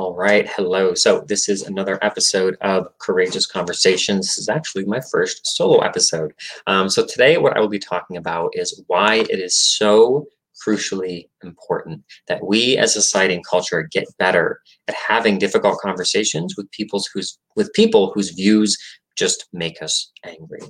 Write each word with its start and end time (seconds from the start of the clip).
All 0.00 0.14
right, 0.14 0.48
hello. 0.48 0.94
So 0.94 1.26
this 1.28 1.46
is 1.46 1.60
another 1.60 1.98
episode 2.00 2.56
of 2.62 2.86
Courageous 3.00 3.44
Conversations. 3.44 4.28
This 4.28 4.38
is 4.38 4.48
actually 4.48 4.86
my 4.86 5.02
first 5.12 5.46
solo 5.46 5.80
episode. 5.80 6.32
Um, 6.66 6.88
so 6.88 7.04
today, 7.04 7.36
what 7.36 7.54
I 7.54 7.60
will 7.60 7.68
be 7.68 7.78
talking 7.78 8.16
about 8.16 8.50
is 8.54 8.82
why 8.86 9.16
it 9.16 9.38
is 9.38 9.60
so 9.60 10.26
crucially 10.66 11.28
important 11.44 12.02
that 12.28 12.42
we 12.42 12.78
as 12.78 12.96
a 12.96 13.02
society 13.02 13.34
and 13.34 13.46
culture 13.46 13.86
get 13.92 14.06
better 14.18 14.62
at 14.88 14.94
having 14.94 15.36
difficult 15.38 15.78
conversations 15.80 16.56
with 16.56 16.70
people's 16.70 17.06
whose 17.12 17.38
with 17.54 17.70
people 17.74 18.10
whose 18.14 18.30
views 18.30 18.78
just 19.18 19.48
make 19.52 19.82
us 19.82 20.10
angry. 20.24 20.60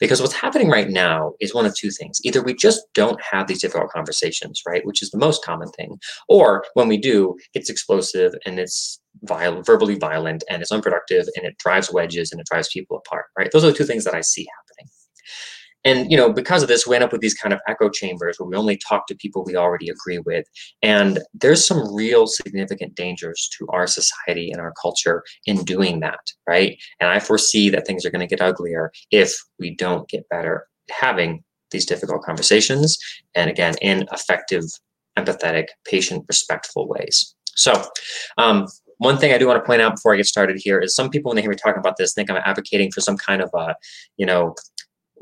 Because 0.00 0.20
what's 0.20 0.34
happening 0.34 0.68
right 0.68 0.88
now 0.88 1.32
is 1.40 1.54
one 1.54 1.66
of 1.66 1.74
two 1.76 1.90
things. 1.90 2.18
Either 2.24 2.42
we 2.42 2.54
just 2.54 2.82
don't 2.94 3.20
have 3.22 3.46
these 3.46 3.60
difficult 3.60 3.90
conversations, 3.90 4.60
right, 4.66 4.84
which 4.84 5.02
is 5.02 5.10
the 5.10 5.18
most 5.18 5.44
common 5.44 5.68
thing, 5.70 5.98
or 6.28 6.64
when 6.74 6.88
we 6.88 6.96
do, 6.98 7.36
it's 7.54 7.70
explosive 7.70 8.34
and 8.44 8.58
it's 8.58 9.00
violent, 9.22 9.66
verbally 9.66 9.96
violent 9.96 10.42
and 10.50 10.62
it's 10.62 10.72
unproductive 10.72 11.26
and 11.36 11.46
it 11.46 11.56
drives 11.58 11.92
wedges 11.92 12.32
and 12.32 12.40
it 12.40 12.46
drives 12.50 12.68
people 12.72 12.96
apart, 12.98 13.26
right? 13.38 13.50
Those 13.52 13.64
are 13.64 13.68
the 13.68 13.76
two 13.76 13.84
things 13.84 14.04
that 14.04 14.14
I 14.14 14.20
see 14.20 14.46
happening. 14.58 14.63
And 15.84 16.10
you 16.10 16.16
know, 16.16 16.32
because 16.32 16.62
of 16.62 16.68
this, 16.68 16.86
we 16.86 16.94
end 16.94 17.04
up 17.04 17.12
with 17.12 17.20
these 17.20 17.34
kind 17.34 17.52
of 17.52 17.60
echo 17.68 17.88
chambers 17.88 18.36
where 18.38 18.48
we 18.48 18.56
only 18.56 18.76
talk 18.76 19.06
to 19.06 19.14
people 19.14 19.44
we 19.44 19.56
already 19.56 19.88
agree 19.88 20.18
with. 20.18 20.46
And 20.82 21.20
there's 21.34 21.66
some 21.66 21.94
real 21.94 22.26
significant 22.26 22.94
dangers 22.94 23.48
to 23.58 23.66
our 23.68 23.86
society 23.86 24.50
and 24.50 24.60
our 24.60 24.72
culture 24.80 25.22
in 25.46 25.64
doing 25.64 26.00
that, 26.00 26.20
right? 26.48 26.78
And 27.00 27.10
I 27.10 27.20
foresee 27.20 27.70
that 27.70 27.86
things 27.86 28.04
are 28.04 28.10
going 28.10 28.26
to 28.26 28.36
get 28.36 28.44
uglier 28.44 28.92
if 29.10 29.34
we 29.58 29.74
don't 29.74 30.08
get 30.08 30.28
better 30.28 30.66
having 30.90 31.42
these 31.70 31.86
difficult 31.86 32.22
conversations. 32.22 32.98
And 33.34 33.50
again, 33.50 33.74
in 33.82 34.06
effective, 34.12 34.64
empathetic, 35.18 35.66
patient, 35.84 36.24
respectful 36.28 36.88
ways. 36.88 37.34
So, 37.56 37.84
um, 38.38 38.66
one 38.98 39.18
thing 39.18 39.32
I 39.32 39.38
do 39.38 39.46
want 39.46 39.62
to 39.62 39.66
point 39.66 39.82
out 39.82 39.96
before 39.96 40.14
I 40.14 40.16
get 40.16 40.26
started 40.26 40.56
here 40.58 40.78
is 40.78 40.94
some 40.94 41.10
people, 41.10 41.30
when 41.30 41.36
they 41.36 41.42
hear 41.42 41.50
me 41.50 41.56
talking 41.56 41.80
about 41.80 41.96
this, 41.96 42.14
think 42.14 42.30
I'm 42.30 42.40
advocating 42.44 42.92
for 42.92 43.00
some 43.00 43.16
kind 43.16 43.42
of 43.42 43.50
a, 43.54 43.74
you 44.16 44.24
know, 44.24 44.54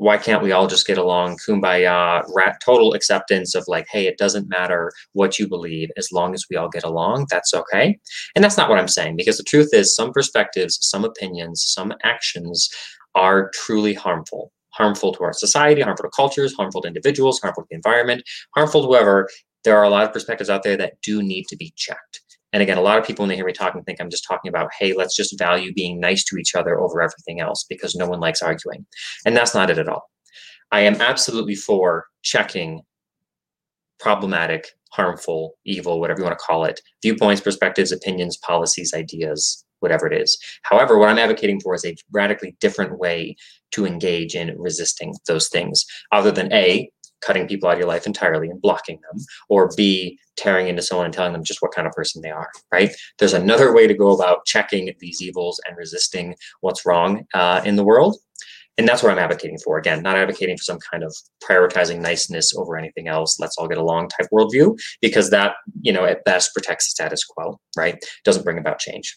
why 0.03 0.17
can't 0.17 0.43
we 0.43 0.51
all 0.51 0.67
just 0.67 0.85
get 0.85 0.97
along? 0.97 1.37
Kumbaya 1.37 2.23
rat, 2.35 2.57
total 2.63 2.93
acceptance 2.93 3.55
of 3.55 3.63
like 3.67 3.87
hey 3.89 4.05
it 4.05 4.17
doesn't 4.17 4.49
matter 4.49 4.91
what 5.13 5.39
you 5.39 5.47
believe 5.47 5.89
as 5.97 6.11
long 6.11 6.33
as 6.33 6.45
we 6.49 6.57
all 6.57 6.67
get 6.67 6.83
along 6.83 7.27
that's 7.29 7.53
okay. 7.53 7.97
And 8.35 8.43
that's 8.43 8.57
not 8.57 8.69
what 8.69 8.79
i'm 8.79 8.87
saying 8.89 9.15
because 9.15 9.37
the 9.37 9.43
truth 9.43 9.69
is 9.73 9.95
some 9.95 10.11
perspectives 10.11 10.77
some 10.81 11.05
opinions 11.05 11.63
some 11.65 11.93
actions 12.03 12.69
are 13.15 13.49
truly 13.53 13.93
harmful. 13.93 14.51
Harmful 14.71 15.13
to 15.13 15.23
our 15.23 15.33
society 15.33 15.81
harmful 15.81 16.03
to 16.03 16.15
cultures 16.15 16.53
harmful 16.53 16.81
to 16.81 16.87
individuals 16.87 17.39
harmful 17.39 17.63
to 17.63 17.67
the 17.69 17.75
environment 17.75 18.23
harmful 18.55 18.81
to 18.81 18.87
whoever. 18.87 19.29
There 19.63 19.77
are 19.77 19.85
a 19.85 19.89
lot 19.89 20.03
of 20.03 20.11
perspectives 20.11 20.49
out 20.49 20.63
there 20.63 20.75
that 20.77 20.95
do 21.01 21.23
need 21.23 21.45
to 21.47 21.55
be 21.55 21.71
checked 21.77 22.21
and 22.53 22.61
again, 22.61 22.77
a 22.77 22.81
lot 22.81 22.99
of 22.99 23.05
people 23.05 23.23
when 23.23 23.29
they 23.29 23.35
hear 23.35 23.45
me 23.45 23.51
talking 23.51 23.83
think 23.83 23.99
I'm 23.99 24.11
just 24.11 24.25
talking 24.27 24.47
about, 24.47 24.71
hey, 24.79 24.93
let's 24.93 25.15
just 25.15 25.37
value 25.37 25.73
being 25.73 25.99
nice 25.99 26.23
to 26.25 26.37
each 26.37 26.55
other 26.55 26.79
over 26.79 27.01
everything 27.01 27.41
else 27.41 27.65
because 27.67 27.95
no 27.95 28.07
one 28.07 28.19
likes 28.19 28.43
arguing. 28.43 28.85
And 29.25 29.35
that's 29.35 29.55
not 29.55 29.71
it 29.71 29.79
at 29.79 29.89
all. 29.89 30.09
I 30.71 30.81
am 30.81 31.01
absolutely 31.01 31.55
for 31.55 32.05
checking 32.21 32.81
problematic, 33.99 34.67
harmful, 34.91 35.55
evil, 35.65 35.99
whatever 35.99 36.19
you 36.19 36.25
want 36.25 36.37
to 36.37 36.45
call 36.45 36.65
it, 36.65 36.79
viewpoints, 37.01 37.41
perspectives, 37.41 37.91
opinions, 37.91 38.37
policies, 38.37 38.93
ideas, 38.93 39.65
whatever 39.79 40.07
it 40.07 40.13
is. 40.13 40.37
However, 40.63 40.97
what 40.97 41.09
I'm 41.09 41.17
advocating 41.17 41.59
for 41.59 41.73
is 41.73 41.85
a 41.85 41.95
radically 42.11 42.55
different 42.59 42.99
way 42.99 43.35
to 43.71 43.85
engage 43.85 44.35
in 44.35 44.55
resisting 44.59 45.15
those 45.27 45.49
things, 45.49 45.85
other 46.11 46.31
than 46.31 46.53
A, 46.53 46.89
cutting 47.25 47.47
people 47.47 47.69
out 47.69 47.73
of 47.73 47.79
your 47.79 47.87
life 47.87 48.05
entirely 48.05 48.49
and 48.49 48.61
blocking 48.61 48.99
them, 49.11 49.23
or 49.49 49.71
B, 49.75 50.19
tearing 50.35 50.67
into 50.67 50.81
someone 50.81 51.05
and 51.05 51.13
telling 51.13 51.33
them 51.33 51.43
just 51.43 51.61
what 51.61 51.73
kind 51.73 51.87
of 51.87 51.93
person 51.93 52.21
they 52.21 52.31
are, 52.31 52.49
right? 52.71 52.91
There's 53.19 53.33
another 53.33 53.73
way 53.73 53.87
to 53.87 53.93
go 53.93 54.13
about 54.13 54.45
checking 54.45 54.93
these 54.99 55.21
evils 55.21 55.59
and 55.67 55.77
resisting 55.77 56.35
what's 56.61 56.85
wrong 56.85 57.25
uh, 57.33 57.61
in 57.65 57.75
the 57.75 57.83
world. 57.83 58.17
And 58.79 58.87
that's 58.87 59.03
what 59.03 59.11
I'm 59.11 59.19
advocating 59.19 59.59
for. 59.59 59.77
Again, 59.77 60.01
not 60.01 60.17
advocating 60.17 60.57
for 60.57 60.63
some 60.63 60.79
kind 60.91 61.03
of 61.03 61.15
prioritizing 61.47 61.99
niceness 61.99 62.55
over 62.55 62.75
anything 62.75 63.07
else. 63.07 63.39
Let's 63.39 63.55
all 63.57 63.67
get 63.67 63.77
along 63.77 64.09
type 64.09 64.25
worldview, 64.33 64.79
because 64.99 65.29
that, 65.29 65.53
you 65.81 65.93
know, 65.93 66.05
at 66.05 66.25
best 66.25 66.51
protects 66.55 66.87
the 66.87 66.91
status 66.91 67.23
quo, 67.23 67.59
right? 67.77 68.03
Doesn't 68.23 68.43
bring 68.43 68.57
about 68.57 68.79
change. 68.79 69.15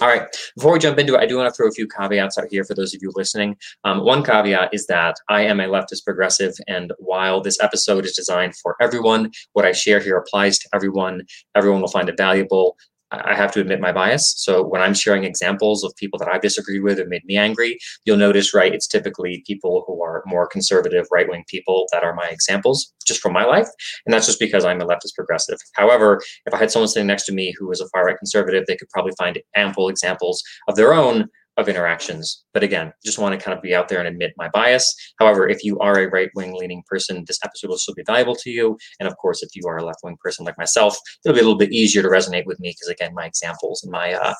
All 0.00 0.08
right, 0.08 0.26
before 0.56 0.72
we 0.72 0.78
jump 0.78 0.98
into 0.98 1.14
it, 1.14 1.20
I 1.20 1.26
do 1.26 1.36
want 1.36 1.48
to 1.48 1.56
throw 1.56 1.68
a 1.68 1.72
few 1.72 1.86
caveats 1.86 2.38
out 2.38 2.46
here 2.50 2.64
for 2.64 2.74
those 2.74 2.94
of 2.94 3.00
you 3.02 3.12
listening. 3.14 3.56
Um, 3.84 4.04
one 4.04 4.22
caveat 4.22 4.72
is 4.72 4.86
that 4.86 5.16
I 5.28 5.42
am 5.42 5.60
a 5.60 5.64
leftist 5.64 6.04
progressive, 6.04 6.54
and 6.66 6.92
while 6.98 7.40
this 7.40 7.60
episode 7.60 8.04
is 8.04 8.14
designed 8.14 8.56
for 8.56 8.76
everyone, 8.80 9.30
what 9.52 9.64
I 9.64 9.72
share 9.72 10.00
here 10.00 10.16
applies 10.16 10.58
to 10.60 10.68
everyone. 10.74 11.22
Everyone 11.54 11.80
will 11.80 11.88
find 11.88 12.08
it 12.08 12.16
valuable. 12.16 12.76
I 13.12 13.34
have 13.34 13.52
to 13.52 13.60
admit 13.60 13.80
my 13.80 13.92
bias. 13.92 14.34
So 14.36 14.62
when 14.66 14.80
I'm 14.80 14.94
sharing 14.94 15.24
examples 15.24 15.84
of 15.84 15.94
people 15.96 16.18
that 16.18 16.28
I've 16.28 16.40
disagreed 16.40 16.82
with 16.82 16.98
or 16.98 17.06
made 17.06 17.24
me 17.24 17.36
angry, 17.36 17.78
you'll 18.04 18.16
notice, 18.16 18.54
right, 18.54 18.74
it's 18.74 18.86
typically 18.86 19.44
people 19.46 19.84
who 19.86 20.02
are 20.02 20.22
more 20.26 20.46
conservative, 20.46 21.06
right 21.12 21.28
wing 21.28 21.44
people 21.48 21.86
that 21.92 22.04
are 22.04 22.14
my 22.14 22.28
examples 22.28 22.92
just 23.06 23.20
from 23.20 23.32
my 23.32 23.44
life. 23.44 23.68
And 24.06 24.12
that's 24.12 24.26
just 24.26 24.40
because 24.40 24.64
I'm 24.64 24.80
a 24.80 24.86
leftist 24.86 25.14
progressive. 25.14 25.58
However, 25.74 26.20
if 26.46 26.54
I 26.54 26.58
had 26.58 26.70
someone 26.70 26.88
sitting 26.88 27.06
next 27.06 27.26
to 27.26 27.32
me 27.32 27.54
who 27.58 27.68
was 27.68 27.80
a 27.80 27.88
far 27.90 28.06
right 28.06 28.18
conservative, 28.18 28.64
they 28.66 28.76
could 28.76 28.88
probably 28.88 29.12
find 29.18 29.38
ample 29.54 29.88
examples 29.88 30.42
of 30.68 30.76
their 30.76 30.94
own 30.94 31.28
of 31.56 31.68
interactions. 31.68 32.44
But 32.54 32.62
again, 32.62 32.92
just 33.04 33.18
want 33.18 33.38
to 33.38 33.44
kind 33.44 33.56
of 33.56 33.62
be 33.62 33.74
out 33.74 33.88
there 33.88 33.98
and 33.98 34.08
admit 34.08 34.32
my 34.36 34.48
bias. 34.50 34.94
However, 35.18 35.48
if 35.48 35.64
you 35.64 35.78
are 35.80 35.98
a 35.98 36.08
right 36.08 36.30
wing 36.34 36.54
leaning 36.54 36.82
person, 36.86 37.24
this 37.26 37.38
episode 37.44 37.68
will 37.68 37.78
still 37.78 37.94
be 37.94 38.04
valuable 38.06 38.36
to 38.36 38.50
you. 38.50 38.78
And 39.00 39.08
of 39.08 39.16
course, 39.18 39.42
if 39.42 39.54
you 39.54 39.66
are 39.68 39.76
a 39.76 39.84
left 39.84 40.00
wing 40.02 40.16
person 40.22 40.46
like 40.46 40.56
myself, 40.58 40.96
it'll 41.24 41.34
be 41.34 41.40
a 41.40 41.44
little 41.44 41.58
bit 41.58 41.72
easier 41.72 42.02
to 42.02 42.08
resonate 42.08 42.46
with 42.46 42.58
me 42.60 42.70
because 42.70 42.88
again, 42.88 43.14
my 43.14 43.26
examples 43.26 43.82
and 43.82 43.92
my, 43.92 44.14
uh, 44.14 44.34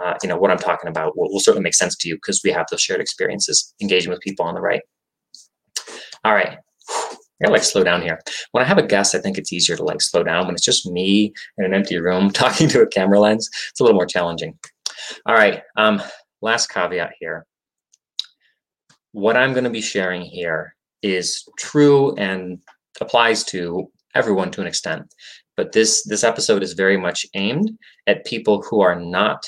uh, 0.00 0.14
you 0.22 0.28
know, 0.28 0.36
what 0.36 0.50
I'm 0.50 0.58
talking 0.58 0.90
about 0.90 1.16
will, 1.16 1.32
will 1.32 1.40
certainly 1.40 1.62
make 1.62 1.74
sense 1.74 1.96
to 1.96 2.08
you 2.08 2.16
because 2.16 2.40
we 2.42 2.50
have 2.50 2.66
those 2.70 2.82
shared 2.82 3.00
experiences 3.00 3.74
engaging 3.80 4.10
with 4.10 4.20
people 4.20 4.44
on 4.44 4.54
the 4.54 4.60
right. 4.60 4.82
All 6.24 6.34
right. 6.34 6.58
I 7.44 7.48
like 7.48 7.62
slow 7.62 7.84
down 7.84 8.02
here. 8.02 8.18
When 8.52 8.64
I 8.64 8.66
have 8.66 8.78
a 8.78 8.86
guest, 8.86 9.14
I 9.14 9.18
think 9.18 9.36
it's 9.36 9.52
easier 9.52 9.76
to 9.76 9.84
like 9.84 10.00
slow 10.00 10.22
down. 10.22 10.46
When 10.46 10.54
it's 10.54 10.64
just 10.64 10.86
me 10.86 11.32
in 11.58 11.64
an 11.64 11.74
empty 11.74 11.98
room 11.98 12.30
talking 12.32 12.68
to 12.70 12.80
a 12.80 12.86
camera 12.86 13.20
lens, 13.20 13.48
it's 13.70 13.80
a 13.80 13.84
little 13.84 13.96
more 13.96 14.06
challenging. 14.06 14.58
All 15.26 15.34
right. 15.34 15.62
Um, 15.76 16.02
last 16.42 16.68
caveat 16.68 17.12
here. 17.18 17.46
What 19.12 19.36
I'm 19.36 19.52
going 19.52 19.64
to 19.64 19.70
be 19.70 19.80
sharing 19.80 20.22
here 20.22 20.74
is 21.02 21.44
true 21.58 22.14
and 22.16 22.58
applies 23.00 23.44
to 23.44 23.90
everyone 24.14 24.50
to 24.52 24.60
an 24.60 24.66
extent. 24.66 25.12
But 25.56 25.72
this 25.72 26.04
this 26.04 26.24
episode 26.24 26.62
is 26.62 26.74
very 26.74 26.96
much 26.96 27.26
aimed 27.34 27.70
at 28.06 28.26
people 28.26 28.62
who 28.62 28.80
are 28.80 28.98
not 28.98 29.46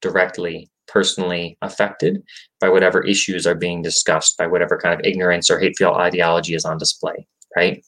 directly 0.00 0.70
personally 0.88 1.56
affected 1.62 2.22
by 2.60 2.68
whatever 2.68 3.04
issues 3.04 3.46
are 3.46 3.54
being 3.54 3.82
discussed, 3.82 4.36
by 4.36 4.46
whatever 4.46 4.78
kind 4.78 4.98
of 4.98 5.04
ignorance 5.04 5.50
or 5.50 5.58
hate 5.58 5.74
hateful 5.78 5.94
ideology 5.94 6.54
is 6.54 6.64
on 6.64 6.78
display, 6.78 7.26
right? 7.56 7.84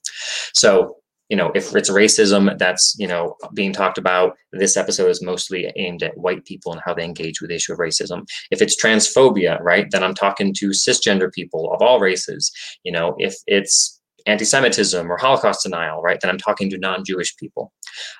So 0.54 1.01
you 1.32 1.36
know, 1.36 1.50
if 1.54 1.74
it's 1.74 1.88
racism 1.88 2.58
that's, 2.58 2.94
you 2.98 3.08
know, 3.08 3.36
being 3.54 3.72
talked 3.72 3.96
about, 3.96 4.36
this 4.52 4.76
episode 4.76 5.08
is 5.08 5.22
mostly 5.22 5.72
aimed 5.76 6.02
at 6.02 6.18
white 6.18 6.44
people 6.44 6.72
and 6.72 6.82
how 6.84 6.92
they 6.92 7.06
engage 7.06 7.40
with 7.40 7.48
the 7.48 7.56
issue 7.56 7.72
of 7.72 7.78
racism. 7.78 8.26
If 8.50 8.60
it's 8.60 8.76
transphobia, 8.76 9.58
right, 9.62 9.90
then 9.90 10.04
I'm 10.04 10.12
talking 10.12 10.52
to 10.52 10.68
cisgender 10.72 11.32
people 11.32 11.72
of 11.72 11.80
all 11.80 12.00
races. 12.00 12.52
You 12.84 12.92
know, 12.92 13.16
if 13.16 13.34
it's 13.46 13.98
anti-Semitism 14.26 15.10
or 15.10 15.16
Holocaust 15.16 15.62
denial, 15.62 16.02
right, 16.02 16.20
then 16.20 16.30
I'm 16.30 16.36
talking 16.36 16.68
to 16.68 16.76
non-Jewish 16.76 17.34
people. 17.38 17.72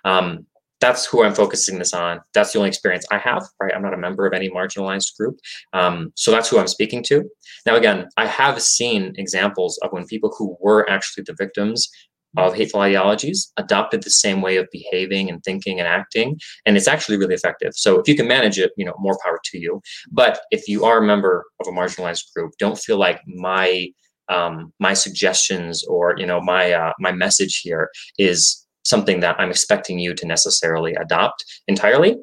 Um, 0.07 0.47
that's 0.81 1.05
who 1.05 1.23
I'm 1.23 1.35
focusing 1.35 1.79
this 1.79 1.93
on. 1.93 2.21
That's 2.33 2.53
the 2.53 2.59
only 2.61 2.71
experience 2.71 3.05
I 3.13 3.19
have, 3.19 3.45
right? 3.61 3.75
I'm 3.75 3.83
not 3.83 3.95
a 3.95 3.99
member 3.99 4.27
of 4.27 4.33
any 4.33 4.49
marginalized 4.49 5.17
group. 5.19 5.39
Um, 5.75 6.13
so 6.17 6.31
that's 6.31 6.49
who 6.49 6.59
I'm 6.59 6.67
speaking 6.67 7.05
to. 7.05 7.23
Now, 7.67 7.77
again, 7.77 8.09
I 8.17 8.27
have 8.27 8.61
seen 8.61 9.13
examples 9.17 9.79
of 9.83 9.93
when 9.93 10.07
people 10.07 10.35
who 10.37 10.57
were 10.61 10.89
actually 10.91 11.25
the 11.25 11.37
victims 11.39 11.89
of 12.37 12.55
hateful 12.55 12.81
ideologies 12.81 13.53
adopted 13.57 14.03
the 14.03 14.11
same 14.11 14.41
way 14.41 14.57
of 14.57 14.67
behaving 14.73 15.29
and 15.29 15.43
thinking 15.45 15.79
and 15.79 15.89
acting 15.89 16.39
and 16.67 16.77
it's 16.77 16.89
actually 16.89 17.17
really 17.17 17.35
effective. 17.35 17.73
So 17.75 17.99
if 17.99 18.09
you 18.09 18.17
can 18.17 18.29
manage 18.29 18.59
it 18.59 18.73
you 18.77 18.85
know 18.85 18.95
more 18.99 19.19
power 19.25 19.39
to 19.45 19.59
you. 19.59 19.81
But 20.11 20.41
if 20.51 20.69
you 20.69 20.85
are 20.85 20.99
a 20.99 21.07
member 21.07 21.45
of 21.61 21.67
a 21.69 21.71
marginalized 21.71 22.33
group 22.35 22.53
don't 22.59 22.79
feel 22.79 22.99
like 22.99 23.21
my 23.27 23.89
um, 24.29 24.73
my 24.79 24.95
suggestions 24.95 25.85
or 25.85 26.15
you 26.19 26.27
know 26.27 26.41
my 26.41 26.73
uh, 26.73 26.93
my 26.99 27.13
message 27.13 27.61
here 27.61 27.91
is 28.19 28.67
something 28.85 29.21
that 29.21 29.39
i'm 29.39 29.51
expecting 29.51 30.01
you 30.01 30.13
to 30.13 30.27
necessarily 30.27 30.95
adopt 30.95 31.45
entirely. 31.69 32.17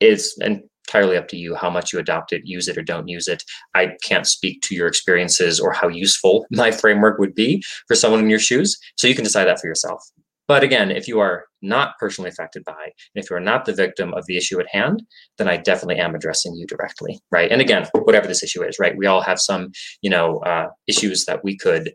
Is 0.00 0.36
and 0.42 0.62
entirely 0.86 1.16
up 1.16 1.28
to 1.28 1.36
you 1.36 1.54
how 1.54 1.70
much 1.70 1.92
you 1.92 1.98
adopt 1.98 2.32
it, 2.32 2.42
use 2.44 2.68
it, 2.68 2.78
or 2.78 2.82
don't 2.82 3.08
use 3.08 3.28
it. 3.28 3.42
I 3.74 3.96
can't 4.02 4.26
speak 4.26 4.62
to 4.62 4.74
your 4.74 4.86
experiences 4.86 5.58
or 5.60 5.72
how 5.72 5.88
useful 5.88 6.46
my 6.50 6.70
framework 6.70 7.18
would 7.18 7.34
be 7.34 7.62
for 7.88 7.94
someone 7.94 8.20
in 8.20 8.30
your 8.30 8.38
shoes. 8.38 8.76
So 8.96 9.06
you 9.06 9.14
can 9.14 9.24
decide 9.24 9.46
that 9.46 9.60
for 9.60 9.66
yourself. 9.66 10.02
But 10.48 10.62
again, 10.62 10.92
if 10.92 11.08
you 11.08 11.18
are 11.18 11.46
not 11.60 11.98
personally 11.98 12.30
affected 12.30 12.64
by, 12.64 12.72
and 12.84 13.24
if 13.24 13.28
you 13.28 13.36
are 13.36 13.40
not 13.40 13.64
the 13.64 13.72
victim 13.72 14.14
of 14.14 14.24
the 14.26 14.36
issue 14.36 14.60
at 14.60 14.68
hand, 14.70 15.02
then 15.38 15.48
I 15.48 15.56
definitely 15.56 15.96
am 15.96 16.14
addressing 16.14 16.54
you 16.54 16.66
directly, 16.66 17.18
right? 17.32 17.50
And 17.50 17.60
again, 17.60 17.88
whatever 17.92 18.28
this 18.28 18.44
issue 18.44 18.62
is, 18.62 18.78
right? 18.78 18.96
We 18.96 19.06
all 19.06 19.22
have 19.22 19.40
some, 19.40 19.72
you 20.02 20.10
know, 20.10 20.38
uh, 20.38 20.68
issues 20.86 21.24
that 21.24 21.42
we 21.42 21.56
could, 21.56 21.94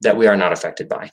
that 0.00 0.16
we 0.16 0.26
are 0.26 0.36
not 0.36 0.52
affected 0.52 0.88
by. 0.88 1.10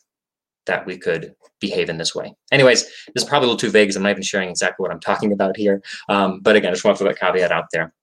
That 0.67 0.85
we 0.85 0.97
could 0.97 1.33
behave 1.59 1.89
in 1.89 1.97
this 1.97 2.13
way. 2.13 2.33
Anyways, 2.51 2.83
this 2.83 3.23
is 3.23 3.25
probably 3.25 3.47
a 3.47 3.51
little 3.51 3.59
too 3.59 3.71
vague 3.71 3.87
because 3.87 3.95
I'm 3.95 4.03
not 4.03 4.11
even 4.11 4.23
sharing 4.23 4.49
exactly 4.49 4.83
what 4.83 4.91
I'm 4.91 4.99
talking 4.99 5.31
about 5.31 5.57
here. 5.57 5.81
Um, 6.09 6.39
but 6.41 6.55
again, 6.55 6.69
I 6.69 6.73
just 6.73 6.85
want 6.85 6.97
to 6.97 7.03
put 7.03 7.09
that 7.09 7.19
caveat 7.19 7.51
out 7.51 7.65
there 7.71 7.93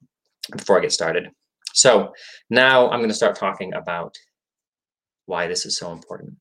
before 0.56 0.78
I 0.78 0.82
get 0.82 0.92
started. 0.92 1.30
So 1.72 2.12
now 2.50 2.90
I'm 2.90 3.00
going 3.00 3.08
to 3.08 3.14
start 3.14 3.36
talking 3.36 3.74
about 3.74 4.14
why 5.26 5.46
this 5.46 5.66
is 5.66 5.76
so 5.76 5.92
important. 5.92 6.34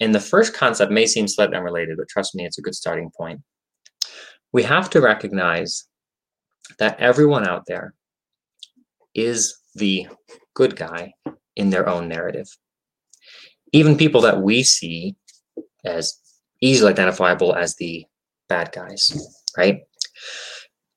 And 0.00 0.14
the 0.14 0.20
first 0.20 0.54
concept 0.54 0.90
may 0.90 1.06
seem 1.06 1.28
slightly 1.28 1.56
unrelated, 1.56 1.96
but 1.96 2.08
trust 2.08 2.34
me, 2.34 2.44
it's 2.44 2.58
a 2.58 2.62
good 2.62 2.74
starting 2.74 3.10
point. 3.16 3.40
We 4.52 4.62
have 4.64 4.90
to 4.90 5.00
recognize 5.00 5.86
that 6.78 6.98
everyone 6.98 7.46
out 7.46 7.64
there 7.66 7.94
is 9.14 9.56
the 9.74 10.08
good 10.54 10.76
guy 10.76 11.12
in 11.56 11.70
their 11.70 11.88
own 11.88 12.08
narrative. 12.08 12.48
Even 13.72 13.96
people 13.96 14.20
that 14.22 14.42
we 14.42 14.62
see 14.62 15.16
as 15.84 16.18
easily 16.60 16.90
identifiable 16.90 17.54
as 17.54 17.76
the 17.76 18.04
bad 18.48 18.72
guys, 18.72 19.10
right? 19.56 19.80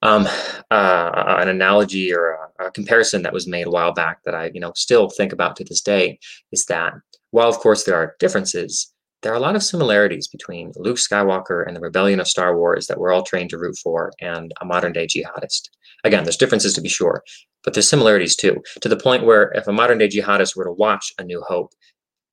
Um, 0.01 0.27
uh, 0.69 1.37
an 1.39 1.47
analogy 1.47 2.13
or 2.13 2.37
a, 2.59 2.65
a, 2.65 2.71
comparison 2.71 3.23
that 3.23 3.33
was 3.33 3.47
made 3.47 3.65
a 3.65 3.71
while 3.71 3.93
back 3.93 4.19
that 4.23 4.35
I, 4.35 4.51
you 4.53 4.59
know, 4.59 4.71
still 4.75 5.09
think 5.09 5.33
about 5.33 5.55
to 5.55 5.63
this 5.63 5.81
day 5.81 6.19
is 6.51 6.65
that 6.65 6.93
while 7.31 7.49
of 7.49 7.57
course 7.57 7.85
there 7.85 7.95
are 7.95 8.15
differences, 8.19 8.93
there 9.23 9.31
are 9.33 9.37
a 9.37 9.39
lot 9.39 9.55
of 9.55 9.63
similarities 9.63 10.27
between 10.27 10.71
Luke 10.75 10.97
Skywalker 10.97 11.65
and 11.65 11.75
the 11.75 11.81
rebellion 11.81 12.19
of 12.19 12.27
Star 12.27 12.55
Wars 12.55 12.85
that 12.85 12.99
we're 12.99 13.11
all 13.11 13.23
trained 13.23 13.49
to 13.49 13.57
root 13.57 13.75
for 13.81 14.11
and 14.21 14.53
a 14.61 14.65
modern 14.65 14.93
day 14.93 15.07
jihadist. 15.07 15.69
Again, 16.03 16.23
there's 16.23 16.37
differences 16.37 16.73
to 16.75 16.81
be 16.81 16.89
sure, 16.89 17.23
but 17.63 17.73
there's 17.73 17.89
similarities 17.89 18.35
too, 18.35 18.61
to 18.81 18.87
the 18.87 18.97
point 18.97 19.25
where 19.25 19.51
if 19.55 19.67
a 19.67 19.73
modern 19.73 19.97
day 19.97 20.07
jihadist 20.07 20.55
were 20.55 20.65
to 20.65 20.71
watch 20.71 21.11
A 21.17 21.23
New 21.23 21.41
Hope, 21.47 21.73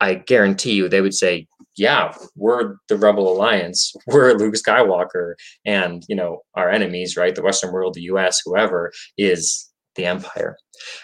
I 0.03 0.15
guarantee 0.15 0.73
you 0.73 0.89
they 0.89 1.01
would 1.01 1.15
say, 1.15 1.47
yeah, 1.77 2.13
we're 2.35 2.75
the 2.89 2.97
Rebel 2.97 3.33
Alliance, 3.33 3.95
we're 4.09 4.33
Luke 4.33 4.55
Skywalker, 4.55 5.35
and 5.65 6.05
you 6.09 6.17
know, 6.17 6.43
our 6.55 6.69
enemies, 6.69 7.17
right? 7.17 7.35
The 7.35 7.43
Western 7.43 7.73
world, 7.73 7.95
the 7.95 8.03
US, 8.13 8.43
whoever, 8.45 8.93
is 9.17 9.71
the 9.95 10.05
Empire. 10.05 10.57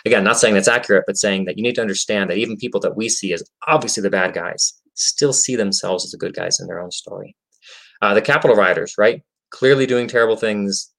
Again, 0.05 0.25
not 0.25 0.39
saying 0.39 0.55
that's 0.55 0.67
accurate, 0.67 1.05
but 1.07 1.17
saying 1.17 1.45
that 1.45 1.57
you 1.57 1.63
need 1.63 1.77
to 1.77 1.81
understand 1.81 2.29
that 2.29 2.39
even 2.39 2.57
people 2.57 2.81
that 2.81 2.97
we 2.97 3.09
see 3.09 3.33
as 3.33 3.45
obviously 3.69 4.03
the 4.03 4.11
bad 4.11 4.35
guys 4.35 4.73
still 4.95 5.33
see 5.33 5.55
themselves 5.55 6.05
as 6.05 6.11
the 6.11 6.19
good 6.19 6.35
guys 6.35 6.59
in 6.59 6.67
their 6.67 6.81
own 6.81 6.91
story. 6.91 7.37
Uh, 8.03 8.15
the 8.15 8.23
Capitol 8.23 8.57
rioters, 8.57 8.95
right? 8.99 9.23
Clearly 9.51 9.87
doing 9.87 10.09
terrible 10.09 10.37
things, 10.37 10.91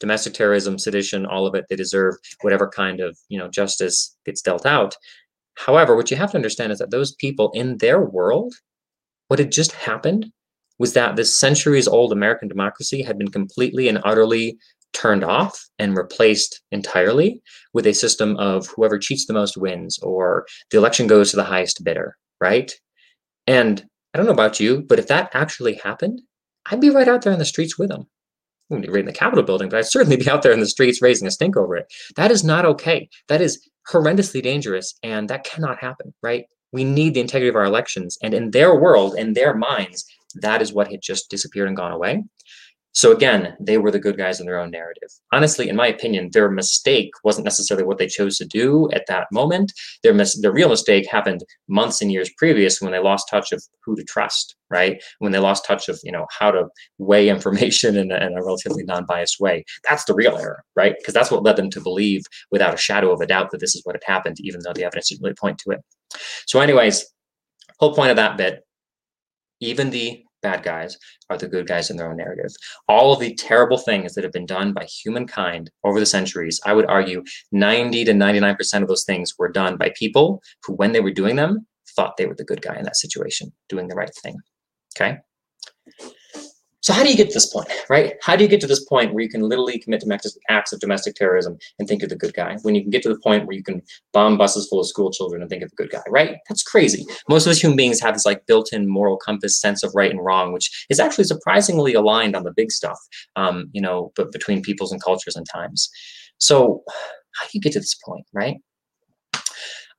domestic 0.00 0.34
terrorism, 0.34 0.76
sedition, 0.76 1.24
all 1.24 1.46
of 1.46 1.54
it. 1.54 1.66
They 1.70 1.76
deserve 1.76 2.16
whatever 2.40 2.68
kind 2.68 3.00
of 3.00 3.16
you 3.28 3.38
know 3.38 3.48
justice 3.48 4.16
gets 4.26 4.42
dealt 4.42 4.66
out. 4.66 4.96
However, 5.54 5.96
what 5.96 6.10
you 6.10 6.16
have 6.16 6.30
to 6.32 6.36
understand 6.36 6.72
is 6.72 6.78
that 6.78 6.90
those 6.90 7.14
people 7.14 7.50
in 7.54 7.78
their 7.78 8.00
world, 8.00 8.54
what 9.28 9.38
had 9.38 9.52
just 9.52 9.72
happened 9.72 10.26
was 10.78 10.92
that 10.94 11.16
this 11.16 11.36
centuries 11.36 11.86
old 11.86 12.12
American 12.12 12.48
democracy 12.48 13.02
had 13.02 13.18
been 13.18 13.30
completely 13.30 13.88
and 13.88 14.00
utterly 14.04 14.58
turned 14.92 15.24
off 15.24 15.68
and 15.78 15.96
replaced 15.96 16.62
entirely 16.70 17.42
with 17.72 17.86
a 17.86 17.92
system 17.92 18.36
of 18.36 18.66
whoever 18.68 18.98
cheats 18.98 19.26
the 19.26 19.32
most 19.32 19.56
wins 19.56 19.98
or 19.98 20.46
the 20.70 20.78
election 20.78 21.06
goes 21.06 21.30
to 21.30 21.36
the 21.36 21.44
highest 21.44 21.84
bidder, 21.84 22.16
right? 22.40 22.72
And 23.46 23.84
I 24.12 24.18
don't 24.18 24.26
know 24.26 24.32
about 24.32 24.60
you, 24.60 24.84
but 24.88 24.98
if 24.98 25.08
that 25.08 25.30
actually 25.34 25.74
happened, 25.74 26.22
I'd 26.66 26.80
be 26.80 26.90
right 26.90 27.08
out 27.08 27.22
there 27.22 27.32
in 27.32 27.38
the 27.38 27.44
streets 27.44 27.78
with 27.78 27.88
them. 27.88 28.06
Wouldn't 28.70 28.92
be 28.92 29.00
in 29.00 29.06
the 29.06 29.12
Capitol 29.12 29.44
building, 29.44 29.68
but 29.68 29.78
I'd 29.78 29.86
certainly 29.86 30.16
be 30.16 30.28
out 30.28 30.42
there 30.42 30.52
in 30.52 30.60
the 30.60 30.66
streets 30.66 31.02
raising 31.02 31.26
a 31.26 31.30
stink 31.30 31.56
over 31.56 31.76
it. 31.76 31.92
That 32.16 32.30
is 32.30 32.42
not 32.42 32.64
okay. 32.64 33.08
That 33.28 33.42
is 33.42 33.68
horrendously 33.88 34.42
dangerous, 34.42 34.94
and 35.02 35.28
that 35.28 35.44
cannot 35.44 35.78
happen, 35.78 36.14
right? 36.22 36.46
We 36.72 36.84
need 36.84 37.14
the 37.14 37.20
integrity 37.20 37.48
of 37.48 37.56
our 37.56 37.64
elections. 37.64 38.18
And 38.22 38.32
in 38.32 38.50
their 38.50 38.74
world, 38.74 39.14
in 39.16 39.34
their 39.34 39.54
minds, 39.54 40.04
that 40.36 40.62
is 40.62 40.72
what 40.72 40.90
had 40.90 41.02
just 41.02 41.30
disappeared 41.30 41.68
and 41.68 41.76
gone 41.76 41.92
away. 41.92 42.24
So 42.94 43.10
again, 43.10 43.56
they 43.58 43.76
were 43.76 43.90
the 43.90 43.98
good 43.98 44.16
guys 44.16 44.38
in 44.38 44.46
their 44.46 44.58
own 44.58 44.70
narrative. 44.70 45.08
Honestly, 45.32 45.68
in 45.68 45.74
my 45.74 45.88
opinion, 45.88 46.30
their 46.32 46.48
mistake 46.48 47.10
wasn't 47.24 47.44
necessarily 47.44 47.84
what 47.84 47.98
they 47.98 48.06
chose 48.06 48.38
to 48.38 48.46
do 48.46 48.88
at 48.92 49.06
that 49.08 49.26
moment. 49.32 49.72
Their 50.04 50.14
mis- 50.14 50.40
their 50.40 50.52
real 50.52 50.68
mistake 50.68 51.10
happened 51.10 51.44
months 51.66 52.00
and 52.00 52.12
years 52.12 52.30
previous 52.38 52.80
when 52.80 52.92
they 52.92 53.00
lost 53.00 53.28
touch 53.28 53.50
of 53.50 53.64
who 53.84 53.96
to 53.96 54.04
trust, 54.04 54.54
right? 54.70 55.02
When 55.18 55.32
they 55.32 55.40
lost 55.40 55.64
touch 55.66 55.88
of 55.88 55.98
you 56.04 56.12
know 56.12 56.26
how 56.38 56.52
to 56.52 56.68
weigh 56.98 57.28
information 57.36 57.96
in 57.96 58.12
a, 58.12 58.16
in 58.16 58.38
a 58.38 58.44
relatively 58.44 58.84
non-biased 58.84 59.40
way. 59.40 59.64
That's 59.88 60.04
the 60.04 60.14
real 60.14 60.36
error, 60.36 60.62
right? 60.76 60.94
Because 60.96 61.14
that's 61.14 61.32
what 61.32 61.42
led 61.42 61.56
them 61.56 61.70
to 61.70 61.80
believe 61.80 62.22
without 62.52 62.74
a 62.74 62.78
shadow 62.78 63.12
of 63.12 63.20
a 63.20 63.26
doubt 63.26 63.50
that 63.50 63.60
this 63.60 63.74
is 63.74 63.82
what 63.84 63.96
had 63.96 64.04
happened, 64.06 64.36
even 64.40 64.60
though 64.62 64.72
the 64.72 64.84
evidence 64.84 65.08
didn't 65.08 65.22
really 65.22 65.34
point 65.34 65.58
to 65.58 65.72
it. 65.72 65.80
So, 66.46 66.60
anyways, 66.60 67.04
whole 67.80 67.94
point 67.94 68.10
of 68.10 68.16
that 68.16 68.36
bit, 68.36 68.64
even 69.60 69.90
the 69.90 70.24
bad 70.44 70.62
guys 70.62 70.96
are 71.30 71.36
the 71.36 71.48
good 71.48 71.66
guys 71.66 71.90
in 71.90 71.96
their 71.96 72.08
own 72.08 72.18
narrative. 72.18 72.52
All 72.88 73.12
of 73.12 73.18
the 73.18 73.34
terrible 73.34 73.78
things 73.78 74.14
that 74.14 74.22
have 74.22 74.32
been 74.32 74.46
done 74.46 74.72
by 74.72 74.84
humankind 74.84 75.70
over 75.82 75.98
the 75.98 76.06
centuries, 76.06 76.60
I 76.64 76.74
would 76.74 76.86
argue 76.86 77.24
90 77.50 78.04
to 78.04 78.12
99% 78.12 78.82
of 78.82 78.88
those 78.88 79.04
things 79.04 79.34
were 79.38 79.50
done 79.50 79.76
by 79.76 79.92
people 79.98 80.40
who, 80.64 80.74
when 80.74 80.92
they 80.92 81.00
were 81.00 81.10
doing 81.10 81.34
them, 81.34 81.66
thought 81.96 82.16
they 82.16 82.26
were 82.26 82.36
the 82.36 82.44
good 82.44 82.62
guy 82.62 82.76
in 82.76 82.84
that 82.84 82.96
situation, 82.96 83.52
doing 83.68 83.88
the 83.88 83.96
right 83.96 84.14
thing. 84.22 84.36
Okay. 84.96 85.18
So 86.84 86.92
how 86.92 87.02
do 87.02 87.08
you 87.08 87.16
get 87.16 87.30
to 87.30 87.34
this 87.34 87.50
point, 87.50 87.66
right? 87.88 88.16
How 88.20 88.36
do 88.36 88.44
you 88.44 88.50
get 88.50 88.60
to 88.60 88.66
this 88.66 88.84
point 88.84 89.14
where 89.14 89.22
you 89.22 89.30
can 89.30 89.40
literally 89.40 89.78
commit 89.78 90.04
acts 90.50 90.70
of 90.70 90.80
domestic 90.80 91.14
terrorism 91.14 91.56
and 91.78 91.88
think 91.88 92.02
you're 92.02 92.10
the 92.10 92.14
good 92.14 92.34
guy? 92.34 92.58
When 92.60 92.74
you 92.74 92.82
can 92.82 92.90
get 92.90 93.02
to 93.04 93.08
the 93.08 93.18
point 93.18 93.46
where 93.46 93.56
you 93.56 93.62
can 93.62 93.80
bomb 94.12 94.36
buses 94.36 94.68
full 94.68 94.80
of 94.80 94.86
school 94.86 95.10
children 95.10 95.40
and 95.40 95.48
think 95.48 95.60
you're 95.60 95.70
the 95.70 95.82
good 95.82 95.90
guy, 95.90 96.02
right? 96.10 96.36
That's 96.46 96.62
crazy. 96.62 97.06
Most 97.26 97.46
of 97.46 97.52
us 97.52 97.58
human 97.58 97.78
beings 97.78 98.00
have 98.00 98.12
this 98.12 98.26
like 98.26 98.44
built-in 98.44 98.86
moral 98.86 99.16
compass 99.16 99.58
sense 99.58 99.82
of 99.82 99.94
right 99.94 100.10
and 100.10 100.22
wrong, 100.22 100.52
which 100.52 100.86
is 100.90 101.00
actually 101.00 101.24
surprisingly 101.24 101.94
aligned 101.94 102.36
on 102.36 102.42
the 102.42 102.52
big 102.52 102.70
stuff, 102.70 102.98
um, 103.34 103.70
you 103.72 103.80
know, 103.80 104.12
but 104.14 104.30
between 104.30 104.60
peoples 104.60 104.92
and 104.92 105.02
cultures 105.02 105.36
and 105.36 105.46
times. 105.50 105.88
So 106.36 106.82
how 107.34 107.46
do 107.46 107.50
you 107.54 107.62
get 107.62 107.72
to 107.72 107.80
this 107.80 107.94
point, 107.94 108.26
right? 108.34 108.58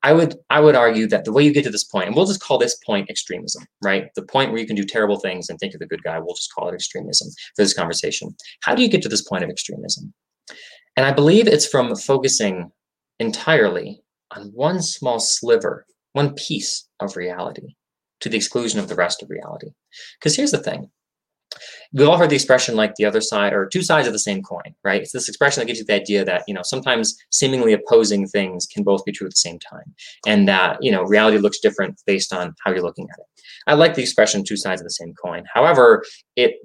I 0.05 0.13
would 0.13 0.35
I 0.51 0.59
would 0.59 0.75
argue 0.75 1.07
that 1.07 1.25
the 1.25 1.31
way 1.31 1.41
you 1.41 1.51
get 1.51 1.63
to 1.63 1.71
this 1.71 1.83
point, 1.83 2.05
and 2.05 2.15
we'll 2.15 2.27
just 2.27 2.39
call 2.39 2.59
this 2.59 2.77
point 2.85 3.09
extremism, 3.09 3.65
right? 3.83 4.09
The 4.13 4.21
point 4.21 4.51
where 4.51 4.61
you 4.61 4.67
can 4.67 4.75
do 4.75 4.85
terrible 4.85 5.19
things 5.19 5.49
and 5.49 5.57
think 5.57 5.73
you're 5.73 5.79
the 5.79 5.87
good 5.87 6.03
guy, 6.03 6.19
we'll 6.19 6.35
just 6.35 6.53
call 6.53 6.69
it 6.69 6.75
extremism 6.75 7.27
for 7.55 7.63
this 7.63 7.73
conversation. 7.73 8.35
How 8.61 8.75
do 8.75 8.83
you 8.83 8.87
get 8.87 9.01
to 9.01 9.09
this 9.09 9.23
point 9.23 9.43
of 9.43 9.49
extremism? 9.49 10.13
And 10.95 11.07
I 11.07 11.11
believe 11.11 11.47
it's 11.47 11.67
from 11.67 11.95
focusing 11.95 12.69
entirely 13.19 14.03
on 14.29 14.51
one 14.53 14.83
small 14.83 15.19
sliver, 15.19 15.87
one 16.13 16.35
piece 16.35 16.87
of 16.99 17.15
reality 17.15 17.75
to 18.19 18.29
the 18.29 18.37
exclusion 18.37 18.79
of 18.79 18.87
the 18.87 18.95
rest 18.95 19.23
of 19.23 19.31
reality. 19.31 19.71
Because 20.19 20.35
here's 20.35 20.51
the 20.51 20.61
thing 20.61 20.91
we've 21.93 22.07
all 22.07 22.17
heard 22.17 22.29
the 22.29 22.35
expression 22.35 22.75
like 22.75 22.95
the 22.95 23.05
other 23.05 23.21
side 23.21 23.53
or 23.53 23.65
two 23.65 23.81
sides 23.81 24.07
of 24.07 24.13
the 24.13 24.19
same 24.19 24.41
coin, 24.41 24.75
right? 24.83 25.01
It's 25.01 25.11
this 25.11 25.29
expression 25.29 25.61
that 25.61 25.67
gives 25.67 25.79
you 25.79 25.85
the 25.85 25.93
idea 25.93 26.25
that, 26.25 26.43
you 26.47 26.53
know, 26.53 26.63
sometimes 26.63 27.15
seemingly 27.31 27.73
opposing 27.73 28.27
things 28.27 28.65
can 28.65 28.83
both 28.83 29.05
be 29.05 29.11
true 29.11 29.27
at 29.27 29.31
the 29.31 29.37
same 29.37 29.59
time. 29.59 29.93
And 30.25 30.47
that, 30.47 30.77
you 30.81 30.91
know, 30.91 31.03
reality 31.03 31.37
looks 31.37 31.59
different 31.59 32.01
based 32.05 32.33
on 32.33 32.53
how 32.63 32.71
you're 32.71 32.81
looking 32.81 33.07
at 33.11 33.19
it. 33.19 33.25
I 33.67 33.73
like 33.73 33.95
the 33.95 34.01
expression 34.01 34.43
two 34.43 34.57
sides 34.57 34.81
of 34.81 34.85
the 34.85 34.91
same 34.91 35.13
coin. 35.13 35.45
However, 35.53 36.03
it 36.35 36.55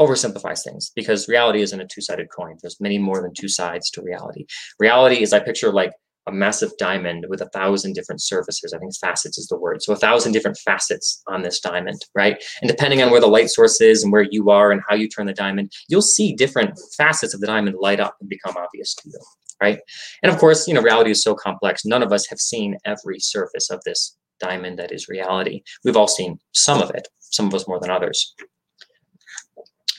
oversimplifies 0.00 0.64
things 0.64 0.90
because 0.96 1.28
reality 1.28 1.60
isn't 1.60 1.80
a 1.80 1.86
two-sided 1.86 2.28
coin. 2.34 2.56
There's 2.62 2.80
many 2.80 2.98
more 2.98 3.20
than 3.20 3.34
two 3.34 3.48
sides 3.48 3.90
to 3.90 4.02
reality. 4.02 4.46
Reality 4.78 5.22
is 5.22 5.32
I 5.32 5.40
picture 5.40 5.70
like 5.70 5.92
a 6.30 6.34
massive 6.34 6.70
diamond 6.78 7.26
with 7.28 7.40
a 7.40 7.48
thousand 7.50 7.94
different 7.94 8.22
surfaces. 8.22 8.72
I 8.72 8.78
think 8.78 8.92
facets 8.96 9.36
is 9.38 9.48
the 9.48 9.58
word. 9.58 9.82
So 9.82 9.92
a 9.92 9.96
thousand 9.96 10.32
different 10.32 10.58
facets 10.58 11.22
on 11.26 11.42
this 11.42 11.60
diamond, 11.60 12.00
right? 12.14 12.42
And 12.62 12.70
depending 12.70 13.02
on 13.02 13.10
where 13.10 13.20
the 13.20 13.26
light 13.26 13.50
source 13.50 13.80
is 13.80 14.02
and 14.02 14.12
where 14.12 14.26
you 14.30 14.50
are 14.50 14.70
and 14.70 14.80
how 14.88 14.94
you 14.94 15.08
turn 15.08 15.26
the 15.26 15.32
diamond, 15.32 15.72
you'll 15.88 16.02
see 16.02 16.34
different 16.34 16.78
facets 16.96 17.34
of 17.34 17.40
the 17.40 17.46
diamond 17.46 17.76
light 17.80 18.00
up 18.00 18.16
and 18.20 18.28
become 18.28 18.54
obvious 18.56 18.94
to 18.94 19.10
you, 19.10 19.20
right? 19.60 19.80
And 20.22 20.32
of 20.32 20.38
course, 20.38 20.66
you 20.66 20.74
know, 20.74 20.82
reality 20.82 21.10
is 21.10 21.22
so 21.22 21.34
complex. 21.34 21.84
None 21.84 22.02
of 22.02 22.12
us 22.12 22.26
have 22.28 22.38
seen 22.38 22.76
every 22.84 23.18
surface 23.18 23.70
of 23.70 23.80
this 23.84 24.16
diamond 24.38 24.78
that 24.78 24.92
is 24.92 25.08
reality. 25.08 25.62
We've 25.84 25.96
all 25.96 26.08
seen 26.08 26.38
some 26.52 26.80
of 26.80 26.90
it, 26.90 27.08
some 27.18 27.46
of 27.46 27.54
us 27.54 27.68
more 27.68 27.80
than 27.80 27.90
others. 27.90 28.34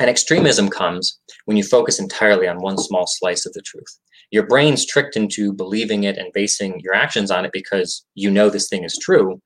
And 0.01 0.09
extremism 0.09 0.67
comes 0.67 1.19
when 1.45 1.57
you 1.57 1.63
focus 1.63 1.99
entirely 1.99 2.47
on 2.47 2.57
one 2.57 2.79
small 2.79 3.05
slice 3.05 3.45
of 3.45 3.53
the 3.53 3.61
truth. 3.61 3.99
Your 4.31 4.47
brain's 4.47 4.83
tricked 4.83 5.15
into 5.15 5.53
believing 5.53 6.05
it 6.05 6.17
and 6.17 6.33
basing 6.33 6.79
your 6.79 6.95
actions 6.95 7.29
on 7.29 7.45
it 7.45 7.51
because 7.53 8.03
you 8.15 8.31
know 8.31 8.49
this 8.49 8.67
thing 8.67 8.83
is 8.83 8.97
true. 8.99 9.39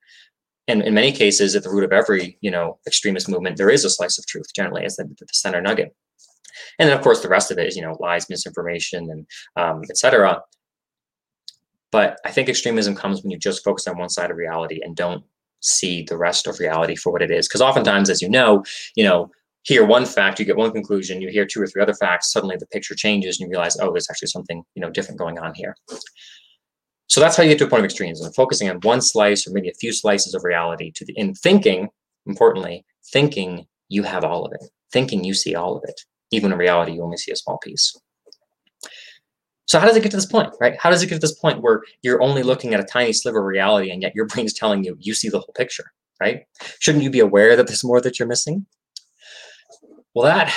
And 0.69 0.81
in 0.81 0.93
many 0.93 1.11
cases 1.11 1.57
at 1.57 1.63
the 1.63 1.69
root 1.69 1.83
of 1.83 1.91
every 1.91 2.37
you 2.39 2.49
know 2.49 2.79
extremist 2.87 3.27
movement 3.27 3.57
there 3.57 3.69
is 3.69 3.83
a 3.83 3.89
slice 3.89 4.17
of 4.17 4.25
truth 4.27 4.47
generally 4.55 4.85
as 4.85 4.95
the, 4.95 5.03
the 5.03 5.27
center 5.33 5.59
nugget. 5.59 5.93
And 6.79 6.87
then 6.87 6.97
of 6.97 7.03
course 7.03 7.21
the 7.21 7.27
rest 7.27 7.51
of 7.51 7.57
it 7.59 7.67
is 7.67 7.75
you 7.75 7.81
know 7.81 7.97
lies 7.99 8.29
misinformation 8.29 9.09
and 9.11 9.27
um, 9.57 9.81
etc 9.89 10.41
but 11.91 12.17
i 12.25 12.31
think 12.31 12.49
extremism 12.49 12.95
comes 12.95 13.21
when 13.21 13.31
you 13.31 13.37
just 13.37 13.63
focus 13.63 13.87
on 13.87 13.97
one 13.97 14.09
side 14.09 14.31
of 14.31 14.37
reality 14.37 14.79
and 14.81 14.95
don't 14.95 15.23
see 15.61 16.03
the 16.03 16.17
rest 16.17 16.47
of 16.47 16.59
reality 16.59 16.95
for 16.95 17.11
what 17.11 17.21
it 17.21 17.31
is. 17.31 17.47
Because 17.47 17.61
oftentimes 17.61 18.09
as 18.09 18.21
you 18.21 18.29
know 18.29 18.63
you 18.95 19.03
know 19.03 19.29
hear 19.65 19.83
one 19.83 20.05
fact, 20.05 20.39
you 20.39 20.45
get 20.45 20.57
one 20.57 20.71
conclusion, 20.71 21.21
you 21.21 21.29
hear 21.29 21.45
two 21.45 21.61
or 21.61 21.67
three 21.67 21.81
other 21.81 21.93
facts, 21.93 22.31
suddenly 22.31 22.55
the 22.55 22.67
picture 22.67 22.95
changes 22.95 23.39
and 23.39 23.47
you 23.47 23.51
realize, 23.51 23.77
oh, 23.79 23.91
there's 23.91 24.09
actually 24.09 24.29
something 24.29 24.63
you 24.75 24.81
know 24.81 24.89
different 24.89 25.19
going 25.19 25.37
on 25.39 25.53
here. 25.53 25.75
So 27.07 27.19
that's 27.19 27.35
how 27.35 27.43
you 27.43 27.49
get 27.49 27.59
to 27.59 27.65
a 27.65 27.69
point 27.69 27.81
of 27.81 27.85
extremes 27.85 28.21
and 28.21 28.33
focusing 28.33 28.69
on 28.69 28.79
one 28.81 29.01
slice 29.01 29.47
or 29.47 29.51
maybe 29.51 29.69
a 29.69 29.73
few 29.73 29.91
slices 29.91 30.33
of 30.33 30.43
reality 30.43 30.91
to 30.95 31.05
the 31.05 31.13
in 31.17 31.33
thinking 31.33 31.89
importantly, 32.25 32.85
thinking 33.11 33.65
you 33.89 34.03
have 34.03 34.23
all 34.23 34.45
of 34.45 34.53
it, 34.53 34.69
thinking 34.91 35.23
you 35.23 35.33
see 35.33 35.55
all 35.55 35.77
of 35.77 35.83
it, 35.87 36.01
even 36.31 36.51
in 36.51 36.57
reality, 36.57 36.93
you 36.93 37.03
only 37.03 37.17
see 37.17 37.31
a 37.31 37.35
small 37.35 37.57
piece. 37.59 37.95
So 39.67 39.79
how 39.79 39.87
does 39.87 39.95
it 39.95 40.03
get 40.03 40.11
to 40.11 40.17
this 40.17 40.25
point, 40.27 40.53
right? 40.61 40.75
How 40.79 40.91
does 40.91 41.01
it 41.01 41.07
get 41.07 41.15
to 41.15 41.19
this 41.19 41.37
point 41.39 41.61
where 41.61 41.81
you're 42.03 42.21
only 42.21 42.43
looking 42.43 42.73
at 42.73 42.79
a 42.79 42.83
tiny 42.83 43.13
sliver 43.13 43.39
of 43.39 43.45
reality 43.45 43.89
and 43.89 44.01
yet 44.01 44.15
your 44.15 44.25
brain's 44.27 44.53
telling 44.53 44.83
you 44.83 44.95
you 44.99 45.13
see 45.15 45.29
the 45.29 45.39
whole 45.39 45.53
picture, 45.55 45.91
right? 46.19 46.43
Shouldn't 46.79 47.03
you 47.03 47.09
be 47.09 47.19
aware 47.19 47.55
that 47.55 47.67
there's 47.67 47.83
more 47.83 48.01
that 48.01 48.19
you're 48.19 48.27
missing? 48.27 48.65
Well, 50.15 50.25
that 50.25 50.51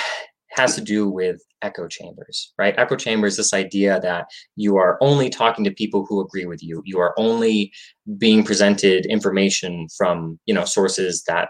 has 0.50 0.77
to 0.77 0.81
do 0.81 1.09
with 1.09 1.43
echo 1.62 1.88
chambers, 1.88 2.53
right? 2.59 2.75
Echo 2.79 2.95
chambers, 2.95 3.37
this 3.37 3.53
idea 3.53 4.00
that 4.00 4.27
you 4.55 4.77
are 4.77 4.97
only 5.00 5.29
talking 5.29 5.65
to 5.65 5.73
people 5.73 6.07
who 6.07 6.21
agree 6.21 6.47
with 6.47 6.62
you. 6.62 6.81
You 6.85 7.00
are 7.00 7.12
only 7.19 7.73
being 8.19 8.45
presented 8.45 9.05
information 9.07 9.88
from, 9.97 10.38
you 10.47 10.55
know, 10.55 10.65
sources 10.65 11.25
that 11.27 11.49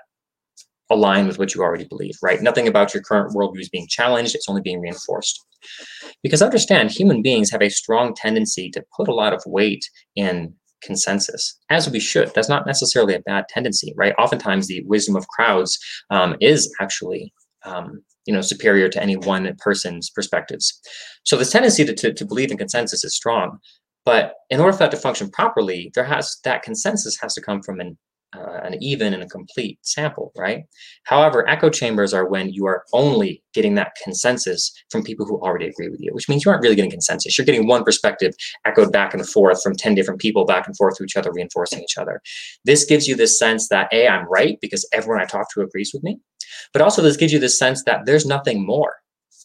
align 0.90 1.26
with 1.26 1.38
what 1.38 1.54
you 1.54 1.62
already 1.62 1.84
believe, 1.84 2.14
right? 2.22 2.40
Nothing 2.40 2.66
about 2.66 2.94
your 2.94 3.02
current 3.02 3.34
worldview 3.34 3.60
is 3.60 3.68
being 3.68 3.86
challenged, 3.88 4.34
it's 4.34 4.48
only 4.48 4.62
being 4.62 4.80
reinforced. 4.80 5.44
Because 6.22 6.40
understand, 6.40 6.90
human 6.90 7.20
beings 7.20 7.50
have 7.50 7.62
a 7.62 7.68
strong 7.68 8.14
tendency 8.14 8.70
to 8.70 8.82
put 8.96 9.08
a 9.08 9.14
lot 9.14 9.34
of 9.34 9.42
weight 9.44 9.84
in 10.16 10.54
consensus, 10.82 11.58
as 11.68 11.90
we 11.90 12.00
should. 12.00 12.32
That's 12.34 12.48
not 12.48 12.66
necessarily 12.66 13.14
a 13.14 13.20
bad 13.20 13.48
tendency, 13.48 13.92
right? 13.96 14.14
Oftentimes, 14.18 14.66
the 14.66 14.82
wisdom 14.86 15.14
of 15.14 15.28
crowds 15.28 15.78
um, 16.10 16.36
is 16.40 16.74
actually 16.80 17.34
um, 17.68 18.02
you 18.26 18.34
know 18.34 18.40
superior 18.40 18.88
to 18.88 19.02
any 19.02 19.16
one 19.16 19.54
person's 19.58 20.10
perspectives 20.10 20.80
so 21.24 21.36
this 21.36 21.52
tendency 21.52 21.84
to, 21.84 21.94
to, 21.94 22.12
to 22.12 22.26
believe 22.26 22.50
in 22.50 22.56
consensus 22.56 23.04
is 23.04 23.14
strong 23.14 23.58
but 24.04 24.34
in 24.50 24.60
order 24.60 24.72
for 24.72 24.78
that 24.80 24.90
to 24.90 24.96
function 24.96 25.30
properly 25.30 25.90
there 25.94 26.04
has 26.04 26.38
that 26.44 26.62
consensus 26.62 27.16
has 27.20 27.34
to 27.34 27.40
come 27.40 27.62
from 27.62 27.80
an 27.80 27.96
uh, 28.36 28.60
an 28.62 28.76
even 28.82 29.14
and 29.14 29.22
a 29.22 29.26
complete 29.26 29.78
sample, 29.82 30.32
right? 30.36 30.64
However, 31.04 31.48
echo 31.48 31.70
chambers 31.70 32.12
are 32.12 32.28
when 32.28 32.50
you 32.50 32.66
are 32.66 32.84
only 32.92 33.42
getting 33.54 33.74
that 33.76 33.92
consensus 34.02 34.72
from 34.90 35.02
people 35.02 35.24
who 35.24 35.40
already 35.40 35.66
agree 35.66 35.88
with 35.88 36.00
you, 36.00 36.12
which 36.12 36.28
means 36.28 36.44
you 36.44 36.50
aren't 36.50 36.62
really 36.62 36.76
getting 36.76 36.90
consensus. 36.90 37.38
You're 37.38 37.46
getting 37.46 37.66
one 37.66 37.84
perspective 37.84 38.34
echoed 38.66 38.92
back 38.92 39.14
and 39.14 39.26
forth 39.26 39.62
from 39.62 39.74
10 39.74 39.94
different 39.94 40.20
people 40.20 40.44
back 40.44 40.66
and 40.66 40.76
forth 40.76 40.96
to 40.96 41.04
each 41.04 41.16
other, 41.16 41.32
reinforcing 41.32 41.80
each 41.80 41.96
other. 41.96 42.20
This 42.64 42.84
gives 42.84 43.08
you 43.08 43.16
this 43.16 43.38
sense 43.38 43.68
that 43.68 43.88
A, 43.92 44.06
I'm 44.06 44.28
right 44.28 44.58
because 44.60 44.86
everyone 44.92 45.22
I 45.22 45.24
talk 45.24 45.46
to 45.54 45.62
agrees 45.62 45.92
with 45.94 46.02
me. 46.02 46.18
But 46.72 46.82
also, 46.82 47.02
this 47.02 47.16
gives 47.16 47.32
you 47.32 47.38
the 47.38 47.48
sense 47.48 47.84
that 47.84 48.06
there's 48.06 48.26
nothing 48.26 48.64
more 48.64 48.96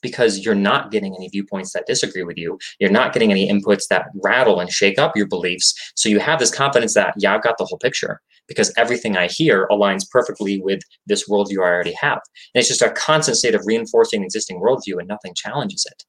because 0.01 0.39
you're 0.39 0.53
not 0.53 0.91
getting 0.91 1.15
any 1.15 1.29
viewpoints 1.29 1.73
that 1.73 1.87
disagree 1.87 2.23
with 2.23 2.37
you. 2.37 2.59
You're 2.79 2.91
not 2.91 3.13
getting 3.13 3.31
any 3.31 3.49
inputs 3.49 3.87
that 3.89 4.07
rattle 4.21 4.59
and 4.59 4.69
shake 4.69 4.99
up 4.99 5.15
your 5.15 5.27
beliefs. 5.27 5.73
So 5.95 6.09
you 6.09 6.19
have 6.19 6.39
this 6.39 6.53
confidence 6.53 6.93
that, 6.93 7.15
yeah, 7.17 7.33
I've 7.33 7.43
got 7.43 7.57
the 7.57 7.65
whole 7.65 7.79
picture 7.79 8.21
because 8.47 8.73
everything 8.77 9.17
I 9.17 9.27
hear 9.27 9.67
aligns 9.71 10.07
perfectly 10.11 10.61
with 10.61 10.81
this 11.07 11.27
worldview 11.29 11.59
I 11.59 11.69
already 11.69 11.93
have. 11.93 12.19
And 12.53 12.59
it's 12.59 12.67
just 12.67 12.81
a 12.81 12.91
constant 12.91 13.37
state 13.37 13.55
of 13.55 13.65
reinforcing 13.65 14.19
an 14.19 14.25
existing 14.25 14.59
worldview 14.59 14.99
and 14.99 15.07
nothing 15.07 15.33
challenges 15.35 15.87
it. 15.89 16.03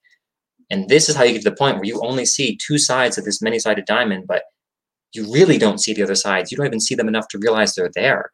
And 0.71 0.89
this 0.89 1.09
is 1.09 1.15
how 1.15 1.23
you 1.23 1.33
get 1.33 1.43
to 1.43 1.51
the 1.51 1.57
point 1.57 1.77
where 1.77 1.85
you 1.85 2.01
only 2.03 2.27
see 2.27 2.57
two 2.57 2.79
sides 2.79 3.17
of 3.17 3.25
this 3.25 3.41
many 3.41 3.59
sided 3.59 3.85
diamond, 3.85 4.25
but 4.27 4.43
you 5.13 5.31
really 5.33 5.59
don't 5.59 5.79
see 5.79 5.95
the 5.95 6.03
other 6.03 6.17
sides. 6.17 6.51
You 6.51 6.57
don't 6.57 6.67
even 6.67 6.81
see 6.81 6.97
them 6.97 7.07
enough 7.07 7.29
to 7.29 7.39
realize 7.39 7.75
they're 7.75 7.91
there. 7.95 8.33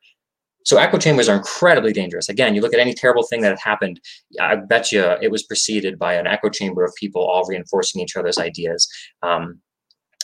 So 0.65 0.77
echo 0.77 0.99
chambers 0.99 1.29
are 1.29 1.37
incredibly 1.37 1.93
dangerous. 1.93 2.29
Again, 2.29 2.55
you 2.55 2.61
look 2.61 2.75
at 2.75 2.81
any 2.81 2.95
terrible 2.95 3.23
thing 3.23 3.41
that 3.43 3.59
happened, 3.59 4.01
I 4.41 4.57
bet 4.57 4.93
you 4.93 5.03
it 5.23 5.31
was 5.31 5.43
preceded 5.43 5.99
by 5.99 6.15
an 6.15 6.27
echo 6.27 6.51
chamber 6.51 6.85
of 6.85 6.93
people 6.97 7.23
all 7.23 7.47
reinforcing 7.49 8.01
each 8.01 8.17
other's 8.17 8.39
ideas 8.39 8.89
um, 9.23 9.61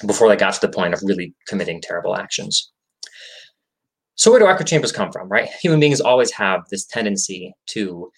before 0.07 0.29
they 0.29 0.37
got 0.37 0.55
to 0.55 0.61
the 0.61 0.73
point 0.73 0.95
of 0.95 1.01
really 1.03 1.35
committing 1.49 1.81
terrible 1.81 2.17
actions. 2.17 2.71
So 4.15 4.31
where 4.31 4.41
do 4.41 4.47
echo 4.47 4.65
chambers 4.65 4.93
come 4.93 5.13
from, 5.13 5.29
right? 5.29 5.49
Human 5.63 5.81
beings 5.81 6.01
always 6.01 6.31
have 6.33 6.63
this 6.71 6.87
tendency 6.87 7.55
to 7.69 8.11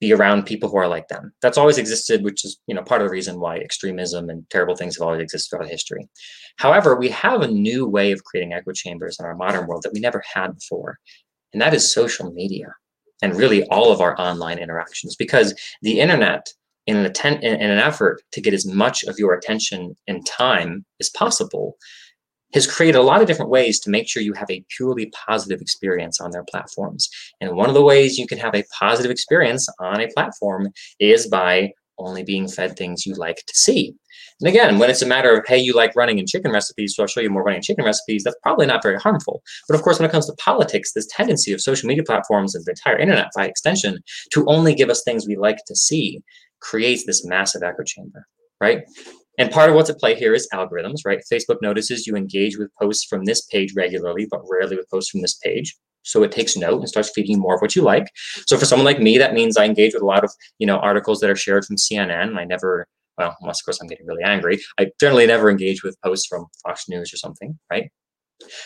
be 0.00 0.12
around 0.12 0.44
people 0.44 0.68
who 0.68 0.76
are 0.76 0.88
like 0.88 1.08
them. 1.08 1.32
That's 1.40 1.58
always 1.58 1.78
existed, 1.78 2.22
which 2.22 2.44
is 2.44 2.58
you 2.66 2.74
know 2.74 2.82
part 2.82 3.00
of 3.00 3.08
the 3.08 3.12
reason 3.12 3.40
why 3.40 3.56
extremism 3.56 4.28
and 4.30 4.48
terrible 4.50 4.76
things 4.76 4.96
have 4.96 5.06
always 5.06 5.22
existed 5.22 5.56
throughout 5.56 5.70
history. 5.70 6.08
However, 6.56 6.96
we 6.96 7.08
have 7.10 7.42
a 7.42 7.48
new 7.48 7.86
way 7.86 8.12
of 8.12 8.24
creating 8.24 8.52
echo 8.52 8.72
chambers 8.72 9.16
in 9.18 9.26
our 9.26 9.36
modern 9.36 9.66
world 9.66 9.82
that 9.82 9.92
we 9.92 10.00
never 10.00 10.22
had 10.34 10.54
before, 10.54 10.98
and 11.52 11.62
that 11.62 11.74
is 11.74 11.92
social 11.92 12.32
media 12.32 12.74
and 13.22 13.36
really 13.36 13.64
all 13.68 13.90
of 13.90 14.00
our 14.00 14.18
online 14.20 14.58
interactions 14.58 15.16
because 15.16 15.54
the 15.82 16.00
internet 16.00 16.46
in 16.86 16.96
an, 16.96 17.06
atten- 17.06 17.42
in 17.42 17.70
an 17.70 17.78
effort 17.78 18.22
to 18.32 18.40
get 18.40 18.54
as 18.54 18.64
much 18.64 19.02
of 19.04 19.18
your 19.18 19.34
attention 19.34 19.96
and 20.06 20.24
time 20.26 20.84
as 21.00 21.10
possible 21.10 21.76
has 22.54 22.66
created 22.66 22.98
a 22.98 23.02
lot 23.02 23.20
of 23.20 23.26
different 23.26 23.50
ways 23.50 23.80
to 23.80 23.90
make 23.90 24.08
sure 24.08 24.22
you 24.22 24.32
have 24.32 24.50
a 24.50 24.64
purely 24.76 25.12
positive 25.26 25.60
experience 25.60 26.20
on 26.20 26.30
their 26.30 26.44
platforms. 26.44 27.08
And 27.40 27.56
one 27.56 27.68
of 27.68 27.74
the 27.74 27.82
ways 27.82 28.18
you 28.18 28.26
can 28.26 28.38
have 28.38 28.54
a 28.54 28.64
positive 28.78 29.10
experience 29.10 29.68
on 29.80 30.00
a 30.00 30.08
platform 30.08 30.68
is 30.98 31.26
by 31.26 31.72
only 31.98 32.22
being 32.22 32.48
fed 32.48 32.76
things 32.76 33.06
you 33.06 33.14
like 33.14 33.36
to 33.36 33.54
see. 33.54 33.94
And 34.40 34.48
again, 34.48 34.78
when 34.78 34.90
it's 34.90 35.02
a 35.02 35.06
matter 35.06 35.34
of, 35.34 35.46
hey, 35.46 35.58
you 35.58 35.72
like 35.72 35.96
running 35.96 36.18
and 36.18 36.28
chicken 36.28 36.52
recipes, 36.52 36.94
so 36.94 37.02
I'll 37.02 37.06
show 37.06 37.20
you 37.20 37.30
more 37.30 37.42
running 37.42 37.56
and 37.56 37.64
chicken 37.64 37.84
recipes, 37.84 38.22
that's 38.22 38.36
probably 38.42 38.66
not 38.66 38.82
very 38.82 38.98
harmful. 38.98 39.42
But 39.66 39.76
of 39.76 39.82
course, 39.82 39.98
when 39.98 40.08
it 40.08 40.12
comes 40.12 40.26
to 40.26 40.34
politics, 40.34 40.92
this 40.92 41.06
tendency 41.06 41.52
of 41.52 41.60
social 41.60 41.88
media 41.88 42.04
platforms 42.04 42.54
and 42.54 42.64
the 42.64 42.72
entire 42.72 42.98
internet 42.98 43.28
by 43.34 43.46
extension 43.46 43.98
to 44.32 44.44
only 44.46 44.74
give 44.74 44.90
us 44.90 45.02
things 45.02 45.26
we 45.26 45.36
like 45.36 45.58
to 45.66 45.74
see 45.74 46.20
creates 46.60 47.06
this 47.06 47.24
massive 47.24 47.62
echo 47.62 47.82
chamber, 47.82 48.26
right? 48.60 48.82
And 49.38 49.50
part 49.50 49.68
of 49.68 49.76
what's 49.76 49.90
at 49.90 49.98
play 49.98 50.14
here 50.14 50.34
is 50.34 50.48
algorithms, 50.52 51.00
right? 51.04 51.22
Facebook 51.30 51.56
notices 51.60 52.06
you 52.06 52.16
engage 52.16 52.58
with 52.58 52.70
posts 52.80 53.04
from 53.04 53.24
this 53.24 53.42
page 53.42 53.74
regularly, 53.76 54.26
but 54.30 54.40
rarely 54.48 54.76
with 54.76 54.88
posts 54.90 55.10
from 55.10 55.20
this 55.20 55.34
page. 55.34 55.76
So 56.02 56.22
it 56.22 56.32
takes 56.32 56.56
note 56.56 56.78
and 56.78 56.88
starts 56.88 57.10
feeding 57.10 57.38
more 57.38 57.56
of 57.56 57.60
what 57.60 57.74
you 57.74 57.82
like. 57.82 58.08
So 58.46 58.56
for 58.56 58.64
someone 58.64 58.86
like 58.86 59.00
me, 59.00 59.18
that 59.18 59.34
means 59.34 59.56
I 59.56 59.64
engage 59.64 59.92
with 59.92 60.02
a 60.02 60.06
lot 60.06 60.24
of, 60.24 60.30
you 60.58 60.66
know, 60.66 60.78
articles 60.78 61.20
that 61.20 61.30
are 61.30 61.36
shared 61.36 61.64
from 61.64 61.76
CNN. 61.76 62.36
I 62.38 62.44
never, 62.44 62.86
well, 63.18 63.36
unless 63.40 63.60
of 63.60 63.64
course 63.64 63.80
I'm 63.80 63.88
getting 63.88 64.06
really 64.06 64.22
angry. 64.22 64.60
I 64.78 64.92
generally 65.00 65.26
never 65.26 65.50
engage 65.50 65.82
with 65.82 66.00
posts 66.02 66.26
from 66.26 66.46
Fox 66.62 66.88
News 66.88 67.12
or 67.12 67.16
something, 67.16 67.58
right? 67.70 67.90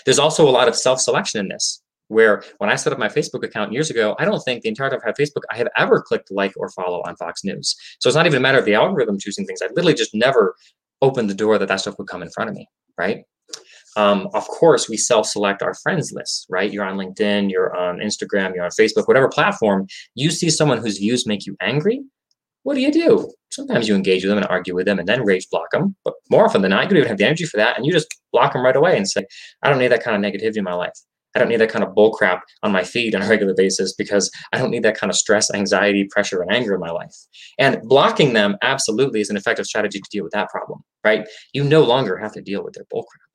There's 0.05 0.19
also 0.19 0.49
a 0.49 0.51
lot 0.51 0.69
of 0.69 0.77
self-selection 0.77 1.41
in 1.41 1.49
this 1.49 1.83
where 2.11 2.43
when 2.59 2.69
I 2.69 2.75
set 2.75 2.93
up 2.93 2.99
my 2.99 3.09
Facebook 3.09 3.45
account 3.45 3.73
years 3.73 3.89
ago, 3.89 4.17
I 4.19 4.25
don't 4.25 4.41
think 4.41 4.63
the 4.63 4.69
entire 4.69 4.91
time 4.91 4.99
I've 4.99 5.17
had 5.17 5.17
Facebook, 5.17 5.43
I 5.51 5.57
have 5.57 5.69
ever 5.77 6.03
clicked 6.03 6.31
like 6.31 6.53
or 6.57 6.69
follow 6.71 7.03
on 7.07 7.17
Fox 7.17 7.45
News. 7.45 7.77
So 8.01 8.09
it's 8.09 8.17
not 8.17 8.27
even 8.27 8.39
a 8.39 8.41
matter 8.41 8.59
of 8.59 8.65
the 8.65 8.75
algorithm 8.75 9.19
choosing 9.19 9.47
things. 9.47 9.63
I 9.63 9.67
literally 9.69 9.95
just 9.95 10.15
never 10.15 10.57
opened 11.03 11.31
the 11.31 11.35
door 11.35 11.57
that 11.57 11.69
that 11.69 11.81
stuff 11.81 11.95
would 11.99 12.09
come 12.09 12.23
in 12.23 12.31
front 12.31 12.51
of 12.51 12.57
me, 12.57 12.69
right? 12.99 13.23
Um, 13.97 14.29
of 14.35 14.47
course, 14.49 14.89
we 14.89 14.97
self-select 14.97 15.63
our 15.63 15.75
friends 15.75 16.13
list, 16.13 16.47
right? 16.49 16.73
You're 16.73 16.85
on 16.85 16.97
LinkedIn, 16.97 17.51
you're 17.51 17.75
on 17.77 17.99
Instagram, 17.99 18.55
you're 18.55 18.65
on 18.65 18.71
Facebook, 18.71 19.07
whatever 19.07 19.29
platform. 19.29 19.87
You 20.15 20.31
see 20.31 20.51
someone 20.51 20.79
whose 20.79 20.99
views 20.99 21.27
make 21.27 21.47
you 21.47 21.57
angry. 21.61 22.01
What 22.65 22.75
do 22.75 22.81
you 22.81 22.93
do? 22.93 23.33
Sometimes 23.51 23.89
you 23.89 23.95
engage 23.95 24.23
with 24.23 24.31
them 24.31 24.39
and 24.39 24.47
argue 24.49 24.75
with 24.75 24.87
them 24.87 24.99
and 24.99 25.09
then 25.09 25.25
rage 25.25 25.49
block 25.51 25.71
them. 25.71 25.97
But 26.05 26.15
more 26.31 26.45
often 26.45 26.63
than 26.63 26.71
not, 26.71 26.85
you 26.85 26.89
don't 26.91 26.99
even 26.99 27.09
have 27.09 27.19
the 27.19 27.25
energy 27.25 27.47
for 27.47 27.57
that, 27.57 27.77
and 27.77 27.87
you 27.87 27.93
just 27.93 28.15
block 28.33 28.53
them 28.53 28.65
right 28.65 28.77
away 28.77 28.97
and 28.97 29.09
say, 29.09 29.25
"I 29.63 29.71
don't 29.71 29.79
need 29.79 29.89
that 29.89 30.03
kind 30.05 30.25
of 30.25 30.33
negativity 30.33 30.59
in 30.59 30.65
my 30.65 30.75
life." 30.75 30.93
I 31.35 31.39
don't 31.39 31.49
need 31.49 31.61
that 31.61 31.71
kind 31.71 31.85
of 31.85 31.95
bullcrap 31.95 32.41
on 32.63 32.73
my 32.73 32.83
feed 32.83 33.15
on 33.15 33.23
a 33.23 33.29
regular 33.29 33.55
basis 33.55 33.93
because 33.93 34.31
I 34.53 34.59
don't 34.59 34.71
need 34.71 34.83
that 34.83 34.99
kind 34.99 35.11
of 35.11 35.17
stress, 35.17 35.53
anxiety, 35.53 36.05
pressure, 36.11 36.43
and 36.43 36.51
anger 36.51 36.75
in 36.75 36.81
my 36.81 36.91
life. 36.91 37.15
And 37.59 37.81
blocking 37.83 38.33
them 38.33 38.57
absolutely 38.63 39.21
is 39.21 39.31
an 39.31 39.37
effective 39.37 39.67
strategy 39.67 40.01
to 40.01 40.11
deal 40.11 40.25
with 40.25 40.33
that 40.33 40.49
problem, 40.49 40.81
right? 41.05 41.27
You 41.53 41.65
no 41.65 41.83
longer 41.83 42.17
have 42.19 42.33
to 42.33 42.43
deal 42.43 42.65
with 42.65 42.75
their 42.75 42.87
bullcrap. 42.93 43.31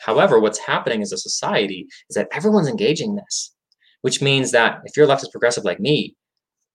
However, 0.00 0.38
what's 0.38 0.58
happening 0.58 1.02
as 1.02 1.12
a 1.12 1.18
society 1.18 1.86
is 2.10 2.14
that 2.14 2.28
everyone's 2.32 2.68
engaging 2.68 3.16
this, 3.16 3.54
which 4.02 4.20
means 4.20 4.52
that 4.52 4.80
if 4.84 4.96
you're 4.96 5.06
leftist 5.06 5.32
progressive 5.32 5.64
like 5.64 5.80
me, 5.80 6.14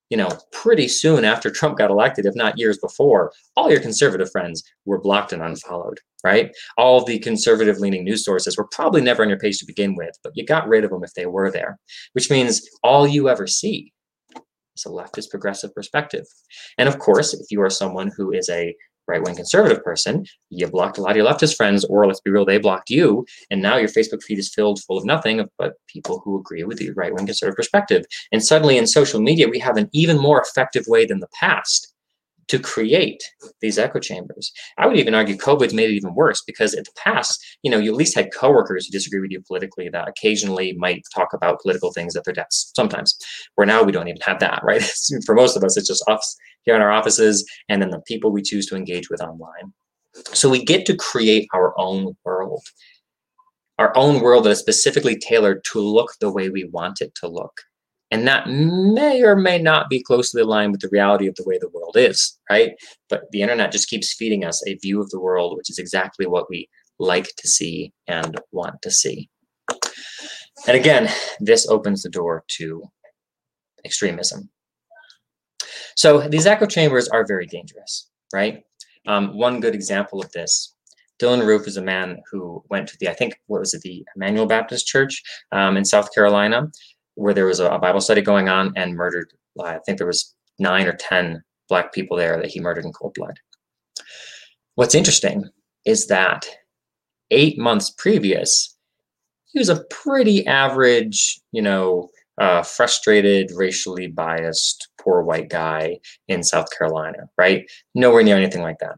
you 0.09 0.17
know, 0.17 0.29
pretty 0.51 0.87
soon 0.87 1.23
after 1.23 1.51
Trump 1.51 1.77
got 1.77 1.91
elected, 1.91 2.25
if 2.25 2.35
not 2.35 2.57
years 2.57 2.79
before, 2.79 3.31
all 3.55 3.69
your 3.69 3.79
conservative 3.79 4.31
friends 4.31 4.63
were 4.85 4.99
blocked 4.99 5.31
and 5.31 5.43
unfollowed, 5.43 5.99
right? 6.23 6.51
All 6.77 7.03
the 7.03 7.19
conservative 7.19 7.79
leaning 7.79 8.03
news 8.03 8.23
sources 8.25 8.57
were 8.57 8.67
probably 8.71 9.01
never 9.01 9.23
on 9.23 9.29
your 9.29 9.39
page 9.39 9.59
to 9.59 9.65
begin 9.65 9.95
with, 9.95 10.17
but 10.23 10.33
you 10.35 10.45
got 10.45 10.67
rid 10.67 10.83
of 10.83 10.91
them 10.91 11.03
if 11.03 11.13
they 11.13 11.25
were 11.25 11.51
there, 11.51 11.77
which 12.13 12.29
means 12.29 12.67
all 12.83 13.07
you 13.07 13.29
ever 13.29 13.47
see 13.47 13.93
is 14.75 14.85
a 14.85 14.89
leftist 14.89 15.29
progressive 15.29 15.73
perspective. 15.73 16.25
And 16.77 16.89
of 16.89 16.99
course, 16.99 17.33
if 17.33 17.47
you 17.51 17.61
are 17.61 17.69
someone 17.69 18.11
who 18.15 18.31
is 18.31 18.49
a 18.49 18.75
right 19.07 19.23
wing 19.23 19.35
conservative 19.35 19.83
person, 19.83 20.25
you 20.49 20.67
blocked 20.67 20.97
a 20.97 21.01
lot 21.01 21.11
of 21.11 21.17
your 21.17 21.25
leftist 21.25 21.55
friends, 21.55 21.83
or 21.85 22.05
let's 22.05 22.21
be 22.21 22.29
real, 22.31 22.45
they 22.45 22.59
blocked 22.59 22.89
you. 22.89 23.25
And 23.49 23.61
now 23.61 23.75
your 23.77 23.89
Facebook 23.89 24.21
feed 24.21 24.37
is 24.37 24.53
filled 24.53 24.81
full 24.83 24.97
of 24.97 25.05
nothing 25.05 25.43
but 25.57 25.73
people 25.87 26.21
who 26.23 26.39
agree 26.39 26.63
with 26.63 26.77
the 26.77 26.91
right 26.91 27.13
wing 27.13 27.25
conservative 27.25 27.55
perspective. 27.55 28.05
And 28.31 28.43
suddenly 28.43 28.77
in 28.77 28.87
social 28.87 29.19
media, 29.19 29.47
we 29.47 29.59
have 29.59 29.77
an 29.77 29.89
even 29.93 30.17
more 30.17 30.41
effective 30.41 30.85
way 30.87 31.05
than 31.05 31.19
the 31.19 31.27
past 31.39 31.93
to 32.49 32.59
create 32.59 33.23
these 33.61 33.77
echo 33.77 33.99
chambers. 33.99 34.51
I 34.77 34.87
would 34.87 34.97
even 34.97 35.15
argue 35.15 35.37
COVID's 35.37 35.73
made 35.73 35.89
it 35.89 35.93
even 35.93 36.15
worse 36.15 36.43
because 36.45 36.73
in 36.73 36.83
the 36.83 36.91
past, 36.97 37.43
you 37.63 37.71
know, 37.71 37.77
you 37.77 37.91
at 37.91 37.97
least 37.97 38.15
had 38.15 38.33
coworkers 38.33 38.85
who 38.85 38.91
disagree 38.91 39.21
with 39.21 39.31
you 39.31 39.41
politically 39.41 39.87
that 39.89 40.07
occasionally 40.07 40.73
might 40.73 41.03
talk 41.15 41.33
about 41.33 41.61
political 41.61 41.93
things 41.93 42.15
at 42.15 42.23
their 42.25 42.33
desks 42.33 42.71
sometimes. 42.75 43.17
Where 43.55 43.67
now 43.67 43.83
we 43.83 43.91
don't 43.91 44.07
even 44.07 44.21
have 44.21 44.39
that, 44.39 44.61
right? 44.63 44.81
For 45.25 45.35
most 45.35 45.55
of 45.55 45.63
us, 45.63 45.77
it's 45.77 45.87
just 45.87 46.03
us 46.09 46.35
here 46.63 46.75
in 46.75 46.81
our 46.81 46.91
offices 46.91 47.45
and 47.69 47.81
then 47.81 47.91
the 47.91 48.01
people 48.01 48.31
we 48.31 48.41
choose 48.41 48.65
to 48.67 48.75
engage 48.75 49.09
with 49.09 49.21
online. 49.21 49.73
So 50.33 50.49
we 50.49 50.65
get 50.65 50.85
to 50.87 50.95
create 50.95 51.47
our 51.53 51.73
own 51.79 52.15
world. 52.25 52.63
our 53.77 53.95
own 53.95 54.19
world 54.21 54.43
that 54.43 54.49
is 54.49 54.59
specifically 54.59 55.17
tailored 55.17 55.63
to 55.71 55.79
look 55.79 56.11
the 56.19 56.31
way 56.31 56.49
we 56.49 56.65
want 56.65 56.99
it 56.99 57.15
to 57.15 57.27
look. 57.29 57.61
And 58.11 58.27
that 58.27 58.49
may 58.49 59.21
or 59.21 59.35
may 59.35 59.59
not 59.59 59.89
be 59.89 60.01
closely 60.01 60.41
aligned 60.41 60.71
with 60.71 60.81
the 60.81 60.89
reality 60.91 61.27
of 61.27 61.35
the 61.35 61.43
way 61.45 61.59
the 61.59 61.69
world 61.69 61.95
is, 61.95 62.39
right? 62.49 62.73
But 63.07 63.23
the 63.31 63.41
internet 63.41 63.71
just 63.71 63.89
keeps 63.89 64.13
feeding 64.13 64.43
us 64.43 64.63
a 64.67 64.75
view 64.75 64.99
of 64.99 65.09
the 65.11 65.19
world, 65.19 65.55
which 65.55 65.69
is 65.69 65.77
exactly 65.77 66.25
what 66.25 66.49
we 66.49 66.67
like 66.97 67.29
to 67.37 67.47
see 67.47 67.93
and 68.07 68.39
want 68.51 68.81
to 68.81 68.91
see. 68.91 69.29
And 70.67 70.75
again, 70.75 71.09
this 71.39 71.67
opens 71.67 72.03
the 72.03 72.09
door 72.09 72.43
to 72.57 72.83
extremism. 73.85 74.49
So 75.95 76.27
these 76.27 76.47
echo 76.47 76.65
chambers 76.65 77.07
are 77.09 77.25
very 77.25 77.45
dangerous, 77.45 78.09
right? 78.33 78.63
Um, 79.07 79.37
one 79.37 79.59
good 79.59 79.75
example 79.75 80.19
of 80.19 80.31
this 80.31 80.75
Dylann 81.19 81.45
Roof 81.45 81.67
is 81.67 81.77
a 81.77 81.81
man 81.81 82.21
who 82.31 82.63
went 82.69 82.87
to 82.87 82.97
the, 82.99 83.09
I 83.09 83.13
think, 83.13 83.39
what 83.47 83.59
was 83.59 83.73
it, 83.73 83.81
the 83.81 84.05
Emmanuel 84.15 84.45
Baptist 84.45 84.87
Church 84.87 85.21
um, 85.51 85.75
in 85.75 85.83
South 85.83 86.13
Carolina, 86.13 86.67
where 87.19 87.33
there 87.33 87.45
was 87.45 87.59
a, 87.59 87.69
a, 87.69 87.79
Bible 87.79 88.01
study 88.01 88.21
going 88.21 88.47
on 88.47 88.71
and 88.75 88.95
murdered, 88.95 89.31
I 89.61 89.79
think 89.85 89.97
there 89.97 90.07
was 90.07 90.33
nine 90.57 90.87
or 90.87 90.93
10 90.93 91.43
black 91.67 91.93
people 91.93 92.15
there 92.15 92.37
that 92.37 92.49
he 92.49 92.59
murdered 92.59 92.85
in 92.85 92.93
cold 92.93 93.13
blood. 93.13 93.37
What's 94.75 94.95
interesting 94.95 95.43
is 95.85 96.07
that 96.07 96.47
eight 97.31 97.59
months 97.59 97.89
previous, 97.89 98.75
he 99.45 99.59
was 99.59 99.69
a 99.69 99.83
pretty 99.89 100.47
average, 100.47 101.41
you 101.51 101.61
know, 101.61 102.09
uh, 102.39 102.63
frustrated, 102.63 103.51
racially 103.53 104.07
biased, 104.07 104.87
poor 104.97 105.21
white 105.21 105.49
guy 105.49 105.99
in 106.29 106.41
South 106.41 106.67
Carolina, 106.75 107.29
right? 107.37 107.69
Nowhere 107.95 108.23
near 108.23 108.37
anything 108.37 108.61
like 108.61 108.79
that. 108.79 108.95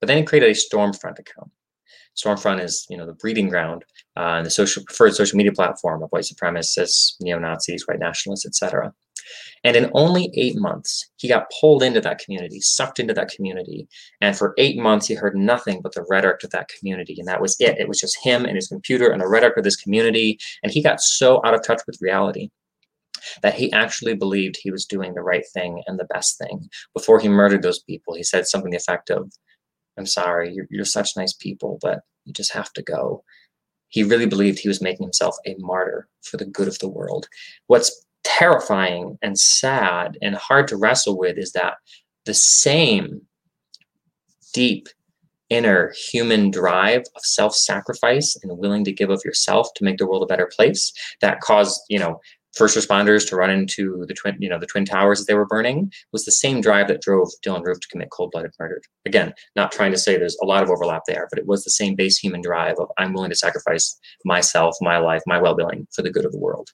But 0.00 0.06
then 0.06 0.16
he 0.16 0.24
created 0.24 0.48
a 0.48 0.54
Stormfront 0.54 1.18
account. 1.18 1.50
Stormfront 2.16 2.62
is, 2.62 2.86
you 2.90 2.96
know, 2.96 3.06
the 3.06 3.14
breeding 3.14 3.48
ground 3.48 3.84
uh, 4.16 4.36
and 4.36 4.46
the 4.46 4.50
social 4.50 4.84
preferred 4.84 5.14
social 5.14 5.36
media 5.36 5.52
platform 5.52 6.02
of 6.02 6.10
white 6.10 6.24
supremacists, 6.24 7.14
neo 7.20 7.38
Nazis, 7.38 7.86
white 7.86 7.98
nationalists, 7.98 8.46
etc. 8.46 8.92
And 9.62 9.76
in 9.76 9.90
only 9.94 10.30
eight 10.34 10.56
months, 10.56 11.10
he 11.16 11.28
got 11.28 11.50
pulled 11.60 11.82
into 11.82 12.00
that 12.00 12.18
community, 12.18 12.60
sucked 12.60 12.98
into 12.98 13.14
that 13.14 13.30
community. 13.30 13.88
And 14.20 14.36
for 14.36 14.54
eight 14.58 14.78
months, 14.78 15.06
he 15.06 15.14
heard 15.14 15.36
nothing 15.36 15.82
but 15.82 15.94
the 15.94 16.06
rhetoric 16.08 16.42
of 16.42 16.50
that 16.50 16.68
community. 16.68 17.16
And 17.18 17.28
that 17.28 17.40
was 17.40 17.56
it. 17.60 17.78
It 17.78 17.88
was 17.88 18.00
just 18.00 18.18
him 18.24 18.44
and 18.44 18.56
his 18.56 18.68
computer 18.68 19.10
and 19.10 19.20
the 19.20 19.28
rhetoric 19.28 19.56
of 19.56 19.64
this 19.64 19.76
community. 19.76 20.38
And 20.62 20.72
he 20.72 20.82
got 20.82 21.00
so 21.00 21.40
out 21.44 21.54
of 21.54 21.62
touch 21.62 21.82
with 21.86 22.00
reality 22.00 22.50
that 23.42 23.54
he 23.54 23.72
actually 23.72 24.14
believed 24.14 24.56
he 24.56 24.70
was 24.70 24.86
doing 24.86 25.14
the 25.14 25.22
right 25.22 25.44
thing 25.52 25.82
and 25.86 25.98
the 25.98 26.06
best 26.06 26.38
thing. 26.38 26.68
Before 26.94 27.20
he 27.20 27.28
murdered 27.28 27.62
those 27.62 27.80
people, 27.80 28.14
he 28.14 28.22
said 28.22 28.46
something 28.46 28.70
the 28.70 28.78
effective 28.78 29.24
I'm 29.98 30.06
sorry, 30.06 30.52
you're, 30.52 30.66
you're 30.70 30.84
such 30.84 31.16
nice 31.16 31.32
people, 31.32 31.78
but 31.82 32.00
you 32.24 32.32
just 32.32 32.52
have 32.52 32.72
to 32.74 32.82
go. 32.82 33.24
He 33.88 34.02
really 34.02 34.26
believed 34.26 34.58
he 34.58 34.68
was 34.68 34.80
making 34.80 35.04
himself 35.04 35.36
a 35.46 35.56
martyr 35.58 36.08
for 36.22 36.36
the 36.36 36.44
good 36.44 36.68
of 36.68 36.78
the 36.78 36.88
world. 36.88 37.28
What's 37.66 38.06
terrifying 38.24 39.18
and 39.22 39.38
sad 39.38 40.16
and 40.22 40.34
hard 40.34 40.68
to 40.68 40.76
wrestle 40.76 41.18
with 41.18 41.38
is 41.38 41.52
that 41.52 41.74
the 42.24 42.34
same 42.34 43.22
deep 44.52 44.88
inner 45.48 45.92
human 45.96 46.50
drive 46.50 47.02
of 47.16 47.22
self-sacrifice 47.24 48.36
and 48.42 48.56
willing 48.58 48.84
to 48.84 48.92
give 48.92 49.10
of 49.10 49.20
yourself 49.24 49.68
to 49.74 49.84
make 49.84 49.98
the 49.98 50.06
world 50.06 50.22
a 50.22 50.26
better 50.26 50.48
place 50.54 50.92
that 51.20 51.40
caused 51.40 51.80
you 51.88 51.98
know 51.98 52.20
first 52.54 52.76
responders 52.76 53.28
to 53.28 53.36
run 53.36 53.50
into 53.50 54.04
the 54.06 54.14
twin, 54.14 54.36
you 54.40 54.48
know, 54.48 54.58
the 54.58 54.66
twin 54.66 54.84
towers 54.84 55.20
as 55.20 55.26
they 55.26 55.34
were 55.34 55.46
burning 55.46 55.92
was 56.12 56.24
the 56.24 56.32
same 56.32 56.60
drive 56.60 56.88
that 56.88 57.00
drove 57.00 57.28
Dylann 57.44 57.64
Roof 57.64 57.80
to 57.80 57.88
commit 57.88 58.10
cold-blooded 58.10 58.52
murder. 58.58 58.82
Again, 59.06 59.32
not 59.56 59.72
trying 59.72 59.92
to 59.92 59.98
say 59.98 60.16
there's 60.16 60.36
a 60.42 60.46
lot 60.46 60.62
of 60.62 60.70
overlap 60.70 61.02
there, 61.06 61.28
but 61.30 61.38
it 61.38 61.46
was 61.46 61.64
the 61.64 61.70
same 61.70 61.94
base 61.94 62.18
human 62.18 62.42
drive 62.42 62.76
of 62.78 62.90
I'm 62.98 63.12
willing 63.12 63.30
to 63.30 63.36
sacrifice 63.36 63.98
myself, 64.24 64.76
my 64.80 64.98
life, 64.98 65.22
my 65.26 65.40
well-being 65.40 65.86
for 65.92 66.02
the 66.02 66.10
good 66.10 66.24
of 66.24 66.32
the 66.32 66.38
world. 66.38 66.70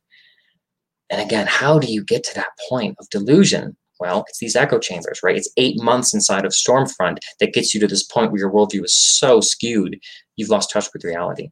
And 1.11 1.21
again, 1.21 1.47
how 1.47 1.78
do 1.78 1.92
you 1.92 2.02
get 2.02 2.25
to 2.25 2.35
that 2.35 2.49
point 2.68 2.97
of 2.99 3.09
delusion? 3.11 3.76
Well, 4.00 4.25
it's 4.28 4.40
these 4.40 4.56
echo 4.56 4.78
chambers, 4.78 5.21
right? 5.23 5.37
It's 5.37 5.52
eight 5.56 5.80
months 5.80 6.12
inside 6.12 6.45
of 6.45 6.52
Stormfront 6.52 7.18
that 7.40 7.54
gets 7.54 7.75
you 7.75 7.80
to 7.80 7.87
this 7.87 8.02
point 8.02 8.33
where 8.33 8.40
your 8.40 8.52
worldview 8.52 8.85
is 8.85 8.95
so 8.95 9.41
skewed, 9.41 9.99
you've 10.36 10.50
lost 10.50 10.71
touch 10.71 10.89
with 10.93 11.04
reality 11.04 11.50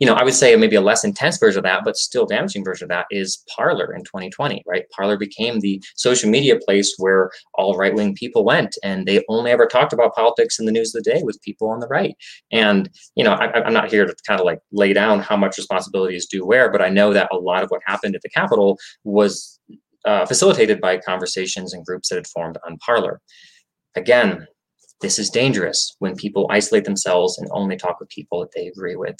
you 0.00 0.06
know, 0.06 0.14
I 0.14 0.24
would 0.24 0.34
say 0.34 0.54
maybe 0.56 0.76
a 0.76 0.80
less 0.80 1.04
intense 1.04 1.38
version 1.38 1.58
of 1.58 1.64
that, 1.64 1.82
but 1.84 1.96
still 1.96 2.26
damaging 2.26 2.64
version 2.64 2.86
of 2.86 2.88
that 2.90 3.06
is 3.10 3.42
Parler 3.54 3.92
in 3.92 4.04
2020, 4.04 4.62
right? 4.66 4.84
Parler 4.90 5.16
became 5.16 5.60
the 5.60 5.82
social 5.96 6.30
media 6.30 6.58
place 6.64 6.94
where 6.98 7.30
all 7.54 7.76
right 7.76 7.94
wing 7.94 8.14
people 8.14 8.44
went, 8.44 8.76
and 8.82 9.06
they 9.06 9.24
only 9.28 9.50
ever 9.50 9.66
talked 9.66 9.92
about 9.92 10.14
politics 10.14 10.58
in 10.58 10.66
the 10.66 10.72
news 10.72 10.94
of 10.94 11.02
the 11.02 11.10
day 11.10 11.22
with 11.22 11.42
people 11.42 11.68
on 11.68 11.80
the 11.80 11.88
right. 11.88 12.14
And, 12.52 12.90
you 13.14 13.24
know, 13.24 13.32
I, 13.32 13.66
am 13.66 13.72
not 13.72 13.90
here 13.90 14.06
to 14.06 14.14
kind 14.26 14.40
of 14.40 14.46
like 14.46 14.60
lay 14.72 14.92
down 14.92 15.20
how 15.20 15.36
much 15.36 15.56
responsibility 15.56 16.16
is 16.16 16.26
due 16.26 16.46
where, 16.46 16.70
but 16.70 16.82
I 16.82 16.88
know 16.88 17.12
that 17.12 17.28
a 17.32 17.36
lot 17.36 17.62
of 17.62 17.70
what 17.70 17.82
happened 17.86 18.14
at 18.14 18.22
the 18.22 18.30
Capitol 18.30 18.78
was 19.04 19.58
uh, 20.04 20.26
facilitated 20.26 20.80
by 20.80 20.98
conversations 20.98 21.72
and 21.72 21.84
groups 21.84 22.08
that 22.08 22.16
had 22.16 22.26
formed 22.26 22.58
on 22.66 22.78
Parler. 22.78 23.20
Again, 23.96 24.46
this 25.00 25.18
is 25.18 25.30
dangerous 25.30 25.94
when 25.98 26.16
people 26.16 26.46
isolate 26.50 26.84
themselves 26.84 27.38
and 27.38 27.48
only 27.52 27.76
talk 27.76 28.00
with 28.00 28.08
people 28.08 28.40
that 28.40 28.52
they 28.54 28.66
agree 28.66 28.96
with. 28.96 29.16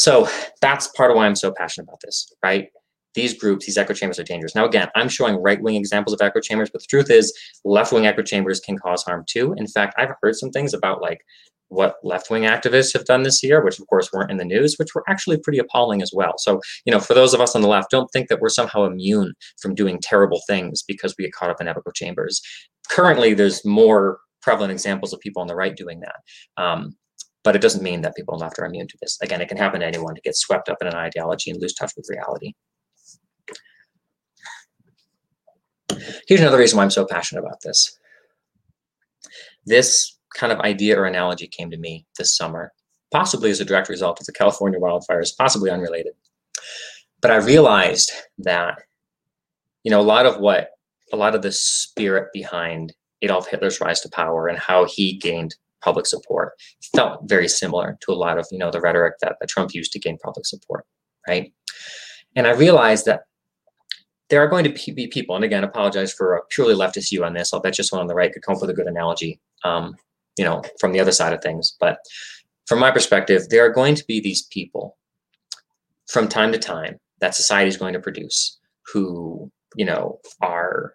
So 0.00 0.26
that's 0.62 0.88
part 0.88 1.10
of 1.10 1.18
why 1.18 1.26
I'm 1.26 1.36
so 1.36 1.52
passionate 1.52 1.84
about 1.84 2.00
this, 2.02 2.32
right? 2.42 2.68
These 3.14 3.38
groups, 3.38 3.66
these 3.66 3.76
echo 3.76 3.92
chambers 3.92 4.18
are 4.18 4.24
dangerous. 4.24 4.54
Now, 4.54 4.64
again, 4.64 4.88
I'm 4.94 5.10
showing 5.10 5.34
right-wing 5.34 5.74
examples 5.74 6.14
of 6.14 6.22
echo 6.22 6.40
chambers, 6.40 6.70
but 6.72 6.80
the 6.80 6.86
truth 6.88 7.10
is 7.10 7.38
left-wing 7.66 8.06
echo 8.06 8.22
chambers 8.22 8.60
can 8.60 8.78
cause 8.78 9.02
harm 9.02 9.24
too. 9.28 9.52
In 9.58 9.66
fact, 9.66 9.94
I've 9.98 10.14
heard 10.22 10.36
some 10.36 10.52
things 10.52 10.72
about 10.72 11.02
like 11.02 11.18
what 11.68 11.96
left-wing 12.02 12.44
activists 12.44 12.94
have 12.94 13.04
done 13.04 13.24
this 13.24 13.42
year, 13.42 13.62
which 13.62 13.78
of 13.78 13.86
course 13.88 14.10
weren't 14.10 14.30
in 14.30 14.38
the 14.38 14.44
news, 14.46 14.76
which 14.78 14.94
were 14.94 15.04
actually 15.06 15.36
pretty 15.36 15.58
appalling 15.58 16.00
as 16.00 16.12
well. 16.14 16.32
So, 16.38 16.62
you 16.86 16.92
know, 16.92 17.00
for 17.00 17.12
those 17.12 17.34
of 17.34 17.42
us 17.42 17.54
on 17.54 17.60
the 17.60 17.68
left, 17.68 17.90
don't 17.90 18.10
think 18.10 18.28
that 18.28 18.40
we're 18.40 18.48
somehow 18.48 18.84
immune 18.84 19.34
from 19.60 19.74
doing 19.74 19.98
terrible 20.00 20.40
things 20.48 20.82
because 20.82 21.14
we 21.18 21.24
get 21.24 21.34
caught 21.34 21.50
up 21.50 21.60
in 21.60 21.68
echo 21.68 21.82
chambers. 21.94 22.40
Currently, 22.90 23.34
there's 23.34 23.66
more 23.66 24.20
prevalent 24.40 24.72
examples 24.72 25.12
of 25.12 25.20
people 25.20 25.42
on 25.42 25.48
the 25.48 25.54
right 25.54 25.76
doing 25.76 26.00
that. 26.00 26.62
Um, 26.62 26.96
but 27.42 27.56
it 27.56 27.62
doesn't 27.62 27.82
mean 27.82 28.02
that 28.02 28.14
people 28.16 28.36
the 28.36 28.44
left 28.44 28.58
are 28.58 28.64
immune 28.64 28.88
to 28.88 28.98
this. 29.00 29.18
Again, 29.22 29.40
it 29.40 29.48
can 29.48 29.56
happen 29.56 29.80
to 29.80 29.86
anyone 29.86 30.14
to 30.14 30.20
get 30.20 30.36
swept 30.36 30.68
up 30.68 30.78
in 30.80 30.86
an 30.86 30.94
ideology 30.94 31.50
and 31.50 31.60
lose 31.60 31.74
touch 31.74 31.92
with 31.96 32.08
reality. 32.08 32.52
Here's 36.26 36.40
another 36.40 36.58
reason 36.58 36.76
why 36.76 36.84
I'm 36.84 36.90
so 36.90 37.06
passionate 37.06 37.40
about 37.40 37.60
this. 37.62 37.98
This 39.66 40.18
kind 40.34 40.52
of 40.52 40.60
idea 40.60 40.98
or 40.98 41.06
analogy 41.06 41.46
came 41.46 41.70
to 41.70 41.76
me 41.76 42.06
this 42.16 42.36
summer, 42.36 42.72
possibly 43.10 43.50
as 43.50 43.60
a 43.60 43.64
direct 43.64 43.88
result 43.88 44.20
of 44.20 44.26
the 44.26 44.32
California 44.32 44.78
wildfires, 44.78 45.36
possibly 45.36 45.70
unrelated. 45.70 46.12
But 47.20 47.30
I 47.30 47.36
realized 47.36 48.12
that, 48.38 48.78
you 49.82 49.90
know, 49.90 50.00
a 50.00 50.02
lot 50.02 50.26
of 50.26 50.40
what, 50.40 50.70
a 51.12 51.16
lot 51.16 51.34
of 51.34 51.42
the 51.42 51.52
spirit 51.52 52.28
behind 52.32 52.94
Adolf 53.22 53.48
Hitler's 53.48 53.80
rise 53.80 54.00
to 54.02 54.08
power 54.10 54.46
and 54.46 54.58
how 54.58 54.84
he 54.84 55.18
gained 55.18 55.56
public 55.82 56.06
support 56.06 56.52
felt 56.94 57.20
very 57.24 57.48
similar 57.48 57.98
to 58.02 58.12
a 58.12 58.14
lot 58.14 58.38
of 58.38 58.46
you 58.50 58.58
know 58.58 58.70
the 58.70 58.80
rhetoric 58.80 59.14
that, 59.20 59.36
that 59.40 59.48
Trump 59.48 59.74
used 59.74 59.92
to 59.92 59.98
gain 59.98 60.18
public 60.18 60.46
support, 60.46 60.84
right? 61.28 61.52
And 62.36 62.46
I 62.46 62.52
realized 62.52 63.06
that 63.06 63.22
there 64.28 64.42
are 64.42 64.48
going 64.48 64.64
to 64.64 64.92
be 64.92 65.08
people, 65.08 65.34
and 65.34 65.44
again, 65.44 65.64
apologize 65.64 66.12
for 66.12 66.36
a 66.36 66.44
purely 66.50 66.74
leftist 66.74 67.10
view 67.10 67.24
on 67.24 67.34
this. 67.34 67.52
I'll 67.52 67.60
bet 67.60 67.78
you 67.78 67.84
someone 67.84 68.04
on 68.04 68.08
the 68.08 68.14
right 68.14 68.32
could 68.32 68.42
come 68.42 68.54
up 68.54 68.60
with 68.60 68.70
a 68.70 68.74
good 68.74 68.86
analogy, 68.86 69.40
um, 69.64 69.96
you 70.38 70.44
know, 70.44 70.62
from 70.78 70.92
the 70.92 71.00
other 71.00 71.10
side 71.10 71.32
of 71.32 71.42
things. 71.42 71.76
But 71.80 71.98
from 72.66 72.78
my 72.78 72.92
perspective, 72.92 73.48
there 73.48 73.64
are 73.64 73.72
going 73.72 73.96
to 73.96 74.04
be 74.06 74.20
these 74.20 74.46
people 74.46 74.96
from 76.08 76.28
time 76.28 76.52
to 76.52 76.58
time 76.58 76.98
that 77.20 77.34
society 77.34 77.68
is 77.68 77.76
going 77.76 77.92
to 77.92 78.00
produce 78.00 78.58
who, 78.92 79.50
you 79.74 79.84
know, 79.84 80.20
are 80.40 80.94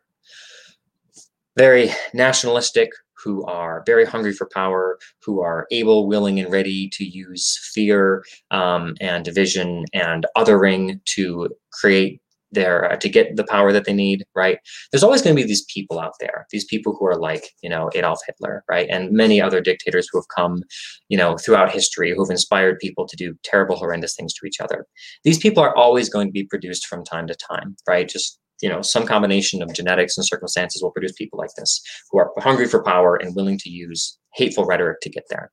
very 1.58 1.90
nationalistic, 2.14 2.90
who 3.24 3.44
are 3.46 3.84
very 3.86 4.06
hungry 4.06 4.34
for 4.34 4.50
power, 4.54 4.98
who 5.24 5.42
are 5.42 5.68
able, 5.72 6.08
willing, 6.08 6.40
and 6.40 6.52
ready 6.52 6.90
to 6.94 7.06
use 7.06 7.60
fear 7.74 8.24
um, 8.52 8.96
and 9.02 9.26
division 9.26 9.86
and 9.94 10.26
othering 10.38 11.04
to 11.06 11.50
create 11.72 12.22
their 12.52 12.92
uh, 12.92 12.96
to 12.98 13.10
get 13.10 13.36
the 13.36 13.44
power 13.44 13.72
that 13.72 13.86
they 13.86 13.94
need 13.94 14.26
right? 14.36 14.58
There's 14.92 15.04
always 15.04 15.22
going 15.22 15.36
to 15.36 15.42
be 15.42 15.48
these 15.48 15.66
people 15.66 16.00
out 16.00 16.14
there 16.20 16.48
these 16.52 16.66
people 16.66 16.96
who 16.98 17.06
are 17.06 17.18
like 17.18 17.50
you 17.62 17.70
know 17.70 17.90
adolf 17.94 18.20
hitler 18.26 18.64
right? 18.68 18.88
And 18.90 19.12
many 19.12 19.40
other 19.40 19.62
dictators 19.62 20.08
who 20.12 20.18
have 20.18 20.28
come 20.36 20.64
you 21.10 21.18
know 21.18 21.38
throughout 21.38 21.72
history 21.72 22.12
who 22.12 22.24
have 22.24 22.32
inspired 22.32 22.80
people 22.80 23.08
to 23.08 23.16
do 23.16 23.36
terrible 23.44 23.76
horrendous 23.76 24.16
things 24.16 24.34
to 24.36 24.48
each 24.48 24.60
other. 24.60 24.88
These 25.24 25.40
people 25.40 25.62
are 25.62 25.76
always 25.76 26.10
going 26.10 26.28
to 26.28 26.34
be 26.34 26.46
produced 26.46 26.88
from 26.88 27.04
time 27.04 27.28
to 27.28 27.36
time 27.36 27.76
right? 27.88 28.08
Just 28.08 28.40
you 28.66 28.72
know, 28.72 28.82
some 28.82 29.06
combination 29.06 29.62
of 29.62 29.76
genetics 29.76 30.18
and 30.18 30.26
circumstances 30.26 30.82
will 30.82 30.90
produce 30.90 31.12
people 31.12 31.38
like 31.38 31.54
this 31.56 31.84
who 32.10 32.18
are 32.18 32.32
hungry 32.40 32.66
for 32.66 32.82
power 32.82 33.16
and 33.16 33.36
willing 33.36 33.60
to 33.60 33.70
use 33.70 34.18
hateful 34.34 34.66
rhetoric 34.66 35.02
to 35.02 35.10
get 35.12 35.26
there. 35.30 35.52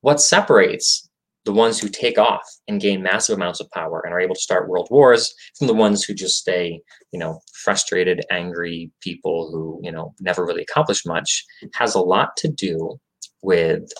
What 0.00 0.20
separates 0.20 1.10
the 1.44 1.52
ones 1.52 1.80
who 1.80 1.88
take 1.88 2.18
off 2.18 2.44
and 2.68 2.80
gain 2.80 3.02
massive 3.02 3.34
amounts 3.34 3.58
of 3.58 3.68
power 3.72 4.00
and 4.04 4.14
are 4.14 4.20
able 4.20 4.36
to 4.36 4.40
start 4.40 4.68
world 4.68 4.86
wars 4.92 5.34
from 5.58 5.66
the 5.66 5.74
ones 5.74 6.04
who 6.04 6.14
just 6.14 6.38
stay, 6.38 6.80
you 7.10 7.18
know, 7.18 7.40
frustrated, 7.64 8.24
angry 8.30 8.92
people 9.00 9.50
who, 9.50 9.80
you 9.82 9.90
know, 9.90 10.14
never 10.20 10.46
really 10.46 10.62
accomplish 10.62 11.04
much 11.04 11.44
has 11.74 11.96
a 11.96 12.00
lot 12.00 12.36
to 12.36 12.46
do 12.46 12.96
with 13.42 13.90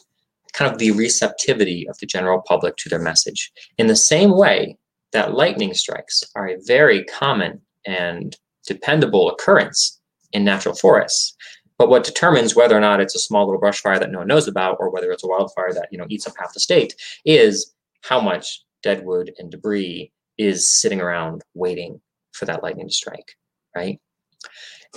kind 0.53 0.71
of 0.71 0.79
the 0.79 0.93
receptivity 0.93 1.85
of 1.89 1.99
the 1.99 2.07
general 2.07 2.43
public 2.47 2.77
to 2.77 2.89
their 2.89 3.03
message. 3.03 3.51
In 3.77 3.89
the 3.89 3.97
same 3.97 4.31
way 4.37 4.79
that 5.12 5.35
lightning 5.35 5.75
strikes 5.75 6.23
are 6.35 6.49
a 6.49 6.61
very 6.66 7.05
common 7.05 7.61
and 7.87 8.37
dependable 8.66 9.31
occurrence 9.31 10.01
in 10.33 10.45
natural 10.45 10.75
forests. 10.75 11.35
But 11.79 11.88
what 11.88 12.05
determines 12.05 12.57
whether 12.57 12.77
or 12.77 12.81
not 12.81 13.01
it's 13.01 13.14
a 13.14 13.21
small 13.21 13.47
little 13.47 13.61
brush 13.61 13.81
fire 13.81 13.99
that 13.99 14.11
no 14.11 14.19
one 14.19 14.29
knows 14.29 14.49
about, 14.49 14.79
or 14.81 14.90
whether 14.90 15.12
it's 15.12 15.25
a 15.25 15.29
wildfire 15.29 15.73
that 15.75 15.88
you 15.90 15.99
know 15.99 16.07
eats 16.09 16.27
up 16.27 16.35
half 16.38 16.55
the 16.55 16.61
state, 16.61 16.95
is 17.25 17.75
how 18.03 18.21
much 18.21 18.64
dead 18.83 19.05
wood 19.05 19.33
and 19.38 19.51
debris 19.51 20.12
is 20.38 20.73
sitting 20.73 21.01
around 21.01 21.42
waiting 21.55 22.01
for 22.33 22.45
that 22.47 22.62
lightning 22.62 22.88
to 22.88 22.95
strike, 22.95 23.37
right? 23.75 24.01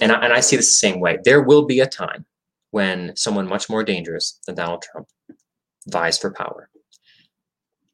And 0.01 0.11
I, 0.11 0.23
and 0.23 0.33
I 0.33 0.39
see 0.39 0.55
this 0.55 0.67
the 0.67 0.87
same 0.87 0.99
way. 0.99 1.17
There 1.23 1.41
will 1.41 1.65
be 1.65 1.79
a 1.79 1.87
time 1.87 2.25
when 2.71 3.15
someone 3.15 3.47
much 3.47 3.69
more 3.69 3.83
dangerous 3.83 4.39
than 4.45 4.55
Donald 4.55 4.83
Trump 4.83 5.07
vies 5.87 6.17
for 6.17 6.31
power. 6.31 6.69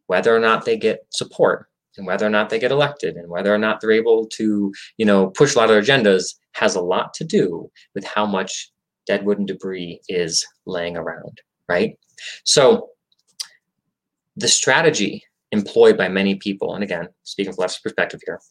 Whether 0.08 0.36
or 0.36 0.40
not 0.40 0.66
they 0.66 0.78
get 0.78 1.06
support 1.10 1.68
and 1.98 2.08
whether 2.08 2.26
or 2.26 2.30
not 2.30 2.50
they 2.50 2.60
get 2.60 2.72
elected 2.72 3.16
and 3.16 3.30
whether 3.30 3.54
or 3.54 3.58
not 3.58 3.80
they're 3.80 3.92
able 3.92 4.28
to, 4.28 4.74
you 4.98 5.06
know, 5.06 5.28
push 5.28 5.56
a 5.56 5.58
lot 5.58 5.70
of 5.70 5.76
their 5.76 5.82
agendas 5.82 6.36
has 6.54 6.76
a 6.76 6.82
lot 6.82 7.14
to 7.14 7.24
do 7.24 7.70
with 7.94 8.04
how 8.06 8.26
much 8.26 8.72
dead 9.06 9.26
wood 9.26 9.38
and 9.38 9.48
debris 9.48 10.02
is 10.10 10.46
laying 10.66 10.98
around, 10.98 11.42
right? 11.70 11.98
So 12.44 12.90
the 14.36 14.48
strategy 14.48 15.24
employed 15.52 15.98
by 15.98 16.10
many 16.10 16.36
people, 16.36 16.76
and 16.76 16.84
again, 16.84 17.08
speaking 17.24 17.54
from 17.54 17.62
left's 17.62 17.80
perspective 17.80 18.20
here, 18.26 18.42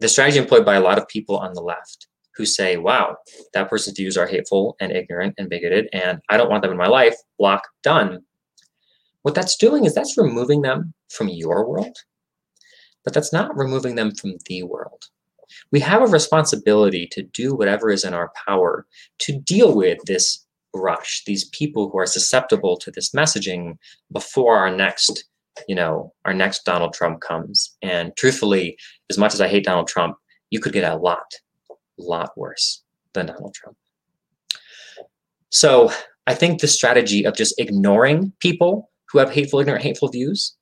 the 0.00 0.08
strategy 0.08 0.38
employed 0.38 0.64
by 0.64 0.74
a 0.74 0.80
lot 0.80 0.98
of 0.98 1.08
people 1.08 1.36
on 1.36 1.54
the 1.54 1.60
left 1.60 2.08
who 2.34 2.44
say, 2.44 2.76
wow, 2.76 3.16
that 3.54 3.68
person's 3.68 3.96
views 3.96 4.16
are 4.16 4.26
hateful 4.26 4.76
and 4.80 4.92
ignorant 4.92 5.34
and 5.38 5.48
bigoted, 5.48 5.88
and 5.92 6.20
I 6.28 6.36
don't 6.36 6.50
want 6.50 6.62
them 6.62 6.72
in 6.72 6.76
my 6.76 6.86
life, 6.86 7.14
block, 7.38 7.62
done. 7.82 8.20
What 9.22 9.34
that's 9.34 9.56
doing 9.56 9.84
is 9.84 9.94
that's 9.94 10.18
removing 10.18 10.62
them 10.62 10.92
from 11.08 11.28
your 11.28 11.66
world, 11.66 11.96
but 13.06 13.14
that's 13.14 13.32
not 13.32 13.56
removing 13.56 13.94
them 13.94 14.12
from 14.12 14.34
the 14.46 14.64
world. 14.64 15.06
We 15.70 15.78
have 15.80 16.02
a 16.02 16.06
responsibility 16.06 17.06
to 17.12 17.22
do 17.22 17.54
whatever 17.54 17.88
is 17.88 18.04
in 18.04 18.12
our 18.12 18.32
power 18.46 18.84
to 19.20 19.38
deal 19.38 19.74
with 19.76 19.98
this 20.06 20.44
rush, 20.74 21.22
these 21.24 21.48
people 21.50 21.88
who 21.88 21.98
are 21.98 22.06
susceptible 22.06 22.76
to 22.78 22.90
this 22.90 23.12
messaging 23.12 23.78
before 24.12 24.58
our 24.58 24.74
next, 24.74 25.24
you 25.68 25.74
know, 25.76 26.12
our 26.24 26.34
next 26.34 26.64
Donald 26.64 26.94
Trump 26.94 27.20
comes. 27.20 27.76
And 27.80 28.12
truthfully, 28.16 28.76
as 29.08 29.18
much 29.18 29.32
as 29.32 29.40
I 29.40 29.46
hate 29.46 29.64
Donald 29.64 29.86
Trump, 29.86 30.16
you 30.50 30.58
could 30.58 30.72
get 30.72 30.92
a 30.92 30.96
lot, 30.96 31.32
lot 31.98 32.36
worse 32.36 32.82
than 33.12 33.26
Donald 33.26 33.54
Trump. 33.54 33.76
So 35.50 35.92
I 36.26 36.34
think 36.34 36.60
the 36.60 36.66
strategy 36.66 37.24
of 37.24 37.36
just 37.36 37.54
ignoring 37.58 38.32
people 38.40 38.90
who 39.12 39.20
have 39.20 39.30
hateful, 39.30 39.60
ignorant, 39.60 39.84
hateful 39.84 40.08
views 40.08 40.55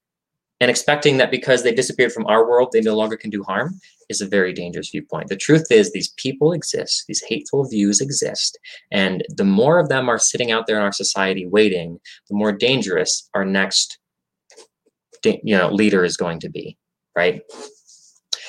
and 0.64 0.70
expecting 0.70 1.18
that 1.18 1.30
because 1.30 1.62
they 1.62 1.74
disappeared 1.74 2.10
from 2.10 2.24
our 2.24 2.48
world, 2.48 2.70
they 2.72 2.80
no 2.80 2.96
longer 2.96 3.18
can 3.18 3.28
do 3.28 3.42
harm 3.42 3.78
is 4.08 4.22
a 4.22 4.26
very 4.26 4.50
dangerous 4.50 4.88
viewpoint. 4.88 5.28
The 5.28 5.36
truth 5.36 5.66
is, 5.70 5.92
these 5.92 6.14
people 6.16 6.52
exist, 6.52 7.04
these 7.06 7.22
hateful 7.22 7.68
views 7.68 8.00
exist, 8.00 8.58
and 8.90 9.22
the 9.28 9.44
more 9.44 9.78
of 9.78 9.90
them 9.90 10.08
are 10.08 10.18
sitting 10.18 10.52
out 10.52 10.66
there 10.66 10.78
in 10.78 10.82
our 10.82 10.90
society 10.90 11.44
waiting, 11.44 12.00
the 12.30 12.34
more 12.34 12.50
dangerous 12.50 13.28
our 13.34 13.44
next, 13.44 13.98
you 15.22 15.54
know, 15.54 15.68
leader 15.70 16.02
is 16.02 16.16
going 16.16 16.40
to 16.40 16.48
be, 16.48 16.78
right? 17.14 17.42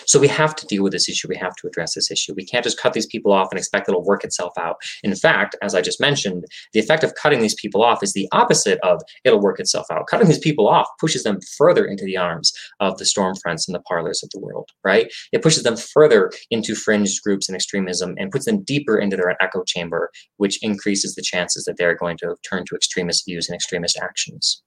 So 0.07 0.19
we 0.19 0.27
have 0.27 0.55
to 0.55 0.65
deal 0.67 0.83
with 0.83 0.93
this 0.93 1.09
issue. 1.09 1.27
We 1.27 1.37
have 1.37 1.55
to 1.57 1.67
address 1.67 1.95
this 1.95 2.11
issue. 2.11 2.33
We 2.35 2.45
can't 2.45 2.63
just 2.63 2.79
cut 2.79 2.93
these 2.93 3.05
people 3.05 3.31
off 3.31 3.47
and 3.51 3.59
expect 3.59 3.89
it'll 3.89 4.03
work 4.03 4.23
itself 4.23 4.53
out. 4.57 4.77
In 5.03 5.15
fact, 5.15 5.55
as 5.61 5.75
I 5.75 5.81
just 5.81 5.99
mentioned, 5.99 6.45
the 6.73 6.79
effect 6.79 7.03
of 7.03 7.15
cutting 7.15 7.41
these 7.41 7.55
people 7.55 7.83
off 7.83 8.03
is 8.03 8.13
the 8.13 8.27
opposite 8.31 8.79
of 8.83 9.01
it'll 9.23 9.41
work 9.41 9.59
itself 9.59 9.87
out. 9.91 10.07
Cutting 10.07 10.27
these 10.27 10.39
people 10.39 10.67
off 10.67 10.87
pushes 10.99 11.23
them 11.23 11.39
further 11.57 11.85
into 11.85 12.05
the 12.05 12.17
arms 12.17 12.53
of 12.79 12.97
the 12.97 13.05
Stormfronts 13.05 13.67
and 13.67 13.75
the 13.75 13.83
Parlers 13.87 14.23
of 14.23 14.29
the 14.31 14.39
world, 14.39 14.69
right? 14.83 15.11
It 15.31 15.41
pushes 15.41 15.63
them 15.63 15.77
further 15.77 16.31
into 16.51 16.75
fringe 16.75 17.21
groups 17.21 17.49
and 17.49 17.55
extremism 17.55 18.15
and 18.17 18.31
puts 18.31 18.45
them 18.45 18.63
deeper 18.63 18.97
into 18.97 19.17
their 19.17 19.35
echo 19.41 19.63
chamber, 19.63 20.11
which 20.37 20.61
increases 20.61 21.15
the 21.15 21.21
chances 21.21 21.65
that 21.65 21.77
they're 21.77 21.95
going 21.95 22.17
to 22.17 22.35
turn 22.47 22.63
to 22.67 22.75
extremist 22.75 23.25
views 23.25 23.47
and 23.47 23.55
extremist 23.55 23.97
actions. 24.01 24.61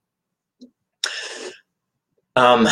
Um, 2.36 2.68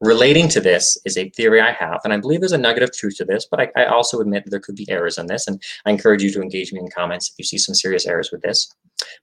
Relating 0.00 0.48
to 0.48 0.60
this 0.60 0.96
is 1.04 1.18
a 1.18 1.28
theory 1.30 1.60
I 1.60 1.72
have, 1.72 2.00
and 2.04 2.12
I 2.12 2.18
believe 2.18 2.40
there's 2.40 2.52
a 2.52 2.58
nugget 2.58 2.84
of 2.84 2.92
truth 2.92 3.16
to 3.16 3.24
this, 3.24 3.48
but 3.50 3.60
I, 3.60 3.68
I 3.76 3.86
also 3.86 4.20
admit 4.20 4.44
there 4.46 4.60
could 4.60 4.76
be 4.76 4.88
errors 4.88 5.18
in 5.18 5.26
this, 5.26 5.48
and 5.48 5.60
I 5.86 5.90
encourage 5.90 6.22
you 6.22 6.30
to 6.32 6.40
engage 6.40 6.72
me 6.72 6.78
in 6.78 6.88
comments 6.88 7.30
if 7.30 7.38
you 7.38 7.44
see 7.44 7.58
some 7.58 7.74
serious 7.74 8.06
errors 8.06 8.30
with 8.30 8.42
this. 8.42 8.72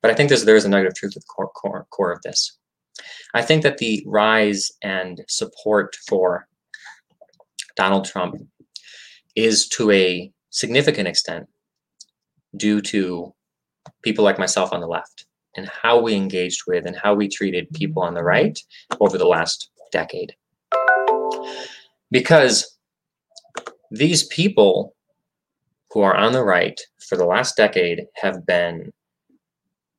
But 0.01 0.11
I 0.11 0.13
think 0.13 0.29
there's, 0.29 0.43
there's 0.43 0.65
a 0.65 0.69
nugget 0.69 0.87
of 0.87 0.95
truth 0.95 1.15
at 1.15 1.21
the 1.21 1.27
core, 1.27 1.49
core, 1.49 1.87
core 1.91 2.11
of 2.11 2.21
this. 2.23 2.57
I 3.33 3.41
think 3.41 3.63
that 3.63 3.77
the 3.77 4.03
rise 4.05 4.71
and 4.81 5.23
support 5.27 5.95
for 6.07 6.47
Donald 7.75 8.05
Trump 8.05 8.35
is 9.35 9.67
to 9.69 9.91
a 9.91 10.31
significant 10.49 11.07
extent 11.07 11.47
due 12.55 12.81
to 12.81 13.33
people 14.01 14.23
like 14.23 14.39
myself 14.39 14.71
on 14.73 14.79
the 14.79 14.87
left 14.87 15.25
and 15.55 15.69
how 15.69 15.99
we 15.99 16.15
engaged 16.15 16.63
with 16.67 16.85
and 16.85 16.95
how 16.95 17.13
we 17.13 17.27
treated 17.27 17.69
people 17.73 18.03
on 18.03 18.13
the 18.13 18.23
right 18.23 18.59
over 18.99 19.17
the 19.17 19.27
last 19.27 19.69
decade. 19.91 20.35
Because 22.15 22.77
these 23.91 24.25
people 24.27 24.95
who 25.91 25.99
are 25.99 26.15
on 26.15 26.31
the 26.31 26.45
right 26.45 26.79
for 27.09 27.17
the 27.17 27.25
last 27.25 27.57
decade 27.57 28.05
have 28.15 28.45
been 28.45 28.93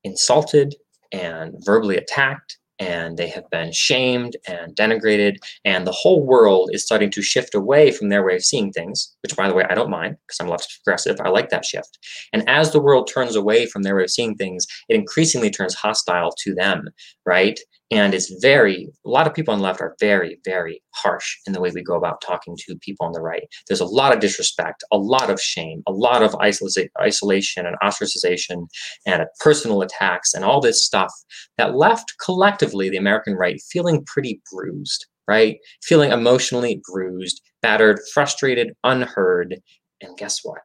insulted 0.03 0.75
and 1.13 1.53
verbally 1.59 1.99
attacked 1.99 2.57
and 2.79 3.19
they 3.19 3.29
have 3.29 3.45
been 3.51 3.71
shamed 3.71 4.35
and 4.49 4.75
denigrated 4.75 5.37
and 5.67 5.87
the 5.87 5.93
whole 5.93 6.25
world 6.25 6.71
is 6.73 6.83
starting 6.83 7.11
to 7.11 7.21
shift 7.21 7.55
away 7.55 7.91
from 7.91 8.09
their 8.09 8.25
way 8.25 8.37
of 8.37 8.45
seeing 8.45 8.73
things 8.73 9.15
which 9.23 9.37
by 9.37 9.47
the 9.47 9.55
way 9.55 9.65
i 9.69 9.75
don't 9.75 9.91
mind 9.91 10.17
because 10.27 10.41
i'm 10.41 10.49
left 10.49 10.79
progressive. 10.83 11.21
I 11.21 11.29
like 11.29 11.51
that 11.51 11.67
shift. 11.67 11.99
And 12.33 12.49
as 12.49 12.73
the 12.73 12.81
world 12.81 13.11
turns 13.13 13.37
away 13.37 13.67
from 13.67 13.83
their 13.83 13.97
way 13.97 14.05
of 14.05 14.11
seeing 14.11 14.37
things 14.37 14.67
it 14.89 14.95
increasingly 14.95 15.51
turns 15.51 15.75
hostile 15.75 16.33
to 16.39 16.55
them 16.55 16.89
right 17.27 17.59
and 17.91 18.15
it's 18.15 18.33
very 18.41 18.89
a 19.05 19.09
lot 19.09 19.27
of 19.27 19.35
people 19.35 19.53
on 19.53 19.61
the 19.61 19.65
left 19.65 19.81
are 19.81 19.97
very 20.01 20.39
very 20.45 20.83
harsh 20.95 21.37
in 21.47 21.53
the 21.53 21.61
way 21.61 21.71
we 21.75 21.83
go 21.83 21.95
about 21.95 22.21
talking 22.21 22.57
to 22.59 22.77
people 22.81 23.07
on 23.07 23.13
the 23.13 23.21
right. 23.21 23.45
There's 23.69 23.81
a 23.81 23.87
lot 23.87 24.13
of 24.13 24.21
disrespect 24.21 24.85
a 24.93 24.99
lot 24.99 25.31
of 25.31 25.41
shame 25.41 25.83
a 25.87 25.93
lot 25.93 26.23
of 26.23 26.35
isolation 26.37 27.67
and 27.67 27.77
ostracization 27.83 28.67
and 29.07 29.25
personal 29.41 29.83
attacks 29.83 30.35
and 30.35 30.45
all 30.45 30.61
this 30.61 30.85
stuff 30.85 31.13
that 31.59 31.77
left 31.77 32.15
collectively 32.25 32.89
the 32.89 32.97
american 32.97 33.35
right 33.35 33.61
feeling 33.71 34.05
pretty 34.07 34.41
bruised 34.53 35.07
right? 35.29 35.59
Feeling 35.83 36.13
emotionally 36.13 36.81
bruised 36.89 37.43
battered 37.63 38.01
frustrated 38.13 38.73
unheard. 38.85 39.57
And 40.01 40.17
guess 40.17 40.41
what 40.43 40.59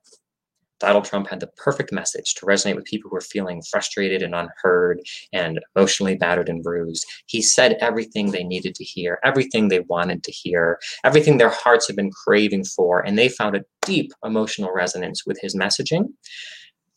Donald 0.81 1.05
Trump 1.05 1.29
had 1.29 1.39
the 1.39 1.51
perfect 1.57 1.91
message 1.91 2.33
to 2.35 2.45
resonate 2.45 2.75
with 2.75 2.85
people 2.85 3.09
who 3.09 3.15
are 3.15 3.21
feeling 3.21 3.61
frustrated 3.69 4.21
and 4.23 4.33
unheard 4.35 4.99
and 5.31 5.59
emotionally 5.75 6.15
battered 6.15 6.49
and 6.49 6.63
bruised. 6.63 7.05
He 7.27 7.41
said 7.41 7.77
everything 7.79 8.31
they 8.31 8.43
needed 8.43 8.75
to 8.75 8.83
hear, 8.83 9.19
everything 9.23 9.67
they 9.67 9.81
wanted 9.81 10.23
to 10.23 10.31
hear, 10.31 10.79
everything 11.03 11.37
their 11.37 11.49
hearts 11.49 11.87
had 11.87 11.95
been 11.95 12.11
craving 12.11 12.65
for, 12.65 12.99
and 12.99 13.17
they 13.17 13.29
found 13.29 13.55
a 13.55 13.63
deep 13.83 14.11
emotional 14.25 14.73
resonance 14.73 15.25
with 15.25 15.39
his 15.39 15.55
messaging, 15.55 16.05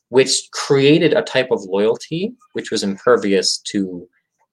which 0.09 0.49
created 0.53 1.13
a 1.13 1.23
type 1.23 1.51
of 1.51 1.63
loyalty 1.65 2.33
which 2.55 2.71
was 2.71 2.83
impervious 2.83 3.59
to 3.59 4.09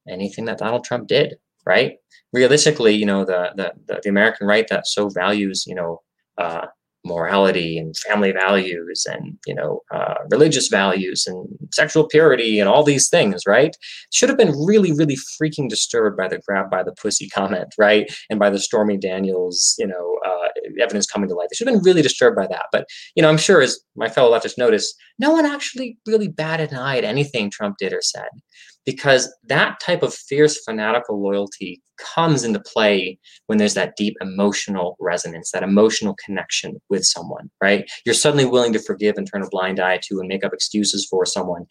anything 0.10 0.46
that 0.46 0.58
Donald 0.58 0.84
Trump 0.84 1.08
did, 1.08 1.36
right? 1.66 1.94
Realistically, 2.34 2.94
you 2.94 3.06
know, 3.06 3.24
the 3.24 3.52
the, 3.56 4.00
the 4.02 4.10
American 4.10 4.48
right 4.48 4.68
that 4.70 4.88
so 4.88 5.10
values, 5.10 5.66
you 5.68 5.76
know, 5.76 6.02
uh, 6.38 6.68
morality 7.06 7.78
and 7.78 7.98
family 7.98 8.32
values 8.32 9.06
and 9.10 9.38
you 9.46 9.56
know 9.56 9.82
uh, 9.94 10.16
religious 10.30 10.68
values 10.68 11.26
and 11.28 11.48
sexual 11.72 12.08
purity 12.08 12.60
and 12.60 12.70
all 12.70 12.84
these 12.84 13.10
things 13.10 13.44
right? 13.48 13.76
Should 14.12 14.30
have 14.30 14.38
been 14.38 14.56
really 14.66 14.92
really 14.92 15.18
freaking 15.42 15.70
disturbed 15.70 16.18
by 16.18 16.28
the 16.28 16.40
grab 16.40 16.70
by 16.70 16.84
the 16.84 16.94
pussy 16.94 17.30
comment 17.34 17.74
right? 17.78 18.12
And 18.30 18.40
by 18.40 18.50
the 18.50 18.60
stormy 18.60 18.98
daniels 18.98 19.76
you 19.80 19.88
know 19.88 20.18
uh, 20.26 20.48
evidence 20.82 21.06
coming 21.06 21.30
to 21.30 21.36
light. 21.36 21.48
They 21.50 21.56
should 21.56 21.68
have 21.68 21.76
been 21.76 21.84
really 21.84 22.02
disturbed 22.02 22.36
by 22.36 22.48
that. 22.48 22.66
But 22.72 22.88
you 23.16 23.22
know 23.22 23.30
i'm 23.30 23.38
sure 23.38 23.62
as 23.62 23.80
my 23.96 24.10
fellow 24.10 24.38
leftists 24.38 24.58
noticed 24.58 24.96
no 25.20 25.32
one 25.32 25.46
actually 25.46 25.98
really 26.08 26.28
batted 26.28 26.72
an 26.72 26.78
eye 26.78 26.98
at 26.98 27.04
anything 27.04 27.50
trump 27.50 27.78
did 27.78 27.94
or 27.94 28.02
said 28.02 28.30
because 28.86 29.34
that 29.48 29.80
type 29.80 30.04
of 30.04 30.14
fierce 30.14 30.64
fanatical 30.64 31.22
loyalty 31.22 31.82
comes 31.98 32.44
into 32.44 32.60
play 32.60 33.20
when 33.48 33.58
there's 33.58 33.76
that 33.76 33.96
deep 33.96 34.16
emotional 34.22 34.96
resonance 35.00 35.52
that 35.52 35.64
emotional 35.64 36.16
connection 36.24 36.82
with 36.90 37.06
someone 37.06 37.50
right 37.62 37.90
you're 38.06 38.16
suddenly 38.16 38.46
willing 38.46 38.74
to 38.74 38.80
forgive 38.80 39.16
and 39.18 39.28
turn 39.32 39.44
a 39.44 39.50
blind 39.50 39.80
eye 39.80 40.00
to 40.02 40.20
and 40.20 40.28
make 40.28 40.44
up 40.44 40.54
excuses 40.54 41.06
for 41.10 41.26
someone 41.26 41.66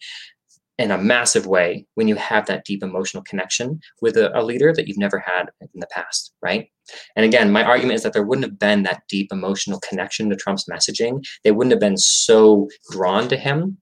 in 0.81 0.89
a 0.89 0.97
massive 0.97 1.45
way 1.45 1.85
when 1.93 2.07
you 2.07 2.15
have 2.15 2.47
that 2.47 2.65
deep 2.65 2.81
emotional 2.81 3.23
connection 3.23 3.79
with 4.01 4.17
a, 4.17 4.35
a, 4.37 4.41
leader 4.41 4.73
that 4.73 4.87
you've 4.87 4.97
never 4.97 5.19
had 5.19 5.51
in 5.61 5.79
the 5.79 5.87
past, 5.91 6.33
right? 6.41 6.69
And 7.15 7.23
again, 7.23 7.51
my 7.51 7.63
argument 7.63 7.95
is 7.95 8.03
that 8.03 8.13
there 8.13 8.23
wouldn't 8.23 8.45
have 8.45 8.57
been 8.57 8.81
that 8.83 9.03
deep 9.07 9.31
emotional 9.31 9.79
connection 9.79 10.29
to 10.29 10.35
Trump's 10.35 10.65
messaging. 10.67 11.23
They 11.43 11.51
wouldn't 11.51 11.71
have 11.71 11.79
been 11.79 11.97
so 11.97 12.67
drawn 12.89 13.27
to 13.27 13.37
him 13.37 13.77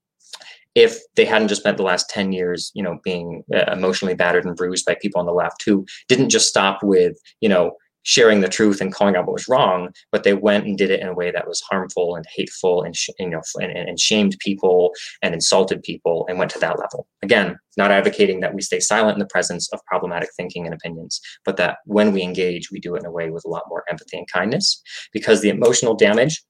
if 0.80 0.98
they 1.18 1.26
hadn't 1.26 1.50
just 1.50 1.60
spent 1.60 1.76
the 1.76 1.84
last 1.84 2.10
10 2.10 2.32
years, 2.32 2.72
you 2.74 2.82
know, 2.82 3.00
being 3.04 3.44
uh, 3.54 3.70
emotionally 3.74 4.14
battered 4.14 4.46
and 4.46 4.56
bruised 4.56 4.86
by 4.86 4.96
people 5.02 5.20
on 5.20 5.26
the 5.26 5.34
left 5.34 5.62
who 5.66 5.86
didn't 6.08 6.30
just 6.30 6.48
stop 6.48 6.80
with, 6.82 7.18
you 7.42 7.50
know, 7.50 7.74
sharing 8.04 8.40
the 8.40 8.48
truth 8.48 8.80
and 8.80 8.94
calling 8.94 9.18
out 9.18 9.26
what 9.26 9.34
was 9.34 9.50
wrong, 9.50 9.90
but 10.10 10.24
they 10.24 10.34
went 10.34 10.66
and 10.66 10.78
did 10.78 10.90
it 10.90 11.02
in 11.02 11.10
a 11.10 11.14
way 11.14 11.32
that 11.32 11.50
was 11.50 11.60
harmful 11.70 12.16
and 12.16 12.26
hateful 12.34 12.82
and 12.82 12.96
sh- 12.96 13.10
you 13.20 13.30
know 13.30 13.42
and, 13.56 13.72
and 13.74 14.00
shamed 14.00 14.38
people 14.40 14.94
and 15.22 15.34
insulted 15.34 15.84
people 15.84 16.26
and 16.30 16.40
went 16.40 16.50
to 16.50 16.60
that 16.60 16.80
level. 16.80 17.08
Again, 17.22 17.60
not 17.76 17.92
advocating 17.92 18.40
that 18.40 18.54
we 18.54 18.62
stay 18.62 18.80
silent 18.80 19.16
in 19.16 19.20
the 19.20 19.26
presence 19.26 19.68
of 19.74 19.84
problematic 19.86 20.30
thinking 20.38 20.66
and 20.66 20.74
opinions, 20.74 21.20
but 21.44 21.58
that 21.58 21.80
when 21.86 22.14
we 22.14 22.22
engage, 22.22 22.72
we 22.72 22.80
do 22.80 22.96
it 22.96 23.00
in 23.00 23.06
a 23.06 23.12
way 23.12 23.32
with 23.32 23.44
a 23.46 23.50
lot 23.50 23.64
more 23.68 23.84
empathy 23.90 24.18
and 24.18 24.32
kindness, 24.32 24.82
because 25.12 25.42
the 25.42 25.50
emotional 25.50 25.94
damage 25.94 26.42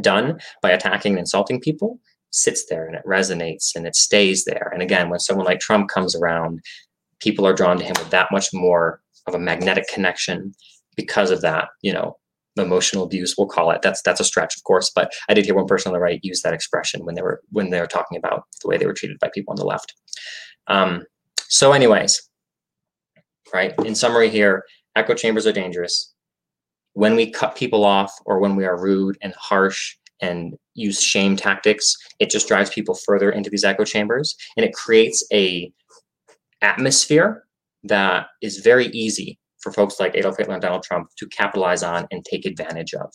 done 0.00 0.38
by 0.62 0.70
attacking 0.70 1.12
and 1.12 1.20
insulting 1.20 1.60
people 1.60 2.00
sits 2.30 2.66
there 2.66 2.86
and 2.86 2.94
it 2.94 3.02
resonates 3.06 3.74
and 3.74 3.86
it 3.86 3.96
stays 3.96 4.44
there. 4.44 4.70
And 4.72 4.82
again, 4.82 5.08
when 5.08 5.20
someone 5.20 5.46
like 5.46 5.60
Trump 5.60 5.88
comes 5.88 6.14
around, 6.14 6.60
people 7.20 7.46
are 7.46 7.54
drawn 7.54 7.78
to 7.78 7.84
him 7.84 7.94
with 7.98 8.10
that 8.10 8.28
much 8.30 8.52
more 8.52 9.00
of 9.26 9.34
a 9.34 9.38
magnetic 9.38 9.88
connection 9.88 10.52
because 10.96 11.30
of 11.30 11.40
that, 11.42 11.68
you 11.82 11.92
know, 11.92 12.16
emotional 12.56 13.04
abuse, 13.04 13.36
we'll 13.36 13.46
call 13.46 13.70
it. 13.70 13.82
That's 13.82 14.02
that's 14.02 14.20
a 14.20 14.24
stretch, 14.24 14.56
of 14.56 14.64
course, 14.64 14.90
but 14.90 15.12
I 15.28 15.34
did 15.34 15.44
hear 15.44 15.54
one 15.54 15.66
person 15.66 15.90
on 15.90 15.94
the 15.94 16.00
right 16.00 16.20
use 16.22 16.42
that 16.42 16.54
expression 16.54 17.04
when 17.04 17.14
they 17.14 17.22
were 17.22 17.40
when 17.50 17.70
they 17.70 17.80
were 17.80 17.86
talking 17.86 18.18
about 18.18 18.44
the 18.62 18.68
way 18.68 18.76
they 18.76 18.86
were 18.86 18.94
treated 18.94 19.18
by 19.20 19.30
people 19.32 19.52
on 19.52 19.56
the 19.56 19.64
left. 19.64 19.94
Um, 20.66 21.04
so, 21.48 21.72
anyways, 21.72 22.28
right. 23.52 23.74
In 23.84 23.94
summary, 23.94 24.28
here, 24.28 24.64
echo 24.96 25.14
chambers 25.14 25.46
are 25.46 25.52
dangerous. 25.52 26.12
When 26.94 27.14
we 27.14 27.30
cut 27.30 27.54
people 27.54 27.84
off, 27.84 28.12
or 28.26 28.40
when 28.40 28.56
we 28.56 28.64
are 28.64 28.80
rude 28.80 29.18
and 29.22 29.32
harsh 29.34 29.96
and 30.20 30.54
use 30.74 31.02
shame 31.02 31.36
tactics, 31.36 31.96
it 32.18 32.30
just 32.30 32.48
drives 32.48 32.70
people 32.70 32.94
further 32.94 33.30
into 33.30 33.50
these 33.50 33.64
echo 33.64 33.84
chambers, 33.84 34.36
and 34.56 34.64
it 34.64 34.72
creates 34.72 35.26
a 35.32 35.72
atmosphere 36.62 37.44
that 37.84 38.26
is 38.42 38.58
very 38.58 38.86
easy 38.88 39.38
for 39.60 39.72
folks 39.72 39.98
like 39.98 40.14
Adolf 40.14 40.36
Hitler 40.36 40.54
and 40.54 40.62
Donald 40.62 40.82
Trump 40.82 41.08
to 41.16 41.26
capitalize 41.28 41.82
on 41.82 42.06
and 42.10 42.24
take 42.24 42.44
advantage 42.44 42.94
of. 42.94 43.12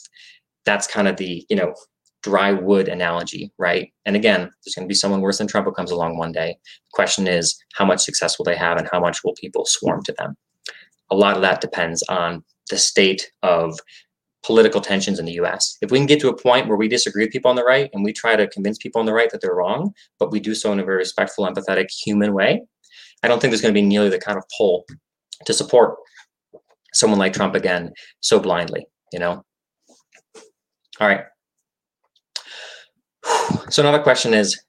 That's 0.65 0.87
kind 0.87 1.07
of 1.07 1.17
the, 1.17 1.45
you 1.49 1.55
know, 1.55 1.73
dry 2.21 2.53
wood 2.53 2.87
analogy, 2.87 3.51
right? 3.57 3.91
And 4.05 4.15
again, 4.15 4.39
there's 4.41 4.75
going 4.75 4.87
to 4.87 4.91
be 4.91 4.95
someone 4.95 5.21
worse 5.21 5.37
than 5.37 5.47
Trump 5.47 5.65
who 5.65 5.73
comes 5.73 5.91
along 5.91 6.17
one 6.17 6.31
day. 6.31 6.57
The 6.63 6.93
question 6.93 7.27
is, 7.27 7.57
how 7.75 7.85
much 7.85 8.01
success 8.01 8.37
will 8.37 8.45
they 8.45 8.55
have 8.55 8.77
and 8.77 8.87
how 8.91 8.99
much 8.99 9.23
will 9.23 9.33
people 9.33 9.65
swarm 9.65 10.03
to 10.03 10.15
them? 10.17 10.35
A 11.11 11.15
lot 11.15 11.35
of 11.35 11.41
that 11.41 11.61
depends 11.61 12.01
on 12.03 12.43
the 12.69 12.77
state 12.77 13.29
of 13.43 13.77
political 14.43 14.81
tensions 14.81 15.19
in 15.19 15.25
the 15.25 15.33
US. 15.33 15.77
If 15.81 15.91
we 15.91 15.97
can 15.97 16.05
get 16.05 16.19
to 16.21 16.29
a 16.29 16.37
point 16.37 16.67
where 16.67 16.77
we 16.77 16.87
disagree 16.87 17.23
with 17.23 17.31
people 17.31 17.49
on 17.49 17.55
the 17.55 17.63
right 17.63 17.89
and 17.93 18.03
we 18.03 18.13
try 18.13 18.35
to 18.35 18.47
convince 18.47 18.77
people 18.77 18.99
on 18.99 19.05
the 19.05 19.13
right 19.13 19.29
that 19.31 19.41
they're 19.41 19.55
wrong, 19.55 19.93
but 20.19 20.31
we 20.31 20.39
do 20.39 20.53
so 20.53 20.71
in 20.71 20.79
a 20.79 20.83
very 20.83 20.97
respectful, 20.97 21.45
empathetic, 21.45 21.89
human 21.89 22.33
way, 22.33 22.61
I 23.23 23.27
don't 23.27 23.39
think 23.39 23.51
there's 23.51 23.61
going 23.61 23.73
to 23.73 23.79
be 23.79 23.85
nearly 23.85 24.09
the 24.09 24.19
kind 24.19 24.37
of 24.37 24.43
pull 24.57 24.85
to 25.45 25.53
support 25.53 25.95
someone 26.93 27.19
like 27.19 27.33
Trump 27.33 27.55
again 27.55 27.91
so 28.19 28.39
blindly, 28.39 28.85
you 29.11 29.19
know? 29.19 29.43
All 30.99 31.07
right. 31.07 31.25
So 33.69 33.81
another 33.81 34.03
question 34.03 34.33
is, 34.33 34.61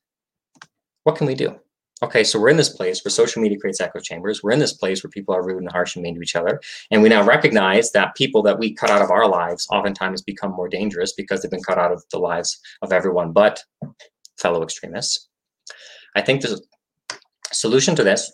what 1.02 1.16
can 1.16 1.26
we 1.26 1.34
do? 1.34 1.58
Okay, 2.02 2.24
so 2.24 2.40
we're 2.40 2.48
in 2.48 2.56
this 2.56 2.74
place 2.74 3.04
where 3.04 3.10
social 3.10 3.40
media 3.40 3.58
creates 3.58 3.80
echo 3.80 4.00
chambers. 4.00 4.42
We're 4.42 4.50
in 4.50 4.58
this 4.58 4.72
place 4.72 5.02
where 5.02 5.10
people 5.10 5.34
are 5.34 5.44
rude 5.44 5.62
and 5.62 5.70
harsh 5.70 5.94
and 5.94 6.02
mean 6.02 6.16
to 6.16 6.22
each 6.22 6.34
other. 6.34 6.60
And 6.90 7.02
we 7.02 7.08
now 7.08 7.24
recognize 7.24 7.92
that 7.92 8.16
people 8.16 8.42
that 8.42 8.58
we 8.58 8.74
cut 8.74 8.90
out 8.90 9.00
of 9.00 9.10
our 9.10 9.28
lives 9.28 9.66
oftentimes 9.70 10.20
become 10.20 10.50
more 10.52 10.68
dangerous 10.68 11.12
because 11.12 11.40
they've 11.40 11.50
been 11.50 11.62
cut 11.62 11.78
out 11.78 11.92
of 11.92 12.02
the 12.10 12.18
lives 12.18 12.58
of 12.82 12.92
everyone 12.92 13.32
but 13.32 13.62
fellow 14.36 14.62
extremists. 14.62 15.28
I 16.16 16.20
think 16.20 16.42
the 16.42 16.60
solution 17.52 17.94
to 17.96 18.04
this 18.04 18.32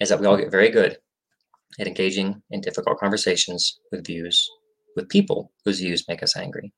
is 0.00 0.08
that 0.08 0.20
we 0.20 0.26
all 0.26 0.36
get 0.36 0.52
very 0.52 0.70
good 0.70 0.98
at 1.80 1.88
engaging 1.88 2.42
in 2.50 2.60
difficult 2.60 2.98
conversations 2.98 3.80
with 3.90 4.06
views 4.06 4.48
with 4.98 5.08
people 5.08 5.52
whose 5.64 5.80
views 5.80 6.04
make 6.08 6.22
us 6.22 6.36
angry. 6.36 6.72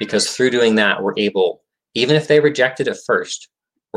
Because 0.00 0.30
through 0.30 0.50
doing 0.50 0.76
that, 0.76 1.02
we're 1.02 1.18
able, 1.18 1.62
even 1.94 2.16
if 2.16 2.28
they 2.28 2.40
reject 2.40 2.80
it 2.80 2.88
at 2.88 2.96
first, 3.06 3.48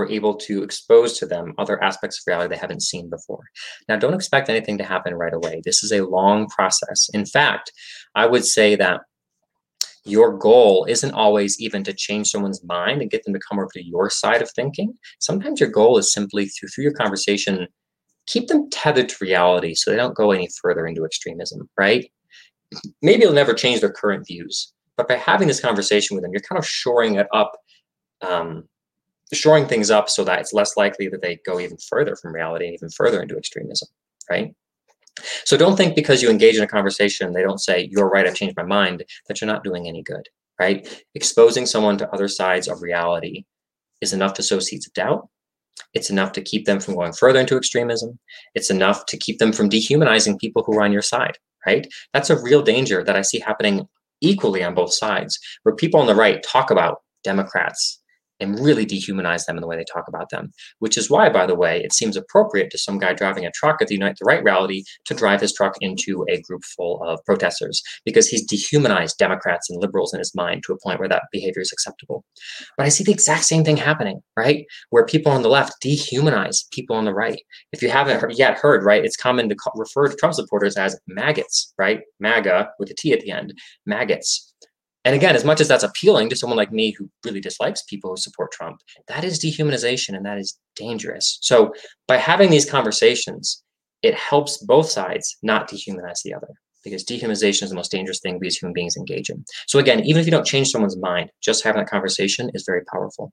we're 0.02 0.10
able 0.10 0.36
to 0.36 0.64
expose 0.64 1.18
to 1.20 1.26
them 1.26 1.54
other 1.58 1.82
aspects 1.84 2.18
of 2.20 2.24
reality 2.28 2.56
they 2.56 2.60
haven't 2.60 2.82
seen 2.82 3.10
before. 3.10 3.44
Now, 3.88 3.98
don't 3.98 4.14
expect 4.14 4.50
anything 4.50 4.78
to 4.80 4.84
happen 4.84 5.14
right 5.14 5.34
away. 5.34 5.62
This 5.64 5.84
is 5.84 5.92
a 5.92 6.06
long 6.06 6.48
process. 6.48 7.10
In 7.14 7.26
fact, 7.26 7.72
I 8.16 8.26
would 8.26 8.46
say 8.46 8.76
that 8.76 9.02
your 10.04 10.36
goal 10.36 10.86
isn't 10.90 11.12
always 11.12 11.60
even 11.60 11.84
to 11.84 11.94
change 11.94 12.30
someone's 12.30 12.64
mind 12.64 13.02
and 13.02 13.12
get 13.12 13.24
them 13.24 13.34
to 13.36 13.40
come 13.48 13.60
over 13.60 13.70
to 13.74 13.86
your 13.86 14.10
side 14.10 14.42
of 14.42 14.50
thinking. 14.52 14.98
Sometimes 15.20 15.60
your 15.60 15.70
goal 15.70 16.00
is 16.00 16.12
simply 16.12 16.48
through, 16.48 16.70
through 16.70 16.86
your 16.86 16.94
conversation 16.94 17.68
keep 18.28 18.48
them 18.48 18.70
tethered 18.70 19.10
to 19.10 19.16
reality 19.22 19.74
so 19.74 19.92
they 19.92 19.98
don't 19.98 20.16
go 20.16 20.32
any 20.32 20.48
further 20.62 20.88
into 20.88 21.06
extremism, 21.06 21.70
right? 21.78 22.10
Maybe 23.02 23.24
they'll 23.24 23.34
never 23.34 23.54
change 23.54 23.82
their 23.82 23.92
current 23.92 24.26
views, 24.28 24.74
but 24.96 25.08
by 25.08 25.16
having 25.16 25.48
this 25.48 25.60
conversation 25.60 26.16
with 26.16 26.24
them, 26.24 26.32
you're 26.32 26.42
kind 26.42 26.60
of 26.60 26.68
shoring 26.68 27.16
it 27.16 27.28
up, 27.34 27.52
um, 28.22 28.68
shoring 29.36 29.68
things 29.68 29.92
up 29.92 30.10
so 30.10 30.24
that 30.24 30.40
it's 30.40 30.54
less 30.54 30.78
likely 30.78 31.08
that 31.10 31.22
they 31.22 31.40
go 31.46 31.60
even 31.60 31.78
further 31.78 32.16
from 32.16 32.34
reality 32.34 32.66
and 32.66 32.74
even 32.74 32.90
further 32.90 33.22
into 33.22 33.38
extremism, 33.38 33.88
right? 34.30 34.54
So 35.46 35.58
don't 35.58 35.76
think 35.76 35.96
because 35.96 36.22
you 36.22 36.30
engage 36.30 36.58
in 36.58 36.64
a 36.64 36.68
conversation, 36.68 37.34
they 37.34 37.44
don't 37.44 37.60
say, 37.60 37.90
you're 37.92 38.10
right, 38.10 38.26
I've 38.26 38.36
changed 38.36 38.58
my 38.58 38.64
mind, 38.64 39.04
that 39.28 39.42
you're 39.42 39.48
not 39.48 39.64
doing 39.64 39.88
any 39.88 40.04
good, 40.04 40.28
right? 40.60 41.06
Exposing 41.16 41.66
someone 41.66 41.98
to 41.98 42.10
other 42.12 42.28
sides 42.28 42.68
of 42.68 42.82
reality 42.82 43.46
is 44.00 44.14
enough 44.14 44.34
to 44.36 44.44
sow 44.44 44.60
seeds 44.60 44.88
of 44.88 44.94
doubt 44.94 45.30
it's 45.94 46.10
enough 46.10 46.32
to 46.34 46.42
keep 46.42 46.66
them 46.66 46.80
from 46.80 46.96
going 46.96 47.14
further 47.14 47.40
into 47.40 47.58
extremism. 47.58 48.20
It's 48.56 48.70
enough 48.70 49.06
to 49.08 49.18
keep 49.18 49.40
them 49.40 49.52
from 49.52 49.70
dehumanizing 49.70 50.38
people 50.38 50.64
who 50.64 50.78
are 50.78 50.84
on 50.84 50.92
your 50.92 51.02
side, 51.02 51.38
right? 51.66 51.88
That's 52.14 52.30
a 52.30 52.42
real 52.42 52.62
danger 52.62 53.04
that 53.04 53.16
I 53.16 53.22
see 53.22 53.40
happening 53.40 53.88
equally 54.22 54.64
on 54.64 54.76
both 54.76 54.94
sides, 54.94 55.40
where 55.64 55.76
people 55.76 56.00
on 56.00 56.08
the 56.08 56.16
right 56.16 56.44
talk 56.44 56.72
about 56.72 57.02
Democrats 57.24 58.01
and 58.42 58.60
really 58.60 58.86
dehumanize 58.86 59.46
them 59.46 59.58
in 59.58 59.62
the 59.62 59.68
way 59.68 59.78
they 59.78 59.86
talk 59.92 60.06
about 60.08 60.30
them. 60.30 60.52
Which 60.80 60.98
is 60.98 61.10
why, 61.10 61.30
by 61.30 61.46
the 61.46 61.56
way, 61.56 61.82
it 61.82 61.94
seems 61.94 62.18
appropriate 62.18 62.72
to 62.72 62.78
some 62.78 63.00
guy 63.00 63.14
driving 63.14 63.46
a 63.46 63.52
truck 63.52 63.82
at 63.82 63.88
the 63.88 63.96
Unite 63.96 64.18
the 64.20 64.26
Right 64.26 64.44
rally 64.44 64.84
to 65.06 65.14
drive 65.14 65.42
his 65.42 65.54
truck 65.54 65.76
into 65.82 66.26
a 66.30 66.42
group 66.42 66.64
full 66.64 67.02
of 67.04 67.24
protesters 67.26 67.82
because 68.06 68.28
he's 68.28 68.46
dehumanized 68.46 69.18
Democrats 69.18 69.70
and 69.70 69.82
liberals 69.82 70.14
in 70.14 70.20
his 70.20 70.36
mind 70.36 70.64
to 70.66 70.74
a 70.74 70.80
point 70.80 71.00
where 71.00 71.10
that 71.10 71.24
behavior 71.32 71.62
is 71.62 71.72
acceptable. 71.72 72.24
But 72.78 72.86
I 72.86 72.90
see 72.90 73.04
the 73.04 73.12
exact 73.12 73.46
same 73.46 73.64
thing 73.64 73.78
happening, 73.78 74.22
right? 74.38 74.66
Where 74.90 75.06
people 75.06 75.32
on 75.32 75.42
the 75.42 75.50
left 75.50 75.74
dehumanize 75.84 76.70
people 76.72 76.96
on 76.96 77.06
the 77.06 77.14
right. 77.14 77.42
If 77.72 77.82
you 77.82 77.90
haven't 77.90 78.38
yet 78.38 78.58
heard, 78.58 78.84
right, 78.84 79.06
it's 79.06 79.18
common 79.18 79.50
to 79.50 79.56
refer 79.76 80.08
to 80.08 80.16
Trump 80.16 80.36
supporters 80.36 80.78
as 80.78 81.00
maggots, 81.08 81.74
right? 81.78 82.02
MAGA 82.20 82.70
with 82.80 82.90
a 82.90 82.94
T 82.94 83.14
at 83.14 83.22
the 83.22 83.32
end, 83.32 83.54
maggots 83.86 84.51
and 85.04 85.16
again, 85.16 85.36
as 85.36 85.44
much 85.44 85.60
as 85.60 85.68
that's 85.68 85.84
appealing 85.84 86.30
to 86.30 86.36
someone 86.36 86.58
like 86.58 86.72
me 86.72 86.92
who 86.92 87.10
really 87.26 87.42
dislikes 87.42 87.82
people 87.84 88.12
who 88.12 88.18
support 88.18 88.52
Trump, 88.52 88.80
that 89.08 89.24
is 89.24 89.44
dehumanization 89.44 90.16
and 90.16 90.26
that 90.26 90.38
is 90.38 90.60
dangerous. 90.76 91.40
So 91.42 91.74
by 92.08 92.18
having 92.18 92.52
these 92.52 92.70
conversations, 92.70 93.64
it 94.04 94.14
helps 94.14 94.58
both 94.58 94.90
sides 94.90 95.38
not 95.42 95.70
dehumanize 95.70 96.22
the 96.24 96.34
other 96.34 96.48
because 96.84 97.04
dehumanization 97.04 97.64
is 97.64 97.70
the 97.70 97.76
most 97.76 97.92
dangerous 97.92 98.20
thing 98.20 98.40
as 98.46 98.58
human 98.58 98.74
beings 98.74 98.98
engage 98.98 99.30
in. 99.30 99.44
So 99.68 99.80
again, 99.80 100.02
even 100.02 100.20
if 100.20 100.26
you 100.26 100.32
don't 100.32 100.46
change 100.46 100.70
someone's 100.70 100.98
mind, 100.98 101.32
just 101.42 101.64
having 101.64 101.82
that 101.82 101.90
conversation 101.90 102.50
is 102.54 102.64
very 102.66 102.84
powerful. 102.92 103.32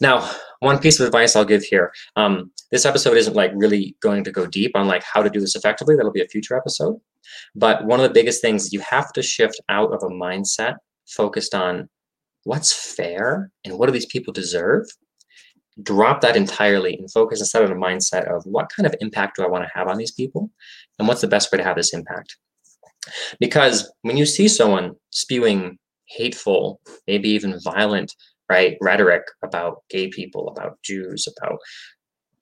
Now, 0.00 0.30
one 0.60 0.78
piece 0.78 0.98
of 1.00 1.06
advice 1.06 1.36
I'll 1.36 1.44
give 1.44 1.62
here. 1.62 1.92
Um, 2.16 2.50
this 2.70 2.84
episode 2.84 3.16
isn't 3.16 3.36
like 3.36 3.52
really 3.54 3.96
going 4.00 4.24
to 4.24 4.32
go 4.32 4.46
deep 4.46 4.72
on 4.74 4.88
like 4.88 5.02
how 5.04 5.22
to 5.22 5.30
do 5.30 5.40
this 5.40 5.54
effectively. 5.54 5.96
That'll 5.96 6.12
be 6.12 6.22
a 6.22 6.28
future 6.28 6.56
episode. 6.56 7.00
But 7.54 7.84
one 7.84 8.00
of 8.00 8.04
the 8.04 8.14
biggest 8.14 8.40
things 8.40 8.72
you 8.72 8.80
have 8.80 9.12
to 9.12 9.22
shift 9.22 9.60
out 9.68 9.92
of 9.92 10.02
a 10.02 10.12
mindset 10.12 10.76
focused 11.06 11.54
on 11.54 11.88
what's 12.44 12.72
fair 12.72 13.50
and 13.64 13.78
what 13.78 13.86
do 13.86 13.92
these 13.92 14.06
people 14.06 14.32
deserve. 14.32 14.86
Drop 15.82 16.20
that 16.20 16.36
entirely 16.36 16.96
and 16.96 17.10
focus 17.10 17.40
instead 17.40 17.64
on 17.64 17.72
a 17.72 17.74
mindset 17.74 18.30
of 18.32 18.44
what 18.44 18.70
kind 18.74 18.86
of 18.86 18.94
impact 19.00 19.36
do 19.36 19.44
I 19.44 19.48
want 19.48 19.64
to 19.64 19.70
have 19.74 19.88
on 19.88 19.98
these 19.98 20.12
people 20.12 20.50
and 20.98 21.08
what's 21.08 21.20
the 21.20 21.26
best 21.26 21.50
way 21.50 21.58
to 21.58 21.64
have 21.64 21.76
this 21.76 21.92
impact. 21.92 22.36
Because 23.40 23.92
when 24.02 24.16
you 24.16 24.24
see 24.24 24.46
someone 24.48 24.94
spewing 25.10 25.78
hateful, 26.06 26.80
maybe 27.06 27.28
even 27.30 27.60
violent 27.62 28.14
right? 28.48 28.76
Rhetoric 28.80 29.24
about 29.42 29.82
gay 29.90 30.08
people 30.08 30.48
about 30.48 30.78
jews 30.82 31.26
about 31.36 31.58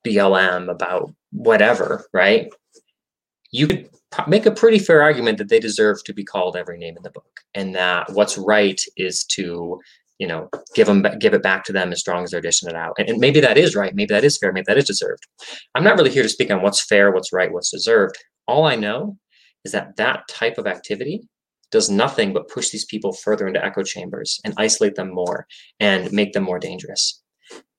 blm 0.05 0.69
about 0.69 1.13
whatever 1.31 2.05
right? 2.13 2.51
You 3.51 3.67
could 3.67 3.89
make 4.27 4.45
a 4.45 4.51
pretty 4.51 4.79
fair 4.79 5.01
argument 5.01 5.37
that 5.37 5.49
they 5.49 5.59
deserve 5.59 6.03
to 6.03 6.13
be 6.13 6.23
called 6.23 6.55
every 6.55 6.77
name 6.77 6.97
in 6.97 7.03
the 7.03 7.11
book 7.11 7.41
and 7.53 7.75
that 7.75 8.11
what's 8.13 8.37
right 8.37 8.81
is 8.97 9.23
to 9.25 9.79
you 10.19 10.27
know 10.27 10.49
give 10.75 10.87
them 10.87 11.05
give 11.19 11.33
it 11.33 11.43
back 11.43 11.63
to 11.65 11.73
them 11.73 11.91
as 11.91 11.99
strong 11.99 12.23
as 12.23 12.31
they're 12.31 12.41
dishing 12.41 12.69
it 12.69 12.75
out. 12.75 12.95
And, 12.97 13.09
and 13.09 13.19
maybe 13.19 13.39
that 13.39 13.57
is 13.57 13.75
right 13.75 13.95
maybe 13.95 14.13
that 14.13 14.23
is 14.23 14.37
fair 14.37 14.51
maybe 14.51 14.65
that 14.67 14.77
is 14.77 14.85
deserved. 14.85 15.27
I'm 15.75 15.83
not 15.83 15.97
really 15.97 16.11
here 16.11 16.23
to 16.23 16.29
speak 16.29 16.51
on 16.51 16.61
what's 16.61 16.85
fair 16.85 17.11
what's 17.11 17.33
right 17.33 17.51
what's 17.51 17.71
deserved. 17.71 18.17
All 18.47 18.65
i 18.65 18.75
know 18.75 19.17
is 19.65 19.71
that 19.71 19.95
that 19.95 20.27
type 20.27 20.57
of 20.57 20.67
activity 20.67 21.21
does 21.73 21.89
nothing 21.89 22.31
but 22.33 22.47
push 22.47 22.69
these 22.69 22.85
people 22.85 23.11
further 23.11 23.47
into 23.47 23.65
echo 23.65 23.81
chambers 23.81 24.39
and 24.45 24.53
isolate 24.57 24.93
them 24.93 25.11
more 25.11 25.47
and 25.79 26.11
make 26.13 26.31
them 26.33 26.43
more 26.43 26.59
dangerous. 26.59 27.19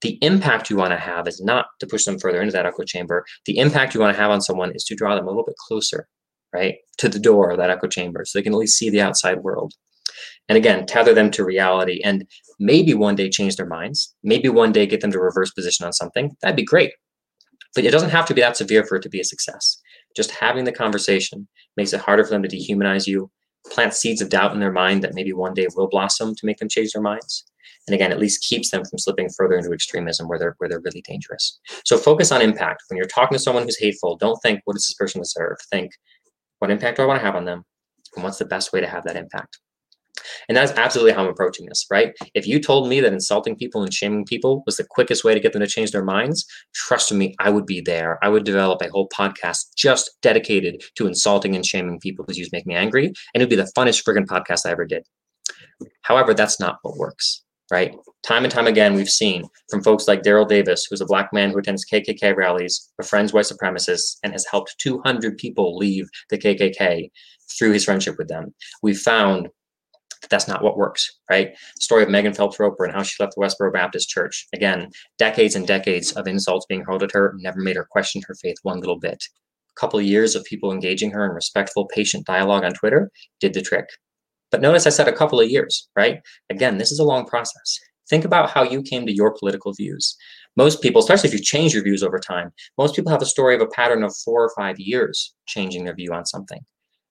The 0.01 0.19
impact 0.21 0.69
you 0.69 0.77
want 0.77 0.91
to 0.91 0.99
have 0.99 1.29
is 1.29 1.41
not 1.41 1.67
to 1.79 1.87
push 1.87 2.05
them 2.05 2.19
further 2.19 2.41
into 2.41 2.53
that 2.53 2.67
echo 2.67 2.83
chamber. 2.83 3.25
The 3.47 3.57
impact 3.57 3.95
you 3.95 4.01
want 4.01 4.13
to 4.13 4.21
have 4.21 4.33
on 4.33 4.41
someone 4.41 4.73
is 4.75 4.83
to 4.85 4.97
draw 4.97 5.15
them 5.15 5.27
a 5.27 5.29
little 5.29 5.45
bit 5.45 5.55
closer, 5.69 6.09
right, 6.53 6.75
to 6.99 7.09
the 7.09 7.21
door 7.21 7.53
of 7.53 7.59
that 7.59 7.71
echo 7.71 7.87
chamber 7.87 8.25
so 8.25 8.37
they 8.37 8.43
can 8.43 8.53
at 8.53 8.59
least 8.59 8.77
see 8.77 8.91
the 8.91 9.01
outside 9.01 9.43
world. 9.45 9.73
And 10.49 10.59
again, 10.59 10.87
tether 10.87 11.15
them 11.15 11.31
to 11.31 11.45
reality 11.45 12.01
and 12.05 12.27
maybe 12.59 12.95
one 12.95 13.15
day 13.15 13.31
change 13.31 13.55
their 13.55 13.65
minds. 13.65 14.13
Maybe 14.25 14.49
one 14.49 14.73
day 14.73 14.87
get 14.87 15.03
them 15.03 15.13
to 15.13 15.21
reverse 15.21 15.53
position 15.53 15.87
on 15.87 15.93
something. 15.93 16.37
That'd 16.43 16.57
be 16.57 16.65
great. 16.65 16.93
But 17.77 17.85
it 17.85 17.93
doesn't 17.93 18.11
have 18.11 18.27
to 18.27 18.35
be 18.35 18.41
that 18.41 18.57
severe 18.57 18.85
for 18.85 18.97
it 18.97 19.03
to 19.03 19.09
be 19.09 19.21
a 19.21 19.25
success. 19.25 19.81
Just 20.17 20.33
having 20.33 20.65
the 20.65 20.73
conversation 20.73 21.47
makes 21.77 21.93
it 21.93 22.01
harder 22.01 22.25
for 22.25 22.31
them 22.31 22.43
to 22.43 22.49
dehumanize 22.49 23.07
you, 23.07 23.31
plant 23.71 23.95
seeds 23.95 24.21
of 24.21 24.29
doubt 24.29 24.53
in 24.53 24.61
their 24.61 24.73
mind 24.73 25.03
that 25.03 25.15
maybe 25.15 25.33
one 25.33 25.55
day 25.55 25.67
will 25.75 25.89
blossom 25.89 26.35
to 26.35 26.47
make 26.47 26.59
them 26.59 26.69
change 26.69 26.93
their 26.93 27.03
minds. 27.03 27.45
And 27.87 27.95
again, 27.95 28.13
at 28.13 28.19
least 28.19 28.43
keeps 28.43 28.71
them 28.71 28.85
from 28.85 28.99
slipping 28.99 29.29
further 29.29 29.57
into 29.57 29.73
extremism 29.73 30.29
where 30.29 30.39
they're 30.39 30.55
where 30.59 30.69
they're 30.69 30.81
really 30.81 31.03
dangerous. 31.03 31.59
So 31.85 31.99
focus 31.99 32.33
on 32.33 32.41
impact. 32.41 32.83
When 32.89 32.97
you're 32.97 33.07
talking 33.07 33.37
to 33.37 33.43
someone 33.43 33.65
who's 33.65 33.79
hateful, 33.79 34.17
don't 34.17 34.41
think 34.43 34.61
what 34.65 34.75
does 34.75 34.87
this 34.87 34.95
person 34.95 35.21
deserve? 35.21 35.57
Think 35.71 35.93
what 36.61 36.71
impact 36.71 36.97
do 36.97 37.03
I 37.03 37.07
want 37.07 37.21
to 37.21 37.27
have 37.27 37.37
on 37.37 37.45
them? 37.45 37.65
And 38.15 38.25
what's 38.25 38.39
the 38.39 38.47
best 38.47 38.73
way 38.73 38.81
to 38.81 38.87
have 38.87 39.05
that 39.05 39.17
impact? 39.17 39.59
And 40.49 40.57
that's 40.57 40.73
absolutely 40.73 41.13
how 41.13 41.23
I'm 41.23 41.31
approaching 41.31 41.67
this, 41.67 41.87
right? 41.91 42.15
If 42.35 42.47
you 42.47 42.61
told 42.61 42.89
me 42.89 43.01
that 43.01 43.13
insulting 43.13 43.57
people 43.57 43.83
and 43.83 43.93
shaming 43.93 44.25
people 44.25 44.63
was 44.67 44.77
the 44.77 44.87
quickest 44.89 45.25
way 45.25 45.35
to 45.35 45.41
get 45.41 45.53
them 45.53 45.61
to 45.61 45.67
change 45.67 45.91
their 45.91 46.05
minds, 46.05 46.47
trust 46.75 47.13
me, 47.13 47.35
I 47.39 47.51
would 47.51 47.67
be 47.67 47.81
there. 47.81 48.19
I 48.23 48.29
would 48.29 48.45
develop 48.45 48.81
a 48.83 48.91
whole 48.91 49.09
podcast 49.09 49.75
just 49.77 50.17
dedicated 50.23 50.83
to 50.97 51.07
insulting 51.07 51.57
and 51.57 51.67
shaming 51.67 52.01
people 52.01 52.25
because 52.25 52.39
you 52.39 52.47
make 52.53 52.67
me 52.67 52.75
angry. 52.75 53.07
And 53.07 53.43
it'd 53.43 53.51
be 53.51 53.57
the 53.57 53.71
funnest 53.77 54.05
friggin' 54.05 54.27
podcast 54.27 54.67
I 54.67 54.71
ever 54.71 54.85
did. 54.85 55.05
However, 56.03 56.35
that's 56.35 56.61
not 56.61 56.79
what 56.83 56.97
works, 56.97 57.43
right? 57.71 57.97
Time 58.23 58.45
and 58.45 58.53
time 58.53 58.67
again, 58.67 58.95
we've 58.95 59.09
seen 59.09 59.45
from 59.69 59.83
folks 59.83 60.07
like 60.09 60.23
Daryl 60.23 60.49
Davis, 60.49 60.87
who's 60.89 61.01
a 61.01 61.07
black 61.07 61.33
man 61.33 61.51
who 61.51 61.59
attends 61.59 61.85
KKK 61.85 62.37
rallies, 62.37 62.91
befriends 62.97 63.33
white 63.33 63.47
supremacists, 63.47 64.17
and 64.23 64.33
has 64.33 64.47
helped 64.51 64.77
200 64.79 65.37
people 65.37 65.77
leave 65.77 66.09
the 66.31 66.39
KKK 66.39 67.11
through 67.59 67.73
his 67.73 67.85
friendship 67.85 68.17
with 68.19 68.29
them. 68.29 68.55
We 68.83 68.95
found 68.95 69.49
that's 70.29 70.49
not 70.49 70.63
what 70.63 70.77
works, 70.77 71.11
right? 71.31 71.55
Story 71.81 72.03
of 72.03 72.11
Megan 72.11 72.35
Phelps 72.35 72.59
Roper 72.59 72.85
and 72.85 72.95
how 72.95 73.03
she 73.03 73.23
left 73.23 73.35
the 73.35 73.41
Westboro 73.41 73.73
Baptist 73.73 74.09
Church. 74.09 74.47
Again, 74.55 74.91
decades 75.19 75.55
and 75.55 75.67
decades 75.67 76.13
of 76.13 76.27
insults 76.27 76.67
being 76.67 76.83
hurled 76.83 77.03
at 77.03 77.13
her 77.13 77.35
never 77.39 77.61
made 77.61 77.77
her 77.77 77.87
question 77.91 78.23
her 78.27 78.35
faith 78.35 78.57
one 78.63 78.81
little 78.81 78.99
bit. 78.99 79.23
A 79.77 79.81
couple 79.81 79.99
of 79.99 80.05
years 80.05 80.35
of 80.35 80.45
people 80.45 80.73
engaging 80.73 81.11
her 81.11 81.25
in 81.25 81.33
respectful, 81.33 81.87
patient 81.87 82.27
dialogue 82.27 82.65
on 82.65 82.75
Twitter 82.75 83.11
did 83.41 83.55
the 83.55 83.63
trick. 83.63 83.87
But 84.51 84.61
notice 84.61 84.87
I 84.87 84.91
said 84.91 85.09
a 85.09 85.13
couple 85.13 85.41
of 85.41 85.51
years, 85.51 85.89
right? 85.97 86.21
Again, 86.51 86.79
this 86.79 86.93
is 86.93 87.01
a 87.01 87.05
long 87.05 87.27
process. 87.27 87.79
Think 88.09 88.25
about 88.25 88.51
how 88.51 88.63
you 88.63 88.83
came 88.83 89.07
to 89.07 89.15
your 89.15 89.35
political 89.37 89.73
views. 89.73 90.17
Most 90.57 90.83
people, 90.83 91.01
especially 91.01 91.29
if 91.29 91.35
you 91.35 91.41
change 91.41 91.75
your 91.75 91.83
views 91.83 92.03
over 92.03 92.19
time, 92.19 92.53
most 92.79 92.95
people 92.95 93.11
have 93.11 93.23
a 93.23 93.27
story 93.27 93.57
of 93.57 93.61
a 93.61 93.67
pattern 93.67 94.05
of 94.05 94.15
four 94.25 94.45
or 94.45 94.53
five 94.57 94.79
years 94.79 95.35
changing 95.47 95.85
their 95.85 95.95
view 95.95 96.13
on 96.13 96.25
something 96.25 96.61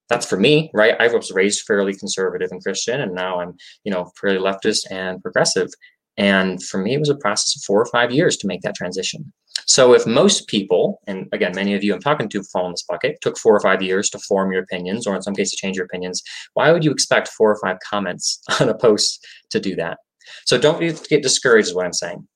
that's 0.10 0.26
for 0.26 0.38
me, 0.38 0.70
right? 0.74 0.96
I 1.00 1.08
was 1.08 1.32
raised 1.32 1.66
fairly 1.66 1.94
conservative 1.94 2.50
and 2.52 2.62
Christian, 2.62 3.02
and 3.02 3.14
now 3.14 3.40
I'm, 3.40 3.56
you 3.84 3.92
know, 3.92 4.12
fairly 4.20 4.40
leftist 4.40 4.82
and 4.92 5.22
progressive. 5.22 5.70
And 6.18 6.62
for 6.64 6.78
me, 6.78 6.94
it 6.94 7.00
was 7.00 7.10
a 7.10 7.16
process 7.16 7.56
of 7.56 7.64
four 7.64 7.82
or 7.82 7.88
five 7.88 8.12
years 8.12 8.38
to 8.38 8.48
make 8.48 8.62
that 8.62 8.76
transition. 8.76 9.34
So 9.66 9.94
if 9.94 10.06
most 10.06 10.48
people, 10.48 11.02
and 11.08 11.28
again, 11.32 11.54
many 11.56 11.74
of 11.74 11.84
you 11.84 11.94
I'm 11.94 12.02
talking 12.02 12.30
to 12.30 12.44
fall 12.44 12.66
in 12.66 12.74
this 12.74 12.86
bucket, 12.88 13.18
took 13.22 13.38
four 13.38 13.56
or 13.56 13.62
five 13.62 13.82
years 13.82 14.10
to 14.12 14.20
form 14.20 14.52
your 14.52 14.64
opinions, 14.64 15.08
or 15.08 15.16
in 15.16 15.22
some 15.22 15.36
cases 15.36 15.54
to 15.54 15.58
change 15.58 15.78
your 15.78 15.86
opinions, 15.86 16.22
why 16.54 16.72
would 16.72 16.84
you 16.84 16.92
expect 16.92 17.30
four 17.30 17.52
or 17.52 17.60
five 17.64 17.78
comments 17.88 18.42
on 18.60 18.70
a 18.70 18.78
post 18.78 19.26
to 19.52 19.60
do 19.60 19.76
that? 19.76 20.00
So 20.46 20.58
don't 20.58 20.80
get 20.80 21.24
discouraged 21.24 21.70
is 21.70 21.74
what 21.74 21.86
I'm 21.86 21.94
saying. 21.94 22.28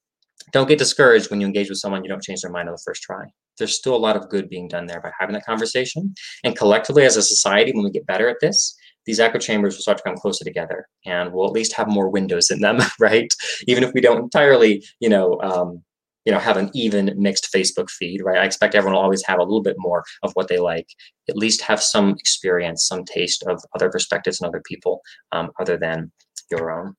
Don't 0.52 0.68
get 0.68 0.80
discouraged 0.80 1.30
when 1.30 1.42
you 1.42 1.48
engage 1.48 1.70
with 1.70 1.80
someone 1.80 2.04
you 2.04 2.10
don't 2.10 2.24
change 2.24 2.42
their 2.42 2.52
mind 2.52 2.70
on 2.70 2.74
the 2.74 2.82
first 2.86 3.04
try 3.04 3.26
there's 3.58 3.76
still 3.76 3.96
a 3.96 3.98
lot 3.98 4.16
of 4.16 4.30
good 4.30 4.50
being 4.50 4.68
done 4.68 4.86
there 4.86 5.02
by 5.02 5.12
having 5.20 5.34
that 5.34 5.46
conversation. 5.46 6.14
And 6.44 6.56
collectively, 6.56 7.04
as 7.04 7.18
a 7.18 7.22
society, 7.22 7.72
when 7.74 7.84
we 7.84 7.92
get 7.92 8.06
better 8.06 8.30
at 8.30 8.38
this, 8.42 8.76
these 9.06 9.20
echo 9.20 9.40
chambers 9.40 9.76
will 9.76 9.82
start 9.82 9.98
to 9.98 10.04
come 10.04 10.18
closer 10.18 10.44
together, 10.44 10.88
and 11.06 11.32
we'll 11.32 11.48
at 11.48 11.54
least 11.54 11.74
have 11.74 11.88
more 11.88 12.10
windows 12.10 12.52
in 12.52 12.60
them, 12.60 12.80
right? 13.00 13.34
Even 13.68 13.84
if 13.84 13.94
we 13.94 14.02
don't 14.02 14.24
entirely, 14.24 14.84
you 15.00 15.10
know, 15.10 15.40
um, 15.42 15.84
you 16.26 16.34
know, 16.34 16.40
have 16.40 16.58
an 16.58 16.70
even 16.74 17.14
mixed 17.16 17.48
Facebook 17.56 17.90
feed, 17.90 18.22
right? 18.22 18.40
I 18.40 18.46
expect 18.46 18.76
everyone 18.76 18.96
will 18.96 19.02
always 19.02 19.26
have 19.26 19.40
a 19.40 19.44
little 19.44 19.62
bit 19.62 19.78
more 19.78 20.04
of 20.24 20.34
what 20.34 20.50
they 20.50 20.60
like. 20.60 20.88
At 21.30 21.38
least 21.38 21.62
have 21.62 21.82
some 21.82 22.12
experience, 22.20 22.86
some 22.86 23.06
taste 23.06 23.44
of 23.48 23.64
other 23.74 23.90
perspectives 23.90 24.42
and 24.42 24.48
other 24.50 24.62
people, 24.66 25.02
um, 25.32 25.52
other 25.58 25.78
than 25.78 26.12
your 26.52 26.70
own. 26.70 26.96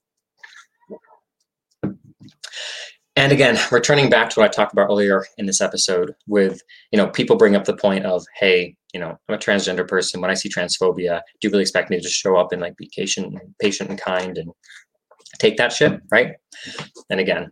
And 3.19 3.33
again, 3.33 3.59
returning 3.73 4.09
back 4.09 4.31
to 4.31 4.39
what 4.39 4.49
I 4.49 4.53
talked 4.53 4.73
about 4.73 4.89
earlier 4.89 5.27
in 5.39 5.47
this 5.47 5.61
episode 5.61 6.15
with, 6.29 6.63
you 6.93 6.97
know, 6.97 7.09
people 7.09 7.35
bring 7.35 7.57
up 7.57 7.65
the 7.65 7.77
point 7.77 8.07
of, 8.07 8.25
hey, 8.39 8.77
you 8.95 9.01
know, 9.01 9.19
I'm 9.29 9.35
a 9.35 9.39
transgender 9.39 9.87
person. 9.87 10.21
When 10.21 10.31
I 10.31 10.35
see 10.35 10.49
transphobia, 10.49 11.21
do 11.41 11.49
you 11.49 11.51
really 11.51 11.63
expect 11.63 11.91
me 11.91 11.97
to 11.97 12.03
just 12.03 12.15
show 12.15 12.37
up 12.37 12.53
and 12.53 12.63
like 12.63 12.77
be 12.77 12.89
patient, 12.97 13.37
patient 13.61 13.91
and 13.91 14.01
kind 14.01 14.39
and 14.39 14.53
take 15.41 15.57
that 15.57 15.73
shit, 15.73 16.01
right? 16.13 16.37
And 17.11 17.19
again, 17.19 17.51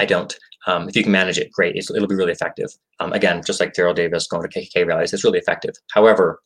I 0.00 0.04
don't. 0.04 0.36
Um, 0.66 0.86
if 0.86 0.94
you 0.96 1.02
can 1.02 1.12
manage 1.12 1.38
it, 1.38 1.50
great. 1.50 1.76
It's, 1.76 1.90
it'll 1.90 2.06
be 2.06 2.14
really 2.14 2.32
effective. 2.32 2.68
Um, 3.00 3.14
again, 3.14 3.40
just 3.42 3.60
like 3.60 3.72
Daryl 3.72 3.94
Davis 3.94 4.26
going 4.26 4.46
to 4.46 4.60
KKK 4.60 4.86
rallies, 4.86 5.14
it's 5.14 5.24
really 5.24 5.38
effective. 5.38 5.72
However, 5.92 6.42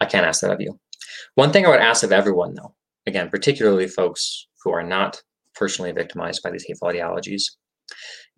I 0.00 0.06
can't 0.06 0.24
ask 0.24 0.40
that 0.40 0.52
of 0.52 0.62
you. 0.62 0.80
One 1.34 1.52
thing 1.52 1.66
I 1.66 1.68
would 1.68 1.80
ask 1.80 2.02
of 2.02 2.12
everyone, 2.12 2.54
though, 2.54 2.74
again, 3.06 3.28
particularly 3.28 3.88
folks 3.88 4.46
who 4.64 4.70
are 4.70 4.82
not 4.82 5.20
personally 5.56 5.92
victimized 5.92 6.42
by 6.42 6.50
these 6.50 6.64
hateful 6.66 6.88
ideologies 6.88 7.56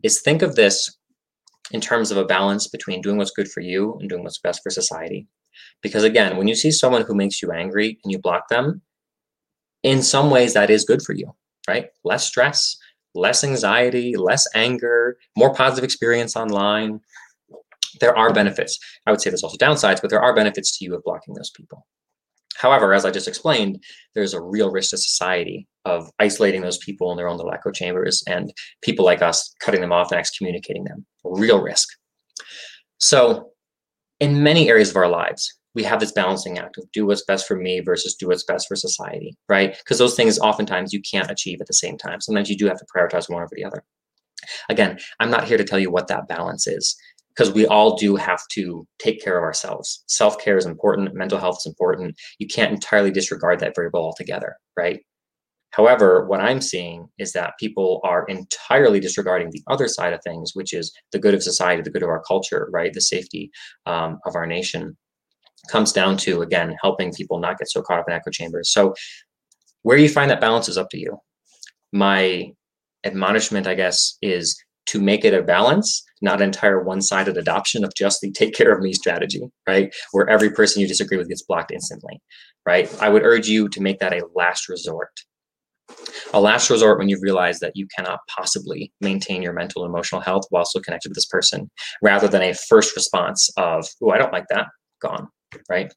is 0.03 0.21
think 0.21 0.43
of 0.43 0.55
this 0.55 0.97
in 1.71 1.81
terms 1.81 2.11
of 2.11 2.17
a 2.17 2.25
balance 2.25 2.69
between 2.69 3.03
doing 3.03 3.17
what's 3.17 3.31
good 3.31 3.49
for 3.49 3.61
you 3.61 3.97
and 4.01 4.09
doing 4.09 4.23
what's 4.23 4.39
best 4.39 4.63
for 4.63 4.71
society. 4.71 5.27
Because 5.83 6.05
again, 6.05 6.37
when 6.37 6.49
you 6.49 6.55
see 6.55 6.71
someone 6.71 7.03
who 7.03 7.15
makes 7.15 7.43
you 7.43 7.53
angry 7.53 7.99
and 8.05 8.13
you 8.13 8.19
block 8.19 8.49
them, 8.49 8.83
in 9.83 10.03
some 10.03 10.31
ways 10.31 10.55
that 10.55 10.71
is 10.71 10.85
good 10.85 11.03
for 11.03 11.13
you, 11.13 11.35
right? 11.69 11.87
Less 12.05 12.27
stress, 12.27 12.77
less 13.15 13.45
anxiety, 13.45 14.17
less 14.17 14.47
anger, 14.55 15.17
more 15.37 15.55
positive 15.55 15.85
experience 15.85 16.37
online. 16.37 17.01
There 18.01 18.17
are 18.17 18.33
benefits. 18.33 18.79
I 19.07 19.11
would 19.11 19.21
say 19.21 19.31
there's 19.31 19.43
also 19.43 19.57
downsides, 19.57 20.01
but 20.01 20.11
there 20.11 20.23
are 20.23 20.35
benefits 20.35 20.77
to 20.79 20.85
you 20.85 20.95
of 20.95 21.03
blocking 21.05 21.35
those 21.35 21.51
people. 21.51 21.87
However, 22.57 22.93
as 22.93 23.05
I 23.05 23.11
just 23.11 23.29
explained, 23.29 23.83
there's 24.15 24.35
a 24.35 24.43
real 24.43 24.71
risk 24.71 24.91
to 24.91 24.99
society 24.99 25.69
of 25.89 26.11
isolating 26.19 26.61
those 26.61 26.79
people 26.79 27.11
in 27.11 27.17
their 27.17 27.29
own 27.29 27.37
little 27.37 27.53
echo 27.53 27.71
chambers 27.71 28.23
and 28.27 28.53
people 28.83 29.05
like 29.05 29.23
us 29.23 29.53
cutting 29.61 29.81
them 29.81 29.93
off 29.93 30.11
and 30.11 30.19
excommunicating 30.19 30.85
them. 30.85 31.05
Real 31.25 31.61
risk. 31.61 31.89
So, 32.99 33.51
in 34.21 34.43
many 34.43 34.69
areas 34.69 34.91
of 34.91 34.97
our 34.97 35.09
lives, 35.09 35.55
we 35.75 35.85
have 35.85 36.01
this 36.01 36.13
balancing 36.13 36.59
act 36.59 36.77
of 36.79 36.91
do 36.93 37.07
what's 37.07 37.25
best 37.25 37.47
for 37.47 37.55
me 37.55 37.81
versus 37.81 38.17
do 38.17 38.29
what's 38.29 38.43
best 38.43 38.67
for 38.67 38.75
society, 38.75 39.37
right? 39.49 39.77
Because 39.79 39.99
those 39.99 40.17
things 40.17 40.39
oftentimes 40.39 40.93
you 40.93 41.01
can't 41.09 41.31
achieve 41.31 41.61
at 41.61 41.69
the 41.69 41.75
same 41.75 41.97
time. 41.97 42.21
Sometimes 42.21 42.51
you 42.51 42.57
do 42.57 42.67
have 42.67 42.79
to 42.79 42.87
prioritize 42.95 43.31
one 43.31 43.43
over 43.43 43.55
the 43.55 43.65
other. 43.65 43.85
Again, 44.69 44.99
I'm 45.21 45.31
not 45.31 45.45
here 45.45 45.59
to 45.59 45.65
tell 45.65 45.79
you 45.79 45.91
what 45.91 46.09
that 46.09 46.27
balance 46.27 46.67
is 46.67 46.97
because 47.29 47.53
we 47.53 47.67
all 47.67 47.97
do 47.97 48.17
have 48.17 48.43
to 48.49 48.87
take 48.99 49.23
care 49.23 49.39
of 49.39 49.45
ourselves. 49.45 50.03
Self 50.09 50.39
care 50.41 50.57
is 50.57 50.67
important, 50.67 51.15
mental 51.15 51.39
health 51.39 51.59
is 51.61 51.67
important. 51.67 52.17
You 52.39 52.49
can't 52.49 52.73
entirely 52.73 53.13
disregard 53.13 53.61
that 53.61 53.77
variable 53.77 54.01
altogether, 54.01 54.57
right? 54.77 55.01
However, 55.71 56.27
what 56.27 56.41
I'm 56.41 56.61
seeing 56.61 57.09
is 57.19 57.33
that 57.33 57.59
people 57.61 58.01
are 58.03 58.25
entirely 58.27 59.01
disregarding 59.01 59.51
the 59.51 59.63
other 59.69 59.87
side 59.87 60.13
of 60.13 60.21
things, 60.23 60.53
which 60.55 60.73
is 60.73 60.93
the 61.13 61.19
good 61.19 61.35
of 61.35 61.43
society, 61.43 61.83
the 61.83 61.91
good 61.91 62.03
of 62.03 62.09
our 62.09 62.23
culture, 62.23 62.69
right? 62.73 62.93
The 62.93 63.01
safety 63.01 63.51
um, 63.87 64.19
of 64.27 64.35
our 64.35 64.47
nation 64.47 64.97
comes 65.71 65.93
down 65.93 66.17
to, 66.19 66.43
again, 66.43 66.75
helping 66.83 67.13
people 67.13 67.39
not 67.39 67.59
get 67.59 67.71
so 67.71 67.83
caught 67.83 68.01
up 68.01 68.09
in 68.09 68.15
echo 68.15 68.31
chambers. 68.31 68.73
So, 68.73 68.95
where 69.83 69.99
you 69.99 70.09
find 70.09 70.31
that 70.31 70.41
balance 70.41 70.69
is 70.69 70.79
up 70.79 70.91
to 70.91 70.99
you. 70.99 71.19
My 71.93 72.53
admonishment, 73.05 73.67
I 73.67 73.75
guess, 73.75 74.17
is 74.23 74.61
to 74.87 75.01
make 75.01 75.25
it 75.25 75.35
a 75.35 75.43
balance, 75.43 76.03
not 76.23 76.41
entire 76.41 76.83
one-sided 76.83 77.37
adoption 77.37 77.85
of 77.85 77.95
just 77.95 78.21
the 78.21 78.33
take 78.33 78.55
care 78.55 78.73
of 78.73 78.81
me 78.81 78.93
strategy, 78.93 79.43
right? 79.67 79.95
Where 80.13 80.29
every 80.29 80.51
person 80.51 80.81
you 80.81 80.89
disagree 80.89 81.19
with 81.19 81.29
gets 81.29 81.43
blocked 81.43 81.71
instantly, 81.71 82.21
right? 82.67 82.91
I 83.01 83.09
would 83.09 83.23
urge 83.23 83.49
you 83.49 83.69
to 83.69 83.81
make 83.81 84.01
that 84.01 84.15
a 84.15 84.27
last 84.35 84.69
resort. 84.69 85.11
A 86.35 86.41
last 86.41 86.71
resort 86.71 86.99
when 86.99 87.09
you 87.09 87.19
realize 87.21 87.59
that 87.61 87.77
you 87.77 87.87
cannot 87.97 88.21
possibly 88.29 88.93
maintain 89.01 89.43
your 89.43 89.53
mental 89.53 89.85
and 89.85 89.91
emotional 89.91 90.21
health 90.21 90.45
while 90.51 90.65
still 90.65 90.83
connected 90.83 91.09
with 91.09 91.17
this 91.17 91.27
person, 91.27 91.71
rather 92.03 92.29
than 92.29 92.43
a 92.43 92.55
first 92.55 92.95
response 92.95 93.51
of, 93.57 93.87
oh, 94.03 94.11
I 94.11 94.19
don't 94.19 94.33
like 94.33 94.47
that, 94.51 94.67
gone, 95.01 95.29
right? 95.69 95.93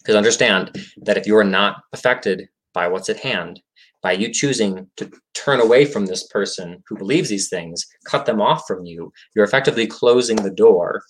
Because 0.00 0.16
understand 0.16 0.76
that 1.02 1.16
if 1.16 1.26
you 1.26 1.36
are 1.36 1.44
not 1.44 1.82
affected 1.92 2.48
by 2.72 2.88
what's 2.88 3.08
at 3.08 3.20
hand, 3.20 3.60
by 4.02 4.12
you 4.12 4.32
choosing 4.32 4.90
to 4.96 5.10
turn 5.34 5.60
away 5.60 5.84
from 5.84 6.06
this 6.06 6.26
person 6.26 6.82
who 6.88 6.96
believes 6.96 7.28
these 7.28 7.48
things, 7.48 7.86
cut 8.06 8.26
them 8.26 8.40
off 8.40 8.64
from 8.66 8.84
you, 8.84 9.12
you're 9.34 9.44
effectively 9.44 9.86
closing 9.86 10.36
the 10.36 10.50
door 10.50 11.02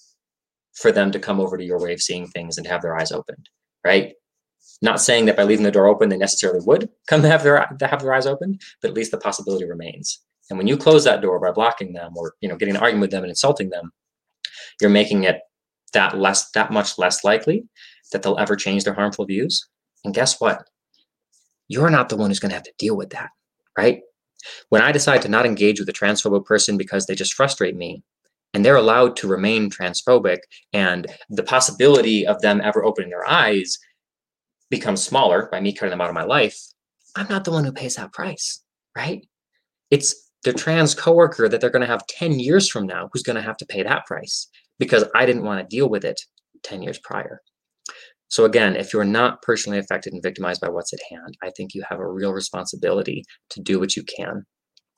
for 0.74 0.92
them 0.92 1.10
to 1.12 1.18
come 1.18 1.40
over 1.40 1.56
to 1.56 1.64
your 1.64 1.80
way 1.80 1.92
of 1.92 2.02
seeing 2.02 2.26
things 2.26 2.58
and 2.58 2.66
have 2.66 2.82
their 2.82 2.98
eyes 2.98 3.12
opened, 3.12 3.48
right? 3.84 4.12
Not 4.80 5.00
saying 5.00 5.26
that 5.26 5.36
by 5.36 5.44
leaving 5.44 5.64
the 5.64 5.70
door 5.70 5.86
open, 5.86 6.08
they 6.08 6.16
necessarily 6.16 6.60
would 6.64 6.88
come 7.06 7.22
to 7.22 7.28
have 7.28 7.42
their 7.42 7.66
have 7.80 8.02
their 8.02 8.12
eyes 8.12 8.26
open, 8.26 8.58
but 8.80 8.88
at 8.90 8.96
least 8.96 9.12
the 9.12 9.18
possibility 9.18 9.64
remains. 9.64 10.20
And 10.50 10.58
when 10.58 10.66
you 10.66 10.76
close 10.76 11.04
that 11.04 11.22
door 11.22 11.38
by 11.38 11.52
blocking 11.52 11.92
them 11.92 12.16
or 12.16 12.34
you 12.40 12.48
know 12.48 12.56
getting 12.56 12.74
an 12.74 12.82
argument 12.82 13.02
with 13.02 13.10
them 13.12 13.22
and 13.22 13.30
insulting 13.30 13.70
them, 13.70 13.92
you're 14.80 14.90
making 14.90 15.24
it 15.24 15.40
that 15.92 16.18
less 16.18 16.50
that 16.50 16.72
much 16.72 16.98
less 16.98 17.22
likely 17.22 17.64
that 18.12 18.22
they'll 18.22 18.38
ever 18.38 18.56
change 18.56 18.84
their 18.84 18.94
harmful 18.94 19.24
views. 19.24 19.66
And 20.04 20.14
guess 20.14 20.40
what? 20.40 20.64
You're 21.68 21.90
not 21.90 22.08
the 22.08 22.16
one 22.16 22.30
who's 22.30 22.40
going 22.40 22.50
to 22.50 22.56
have 22.56 22.64
to 22.64 22.72
deal 22.78 22.96
with 22.96 23.10
that, 23.10 23.30
right? 23.78 24.00
When 24.68 24.82
I 24.82 24.92
decide 24.92 25.22
to 25.22 25.28
not 25.28 25.46
engage 25.46 25.78
with 25.78 25.88
a 25.88 25.92
transphobic 25.92 26.44
person 26.44 26.76
because 26.76 27.06
they 27.06 27.14
just 27.14 27.34
frustrate 27.34 27.76
me, 27.76 28.02
and 28.52 28.64
they're 28.64 28.76
allowed 28.76 29.16
to 29.16 29.28
remain 29.28 29.70
transphobic, 29.70 30.38
and 30.72 31.06
the 31.30 31.44
possibility 31.44 32.26
of 32.26 32.40
them 32.42 32.60
ever 32.60 32.84
opening 32.84 33.10
their 33.10 33.28
eyes 33.28 33.78
becomes 34.72 35.04
smaller 35.04 35.50
by 35.52 35.60
me 35.60 35.70
cutting 35.70 35.90
them 35.90 36.00
out 36.00 36.08
of 36.08 36.14
my 36.14 36.24
life, 36.24 36.58
I'm 37.14 37.28
not 37.28 37.44
the 37.44 37.52
one 37.52 37.62
who 37.62 37.72
pays 37.72 37.96
that 37.96 38.14
price, 38.14 38.64
right? 38.96 39.24
It's 39.90 40.30
the 40.44 40.54
trans 40.54 40.94
coworker 40.94 41.46
that 41.46 41.60
they're 41.60 41.70
going 41.70 41.86
to 41.86 41.92
have 41.92 42.06
10 42.06 42.40
years 42.40 42.70
from 42.70 42.86
now 42.86 43.10
who's 43.12 43.22
going 43.22 43.36
to 43.36 43.42
have 43.42 43.58
to 43.58 43.66
pay 43.66 43.82
that 43.82 44.06
price 44.06 44.48
because 44.78 45.04
I 45.14 45.26
didn't 45.26 45.44
want 45.44 45.60
to 45.60 45.76
deal 45.76 45.90
with 45.90 46.06
it 46.06 46.18
10 46.64 46.82
years 46.82 46.98
prior. 47.04 47.42
So 48.28 48.46
again, 48.46 48.74
if 48.74 48.94
you're 48.94 49.04
not 49.04 49.42
personally 49.42 49.78
affected 49.78 50.14
and 50.14 50.22
victimized 50.22 50.62
by 50.62 50.70
what's 50.70 50.94
at 50.94 51.00
hand, 51.10 51.36
I 51.42 51.50
think 51.54 51.74
you 51.74 51.84
have 51.90 52.00
a 52.00 52.10
real 52.10 52.32
responsibility 52.32 53.24
to 53.50 53.60
do 53.60 53.78
what 53.78 53.94
you 53.94 54.02
can 54.04 54.46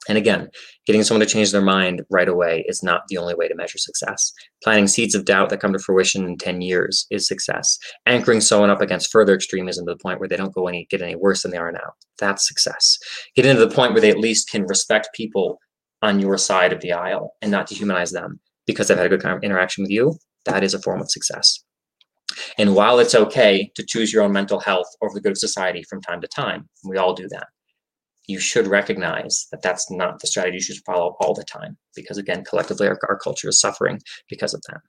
and 0.08 0.18
again, 0.18 0.48
getting 0.86 1.02
someone 1.02 1.26
to 1.26 1.32
change 1.32 1.52
their 1.52 1.62
mind 1.62 2.02
right 2.10 2.28
away 2.28 2.64
is 2.68 2.82
not 2.82 3.02
the 3.08 3.16
only 3.16 3.34
way 3.34 3.48
to 3.48 3.54
measure 3.54 3.78
success. 3.78 4.32
Planting 4.62 4.88
seeds 4.88 5.14
of 5.14 5.24
doubt 5.24 5.48
that 5.50 5.60
come 5.60 5.72
to 5.72 5.78
fruition 5.78 6.26
in 6.26 6.36
10 6.36 6.60
years 6.60 7.06
is 7.10 7.26
success. 7.26 7.78
Anchoring 8.06 8.40
someone 8.40 8.70
up 8.70 8.80
against 8.80 9.10
further 9.10 9.34
extremism 9.34 9.86
to 9.86 9.92
the 9.92 9.98
point 9.98 10.20
where 10.20 10.28
they 10.28 10.36
don't 10.36 10.54
go 10.54 10.68
any 10.68 10.86
get 10.90 11.02
any 11.02 11.16
worse 11.16 11.42
than 11.42 11.52
they 11.52 11.58
are 11.58 11.72
now. 11.72 11.92
That's 12.18 12.46
success. 12.46 12.98
Getting 13.34 13.56
to 13.56 13.66
the 13.66 13.74
point 13.74 13.92
where 13.92 14.00
they 14.00 14.10
at 14.10 14.18
least 14.18 14.50
can 14.50 14.66
respect 14.66 15.08
people 15.14 15.58
on 16.02 16.20
your 16.20 16.36
side 16.36 16.72
of 16.72 16.80
the 16.80 16.92
aisle 16.92 17.32
and 17.40 17.50
not 17.50 17.68
dehumanize 17.68 18.12
them 18.12 18.40
because 18.66 18.88
they've 18.88 18.98
had 18.98 19.10
a 19.10 19.16
good 19.16 19.42
interaction 19.42 19.82
with 19.82 19.90
you. 19.90 20.18
That 20.44 20.62
is 20.62 20.74
a 20.74 20.82
form 20.82 21.00
of 21.00 21.10
success. 21.10 21.64
And 22.58 22.74
while 22.74 22.98
it's 22.98 23.14
okay 23.14 23.70
to 23.76 23.84
choose 23.86 24.12
your 24.12 24.22
own 24.22 24.32
mental 24.32 24.60
health 24.60 24.88
over 25.00 25.14
the 25.14 25.20
good 25.20 25.32
of 25.32 25.38
society 25.38 25.82
from 25.84 26.02
time 26.02 26.20
to 26.20 26.28
time, 26.28 26.68
we 26.84 26.98
all 26.98 27.14
do 27.14 27.28
that 27.28 27.46
you 28.26 28.38
should 28.38 28.66
recognize 28.66 29.46
that 29.50 29.62
that's 29.62 29.90
not 29.90 30.20
the 30.20 30.26
strategy 30.26 30.56
you 30.56 30.62
should 30.62 30.84
follow 30.84 31.16
all 31.20 31.34
the 31.34 31.44
time 31.44 31.76
because 31.94 32.18
again 32.18 32.44
collectively 32.44 32.86
our, 32.86 32.98
our 33.08 33.18
culture 33.18 33.48
is 33.48 33.60
suffering 33.60 34.00
because 34.28 34.54
of 34.54 34.62
that. 34.68 34.80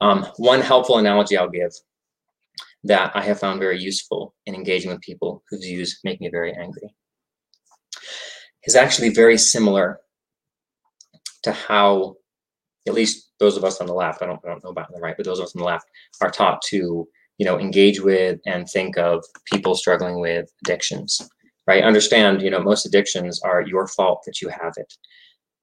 Um, 0.00 0.26
one 0.36 0.60
helpful 0.60 0.98
analogy 0.98 1.36
i'll 1.36 1.48
give 1.48 1.72
that 2.84 3.10
i 3.16 3.22
have 3.22 3.40
found 3.40 3.58
very 3.58 3.80
useful 3.80 4.34
in 4.46 4.54
engaging 4.54 4.90
with 4.90 5.00
people 5.00 5.42
whose 5.50 5.64
views 5.64 5.98
make 6.04 6.20
me 6.20 6.28
very 6.28 6.52
angry 6.52 6.94
is 8.64 8.76
actually 8.76 9.08
very 9.08 9.36
similar 9.36 9.98
to 11.42 11.52
how 11.52 12.14
at 12.86 12.94
least 12.94 13.32
those 13.40 13.56
of 13.56 13.64
us 13.64 13.80
on 13.80 13.88
the 13.88 13.94
left 13.94 14.22
i 14.22 14.26
don't, 14.26 14.40
I 14.44 14.50
don't 14.50 14.62
know 14.62 14.70
about 14.70 14.86
on 14.86 14.94
the 14.94 15.00
right 15.00 15.16
but 15.16 15.26
those 15.26 15.40
of 15.40 15.46
us 15.46 15.56
on 15.56 15.60
the 15.60 15.66
left 15.66 15.86
are 16.20 16.30
taught 16.30 16.62
to 16.68 17.08
you 17.38 17.46
know 17.46 17.58
engage 17.58 18.00
with 18.00 18.38
and 18.46 18.68
think 18.68 18.98
of 18.98 19.24
people 19.52 19.74
struggling 19.74 20.20
with 20.20 20.50
addictions 20.64 21.20
right? 21.66 21.84
Understand 21.84 22.42
you 22.42 22.50
know 22.50 22.60
most 22.60 22.86
addictions 22.86 23.40
are 23.42 23.62
your 23.62 23.86
fault 23.86 24.22
that 24.26 24.40
you 24.40 24.48
have 24.48 24.74
it 24.76 24.92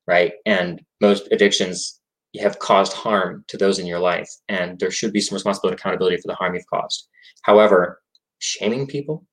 right? 0.07 0.33
And 0.45 0.81
most 1.01 1.27
addictions 1.31 1.99
have 2.39 2.59
caused 2.59 2.93
harm 2.93 3.43
to 3.47 3.57
those 3.57 3.79
in 3.79 3.87
your 3.87 3.99
life 3.99 4.29
and 4.49 4.77
there 4.79 4.91
should 4.91 5.13
be 5.13 5.21
some 5.21 5.35
responsibility 5.35 5.73
and 5.73 5.79
accountability 5.79 6.17
for 6.17 6.27
the 6.27 6.35
harm 6.35 6.53
you've 6.53 6.67
caused. 6.67 7.07
However 7.43 8.01
shaming 8.39 8.87
people 8.87 9.25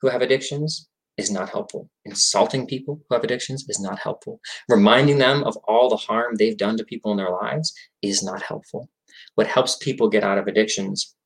who 0.00 0.08
have 0.08 0.22
addictions 0.22 0.88
is 1.16 1.30
not 1.30 1.48
helpful. 1.50 1.90
Insulting 2.04 2.66
people 2.66 3.00
who 3.08 3.14
have 3.14 3.24
addictions 3.24 3.66
is 3.68 3.80
not 3.80 3.98
helpful. 3.98 4.40
Reminding 4.68 5.18
them 5.18 5.42
of 5.44 5.56
all 5.66 5.88
the 5.88 5.96
harm 5.96 6.36
they've 6.36 6.56
done 6.56 6.76
to 6.76 6.84
people 6.84 7.10
in 7.10 7.16
their 7.16 7.30
lives 7.30 7.74
is 8.02 8.22
not 8.22 8.40
helpful. 8.40 8.88
What 9.34 9.48
helps 9.48 9.76
people 9.76 10.08
get 10.08 10.22
out 10.22 10.38
of 10.38 10.46
addictions 10.46 11.16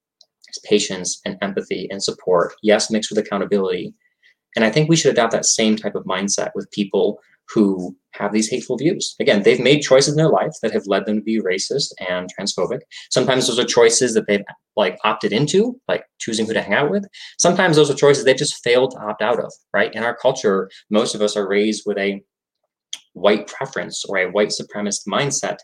patience 0.60 1.20
and 1.24 1.36
empathy 1.42 1.88
and 1.90 2.02
support, 2.02 2.54
yes, 2.62 2.90
mixed 2.90 3.10
with 3.10 3.18
accountability. 3.18 3.94
And 4.56 4.64
I 4.64 4.70
think 4.70 4.88
we 4.88 4.96
should 4.96 5.12
adopt 5.12 5.32
that 5.32 5.46
same 5.46 5.76
type 5.76 5.94
of 5.94 6.04
mindset 6.04 6.50
with 6.54 6.70
people 6.70 7.20
who 7.52 7.96
have 8.12 8.32
these 8.32 8.48
hateful 8.48 8.76
views. 8.76 9.14
Again, 9.20 9.42
they've 9.42 9.60
made 9.60 9.80
choices 9.80 10.12
in 10.12 10.16
their 10.16 10.28
life 10.28 10.52
that 10.62 10.72
have 10.72 10.86
led 10.86 11.06
them 11.06 11.16
to 11.16 11.22
be 11.22 11.40
racist 11.40 11.92
and 12.08 12.28
transphobic. 12.38 12.80
Sometimes 13.10 13.46
those 13.46 13.58
are 13.58 13.64
choices 13.64 14.14
that 14.14 14.26
they've 14.26 14.44
like 14.76 14.98
opted 15.04 15.32
into, 15.32 15.78
like 15.88 16.04
choosing 16.18 16.46
who 16.46 16.52
to 16.52 16.62
hang 16.62 16.74
out 16.74 16.90
with. 16.90 17.04
Sometimes 17.38 17.76
those 17.76 17.90
are 17.90 17.94
choices 17.94 18.24
they've 18.24 18.36
just 18.36 18.62
failed 18.62 18.92
to 18.92 18.98
opt 18.98 19.22
out 19.22 19.40
of, 19.40 19.52
right? 19.74 19.94
In 19.94 20.02
our 20.02 20.16
culture, 20.16 20.70
most 20.90 21.14
of 21.14 21.20
us 21.20 21.36
are 21.36 21.48
raised 21.48 21.82
with 21.84 21.98
a 21.98 22.22
white 23.14 23.46
preference 23.46 24.04
or 24.08 24.18
a 24.18 24.30
white 24.30 24.50
supremacist 24.50 25.06
mindset 25.08 25.58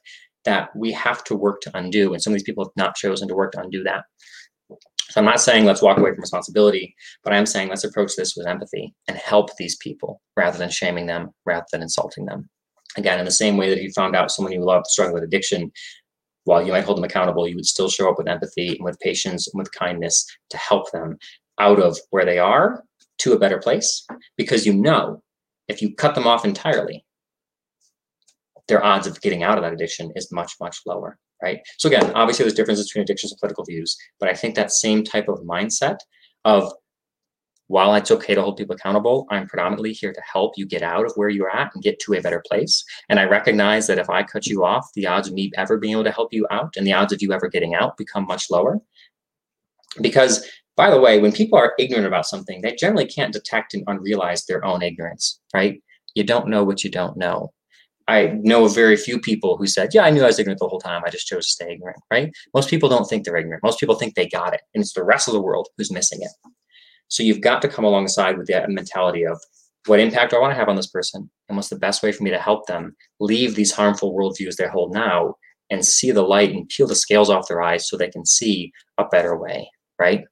that 0.45 0.71
we 0.77 0.93
have 0.93 1.25
to 1.25 1.37
work 1.37 1.61
to 1.63 1.71
undo. 1.77 2.13
And 2.13 2.23
some 2.23 2.33
of 2.33 2.39
these 2.39 2.45
people 2.45 2.65
have 2.65 2.73
not 2.77 2.97
chosen 2.97 3.29
to 3.29 3.35
work 3.35 3.53
to 3.53 3.61
undo 3.61 3.83
that. 3.85 4.05
So 5.11 5.21
I'm 5.21 5.25
not 5.25 5.41
saying 5.41 5.65
let's 5.65 5.83
walk 5.83 5.99
away 5.99 6.11
from 6.11 6.21
responsibility, 6.21 6.95
but 7.25 7.33
I'm 7.33 7.47
saying 7.47 7.69
let's 7.69 7.85
approach 7.85 8.15
this 8.15 8.35
with 8.37 8.47
empathy 8.47 8.95
and 9.09 9.17
help 9.17 9.57
these 9.57 9.77
people 9.77 10.21
rather 10.37 10.59
than 10.59 10.71
shaming 10.71 11.07
them, 11.07 11.31
rather 11.47 11.67
than 11.73 11.83
insulting 11.83 12.27
them. 12.27 12.49
Again, 12.97 13.19
in 13.19 13.25
the 13.25 13.31
same 13.31 13.57
way 13.57 13.71
that 13.71 13.83
you 13.83 13.91
found 13.93 14.15
out 14.15 14.31
someone 14.31 14.53
you 14.53 14.65
love 14.65 14.87
struggling 14.87 15.15
with 15.15 15.23
addiction, 15.23 15.73
while 16.45 16.65
you 16.65 16.73
might 16.73 16.85
hold 16.85 16.99
them 16.99 17.05
accountable, 17.05 17.47
you 17.47 17.57
would 17.57 17.67
still 17.67 17.89
show 17.89 18.11
up 18.11 18.19
with 18.19 18.29
empathy 18.29 18.69
and 18.69 18.85
with 18.85 18.99
patience 19.01 19.49
and 19.49 19.59
with 19.59 19.73
kindness 19.73 20.27
to 20.51 20.57
help 20.57 20.91
them 20.93 21.19
out 21.59 21.81
of 21.81 21.99
where 22.11 22.25
they 22.25 22.39
are 22.39 22.85
to 23.19 23.33
a 23.33 23.39
better 23.39 23.59
place 23.59 24.07
because 24.37 24.65
you 24.65 24.73
know 24.73 25.23
if 25.69 25.83
you 25.83 25.95
cut 25.95 26.15
them 26.15 26.27
off 26.27 26.45
entirely, 26.45 27.05
their 28.69 28.85
odds 28.85 29.07
of 29.07 29.21
getting 29.21 29.43
out 29.43 29.59
of 29.59 29.65
that 29.65 29.73
addiction 29.73 30.13
is 30.17 30.33
much, 30.33 30.53
much 30.61 30.81
lower 30.87 31.19
right? 31.43 31.61
So 31.79 31.89
again, 31.89 32.11
obviously 32.15 32.45
there's 32.45 32.55
differences 32.55 32.89
between 32.89 33.03
addictions 33.03 33.33
and 33.33 33.39
political 33.39 33.65
views, 33.65 33.97
but 34.21 34.29
I 34.29 34.35
think 34.35 34.55
that 34.55 34.73
same 34.73 35.05
type 35.05 35.29
of 35.29 35.41
mindset 35.41 35.99
of 36.45 36.73
while 37.69 37.95
it's 37.95 38.11
okay 38.11 38.35
to 38.35 38.43
hold 38.43 38.57
people 38.57 38.75
accountable, 38.75 39.27
I'm 39.31 39.47
predominantly 39.47 39.93
here 39.93 40.13
to 40.13 40.23
help 40.33 40.55
you 40.57 40.67
get 40.67 40.83
out 40.83 41.05
of 41.05 41.13
where 41.17 41.29
you're 41.29 41.55
at 41.55 41.71
and 41.75 41.85
get 41.85 42.01
to 42.01 42.15
a 42.15 42.21
better 42.21 42.43
place. 42.47 42.83
And 43.11 43.21
I 43.21 43.25
recognize 43.25 43.87
that 43.87 43.99
if 43.99 44.09
I 44.09 44.23
cut 44.23 44.47
you 44.47 44.65
off, 44.65 44.89
the 44.95 45.07
odds 45.07 45.29
of 45.29 45.35
me 45.35 45.53
ever 45.57 45.77
being 45.77 45.93
able 45.93 46.05
to 46.05 46.11
help 46.11 46.33
you 46.33 46.47
out 46.51 46.77
and 46.77 46.87
the 46.87 46.95
odds 46.95 47.13
of 47.13 47.21
you 47.21 47.33
ever 47.33 47.49
getting 47.49 47.75
out 47.75 47.99
become 47.99 48.25
much 48.25 48.51
lower. 48.51 48.79
Because, 50.01 50.49
by 50.77 50.91
the 50.91 51.01
way, 51.01 51.21
when 51.21 51.33
people 51.33 51.59
are 51.59 51.75
ignorant 51.79 52.07
about 52.07 52.27
something, 52.27 52.63
they 52.63 52.75
generally 52.75 53.07
can't 53.07 53.35
detect 53.35 53.75
and 53.75 53.85
unrealize 53.87 54.47
their 54.47 54.65
own 54.65 54.83
ignorance, 54.83 55.39
right? 55.53 55.83
You 56.15 56.25
don't 56.25 56.49
know 56.49 56.65
what 56.65 56.83
you 56.85 56.91
don't 56.91 57.19
know. 57.19 57.53
I 58.09 58.39
know 58.43 58.67
very 58.69 58.97
few 58.97 59.21
people 59.21 59.59
who 59.59 59.67
said, 59.67 59.91
Yeah, 59.93 60.03
I 60.03 60.11
knew 60.11 60.23
I 60.23 60.27
was 60.27 60.39
ignorant 60.39 60.61
the 60.61 60.67
whole 60.67 60.81
time. 60.81 61.03
I 61.05 61.11
just 61.11 61.27
chose 61.27 61.47
to 61.47 61.53
stay 61.53 61.73
ignorant, 61.73 62.01
right? 62.11 62.33
Most 62.55 62.71
people 62.71 62.89
don't 62.89 63.05
think 63.05 63.25
they're 63.25 63.37
ignorant. 63.37 63.63
Most 63.63 63.79
people 63.79 63.95
think 63.95 64.15
they 64.15 64.27
got 64.27 64.55
it. 64.55 64.63
And 64.75 64.83
it's 64.83 64.95
the 64.95 65.05
rest 65.05 65.29
of 65.29 65.35
the 65.35 65.43
world 65.43 65.69
who's 65.77 65.93
missing 65.93 66.21
it. 66.23 66.31
So 67.09 67.23
you've 67.23 67.43
got 67.43 67.61
to 67.63 67.69
come 67.69 67.85
alongside 67.85 68.39
with 68.39 68.47
that 68.49 68.71
mentality 68.71 69.27
of 69.27 69.39
what 69.87 70.01
impact 70.01 70.31
do 70.31 70.39
I 70.39 70.41
want 70.41 70.53
to 70.53 70.59
have 70.59 70.69
on 70.69 70.77
this 70.77 70.87
person? 70.87 71.31
And 71.49 71.57
what's 71.57 71.69
the 71.69 71.79
best 71.79 72.03
way 72.03 72.13
for 72.13 72.23
me 72.23 72.31
to 72.31 72.39
help 72.39 72.67
them 72.67 72.97
leave 73.21 73.55
these 73.55 73.73
harmful 73.73 74.15
worldviews 74.15 74.57
they 74.57 74.69
hold 74.69 74.95
now 74.95 75.35
and 75.71 75.85
see 75.85 76.11
the 76.11 76.23
light 76.23 76.53
and 76.53 76.69
peel 76.69 76.87
the 76.87 76.95
scales 76.95 77.31
off 77.31 77.49
their 77.49 77.63
eyes 77.63 77.89
so 77.89 77.97
they 77.97 78.11
can 78.11 78.25
see 78.25 78.73
a 78.97 79.05
better 79.05 79.37
way, 79.37 79.71
right? 79.99 80.25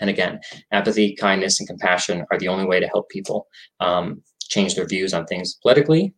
And 0.00 0.10
again, 0.10 0.40
empathy, 0.72 1.14
kindness, 1.14 1.60
and 1.60 1.68
compassion 1.68 2.24
are 2.30 2.38
the 2.38 2.48
only 2.48 2.66
way 2.66 2.80
to 2.80 2.86
help 2.88 3.08
people 3.08 3.46
um, 3.80 4.22
change 4.48 4.74
their 4.74 4.86
views 4.86 5.14
on 5.14 5.24
things 5.26 5.54
politically, 5.62 6.14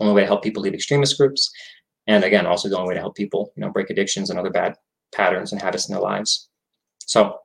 only 0.00 0.14
way 0.14 0.22
to 0.22 0.26
help 0.26 0.42
people 0.42 0.62
leave 0.62 0.74
extremist 0.74 1.18
groups. 1.18 1.50
And 2.06 2.24
again, 2.24 2.46
also 2.46 2.68
the 2.68 2.76
only 2.76 2.88
way 2.88 2.94
to 2.94 3.00
help 3.00 3.16
people, 3.16 3.52
you 3.56 3.60
know, 3.62 3.70
break 3.70 3.90
addictions 3.90 4.30
and 4.30 4.38
other 4.38 4.50
bad 4.50 4.76
patterns 5.12 5.52
and 5.52 5.60
habits 5.60 5.88
in 5.88 5.94
their 5.94 6.02
lives. 6.02 6.48
So 7.06 7.38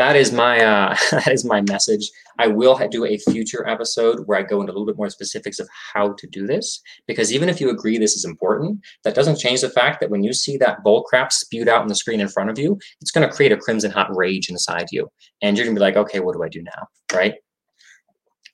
that 0.00 0.16
is 0.16 0.32
my 0.32 0.64
uh, 0.64 0.96
that 1.10 1.28
is 1.28 1.44
my 1.44 1.60
message. 1.62 2.10
I 2.38 2.46
will 2.46 2.78
do 2.90 3.04
a 3.04 3.18
future 3.18 3.68
episode 3.68 4.26
where 4.26 4.38
I 4.38 4.42
go 4.42 4.60
into 4.60 4.72
a 4.72 4.74
little 4.74 4.86
bit 4.86 4.96
more 4.96 5.10
specifics 5.10 5.58
of 5.58 5.68
how 5.92 6.14
to 6.14 6.26
do 6.26 6.46
this, 6.46 6.80
because 7.06 7.32
even 7.34 7.50
if 7.50 7.60
you 7.60 7.68
agree 7.68 7.98
this 7.98 8.14
is 8.14 8.24
important, 8.24 8.80
that 9.04 9.14
doesn't 9.14 9.38
change 9.38 9.60
the 9.60 9.68
fact 9.68 10.00
that 10.00 10.08
when 10.08 10.24
you 10.24 10.32
see 10.32 10.56
that 10.56 10.82
bull 10.82 11.02
crap 11.02 11.32
spewed 11.32 11.68
out 11.68 11.82
on 11.82 11.88
the 11.88 11.94
screen 11.94 12.20
in 12.20 12.28
front 12.28 12.48
of 12.48 12.58
you, 12.58 12.78
it's 13.02 13.10
going 13.10 13.28
to 13.28 13.34
create 13.34 13.52
a 13.52 13.58
crimson 13.58 13.90
hot 13.90 14.08
rage 14.16 14.48
inside 14.48 14.86
you, 14.90 15.06
and 15.42 15.56
you're 15.56 15.66
going 15.66 15.76
to 15.76 15.78
be 15.78 15.84
like, 15.84 15.96
okay, 15.96 16.20
what 16.20 16.34
do 16.34 16.42
I 16.42 16.48
do 16.48 16.62
now, 16.62 16.88
right? 17.12 17.34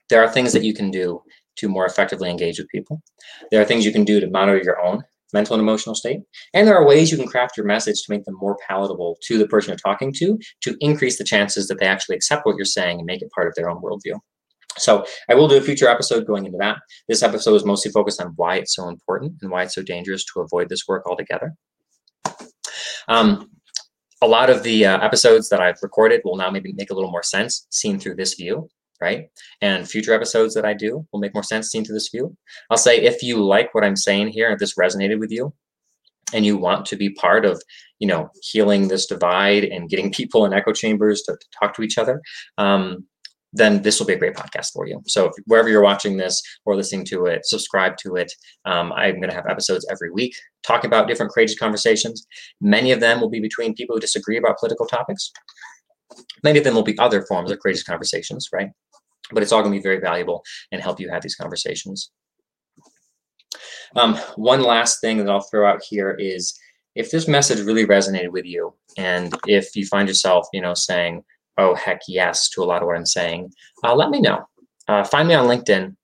There 0.09 0.23
are 0.23 0.29
things 0.29 0.53
that 0.53 0.65
you 0.65 0.75
can 0.75 0.91
do 0.91 1.23
to 1.57 1.69
more 1.69 1.87
effectively 1.87 2.31
engage 2.31 2.59
with 2.59 2.69
people. 2.69 3.03
There 3.51 3.61
are 3.61 3.65
things 3.65 3.85
you 3.85 3.93
can 3.93 4.05
do 4.05 4.21
to 4.21 4.31
monitor 4.31 4.63
your 4.63 4.81
own 4.81 5.03
mental 5.33 5.55
and 5.55 5.63
emotional 5.63 5.95
state. 5.95 6.21
And 6.55 6.67
there 6.67 6.77
are 6.77 6.87
ways 6.87 7.11
you 7.11 7.19
can 7.19 7.27
craft 7.27 7.57
your 7.57 7.67
message 7.67 8.03
to 8.03 8.13
make 8.13 8.25
them 8.25 8.37
more 8.41 8.57
palatable 8.69 9.19
to 9.25 9.39
the 9.39 9.49
person 9.49 9.71
you're 9.71 9.77
talking 9.77 10.13
to, 10.15 10.39
to 10.63 10.77
increase 10.81 11.19
the 11.19 11.25
chances 11.25 11.69
that 11.69 11.81
they 11.81 11.87
actually 11.87 12.17
accept 12.17 12.47
what 12.47 12.57
you're 12.57 12.65
saying 12.65 12.99
and 12.99 13.07
make 13.07 13.23
it 13.23 13.31
part 13.33 13.49
of 13.49 13.55
their 13.55 13.69
own 13.69 13.83
worldview. 13.83 14.19
So 14.79 15.05
I 15.29 15.35
will 15.35 15.49
do 15.49 15.57
a 15.57 15.61
future 15.61 15.89
episode 15.89 16.27
going 16.27 16.45
into 16.45 16.59
that. 16.59 16.77
This 17.09 17.23
episode 17.23 17.55
is 17.55 17.65
mostly 17.65 17.91
focused 17.91 18.21
on 18.21 18.35
why 18.37 18.57
it's 18.57 18.75
so 18.75 18.89
important 18.89 19.35
and 19.41 19.51
why 19.51 19.63
it's 19.63 19.75
so 19.75 19.83
dangerous 19.83 20.25
to 20.27 20.41
avoid 20.41 20.69
this 20.69 20.87
work 20.87 21.07
altogether. 21.07 21.55
Um, 23.09 23.51
a 24.23 24.27
lot 24.27 24.51
of 24.51 24.63
the 24.63 24.87
uh, 24.87 24.99
episodes 25.01 25.49
that 25.49 25.61
I've 25.61 25.79
recorded 25.83 26.21
will 26.25 26.37
now 26.37 26.51
maybe 26.51 26.73
make 26.75 26.91
a 26.91 26.95
little 26.95 27.11
more 27.11 27.23
sense 27.23 27.67
seen 27.71 27.99
through 27.99 28.17
this 28.17 28.35
view, 28.35 28.69
right? 29.01 29.29
And 29.61 29.89
future 29.89 30.15
episodes 30.15 30.55
that 30.55 30.65
I 30.65 30.75
do 30.75 31.07
will 31.13 31.21
make 31.21 31.35
more 31.35 31.43
sense 31.43 31.69
seen 31.69 31.85
through 31.85 31.97
this 31.97 32.09
view. 32.09 32.37
I'll 32.71 32.77
say 32.77 32.99
if 33.01 33.23
you 33.23 33.45
like 33.45 33.75
what 33.75 33.85
I'm 33.85 33.97
saying 33.97 34.29
here, 34.29 34.51
if 34.51 34.59
this 34.59 34.75
resonated 34.75 35.19
with 35.19 35.31
you, 35.31 35.53
and 36.33 36.45
you 36.45 36.57
want 36.57 36.85
to 36.87 36.97
be 36.97 37.11
part 37.11 37.45
of, 37.45 37.63
you 37.99 38.07
know, 38.07 38.31
healing 38.43 38.89
this 38.89 39.07
divide 39.07 39.65
and 39.65 39.89
getting 39.89 40.11
people 40.21 40.45
in 40.45 40.53
echo 40.53 40.73
chambers 40.73 41.23
to, 41.23 41.33
to 41.33 41.47
talk 41.59 41.75
to 41.75 41.83
each 41.83 41.99
other, 41.99 42.21
um, 42.59 43.07
then 43.53 43.81
this 43.83 43.99
will 43.99 44.07
be 44.07 44.13
a 44.13 44.19
great 44.19 44.35
podcast 44.35 44.73
for 44.73 44.87
you. 44.87 45.01
So 45.07 45.27
if, 45.27 45.33
wherever 45.47 45.69
you're 45.69 45.83
watching 45.83 46.17
this 46.17 46.43
or 46.65 46.77
listening 46.77 47.05
to 47.07 47.27
it, 47.27 47.47
subscribe 47.47 47.97
to 47.99 48.17
it. 48.17 48.31
Um, 48.65 48.93
I'm 48.93 49.17
going 49.17 49.31
to 49.31 49.35
have 49.35 49.47
episodes 49.47 49.87
every 49.91 50.11
week 50.11 50.35
talking 50.63 50.89
about 50.89 51.09
different 51.09 51.33
courageous 51.33 51.59
conversations. 51.59 52.27
Many 52.61 52.93
of 52.93 53.01
them 53.01 53.21
will 53.21 53.31
be 53.31 53.41
between 53.41 53.75
people 53.75 53.97
who 53.97 54.01
disagree 54.01 54.37
about 54.37 54.59
political 54.59 54.87
topics. 54.87 55.33
Many 56.43 56.59
of 56.59 56.65
them 56.65 56.75
will 56.75 56.83
be 56.83 56.99
other 56.99 57.23
forms 57.23 57.51
of 57.51 57.59
courageous 57.61 57.83
conversations, 57.83 58.49
right? 58.53 58.71
But 59.33 59.43
it's 59.43 59.53
all 59.53 59.63
going 59.63 59.73
to 59.73 59.79
be 59.79 59.83
very 59.83 60.01
valuable 60.01 60.45
and 60.73 60.81
help 60.81 61.01
you 61.01 61.11
have 61.11 61.23
these 61.23 61.35
conversations. 61.35 62.11
Um, 63.95 64.17
one 64.37 64.63
last 64.63 65.01
thing 65.01 65.19
that 65.19 65.29
I'll 65.29 65.41
throw 65.41 65.69
out 65.69 65.83
here 65.89 66.11
is 66.19 66.59
if 66.95 67.11
this 67.11 67.29
message 67.29 67.61
really 67.61 67.87
resonated 67.87 68.31
with 68.31 68.45
you, 68.45 68.75
and 68.97 69.35
if 69.47 69.77
you 69.77 69.87
find 69.87 70.09
yourself, 70.09 70.49
you 70.53 70.61
know, 70.61 70.75
saying, 70.75 71.23
oh, 71.59 71.75
heck 71.75 72.01
yes 72.09 72.49
to 72.51 72.63
a 72.63 72.65
lot 72.65 72.83
of 72.83 72.87
what 72.87 72.97
I'm 72.97 73.07
saying, 73.07 73.53
uh, 73.85 73.95
let 73.95 74.11
me 74.11 74.21
know. 74.21 74.47
Uh, 74.89 75.05
find 75.05 75.29
me 75.29 75.35
on 75.35 75.47
LinkedIn. 75.47 75.95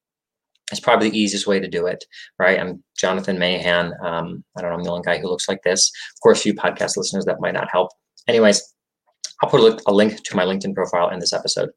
It's 0.70 0.80
probably 0.80 1.10
the 1.10 1.18
easiest 1.18 1.46
way 1.46 1.60
to 1.60 1.68
do 1.68 1.86
it, 1.86 2.04
right? 2.38 2.58
I'm 2.58 2.82
Jonathan 2.96 3.38
Mahan. 3.38 3.92
Um, 4.02 4.44
I 4.56 4.62
don't 4.62 4.70
know, 4.70 4.76
I'm 4.76 4.84
the 4.84 4.90
only 4.90 5.02
guy 5.02 5.18
who 5.18 5.28
looks 5.28 5.48
like 5.48 5.62
this. 5.62 5.90
Of 6.14 6.20
course, 6.22 6.46
you 6.46 6.54
podcast 6.54 6.96
listeners, 6.96 7.26
that 7.26 7.40
might 7.40 7.54
not 7.54 7.68
help. 7.70 7.90
Anyways, 8.26 8.74
I'll 9.42 9.50
put 9.50 9.82
a 9.86 9.92
link 9.92 10.22
to 10.22 10.36
my 10.36 10.44
LinkedIn 10.44 10.74
profile 10.74 11.10
in 11.10 11.18
this 11.18 11.32
episode 11.32 11.70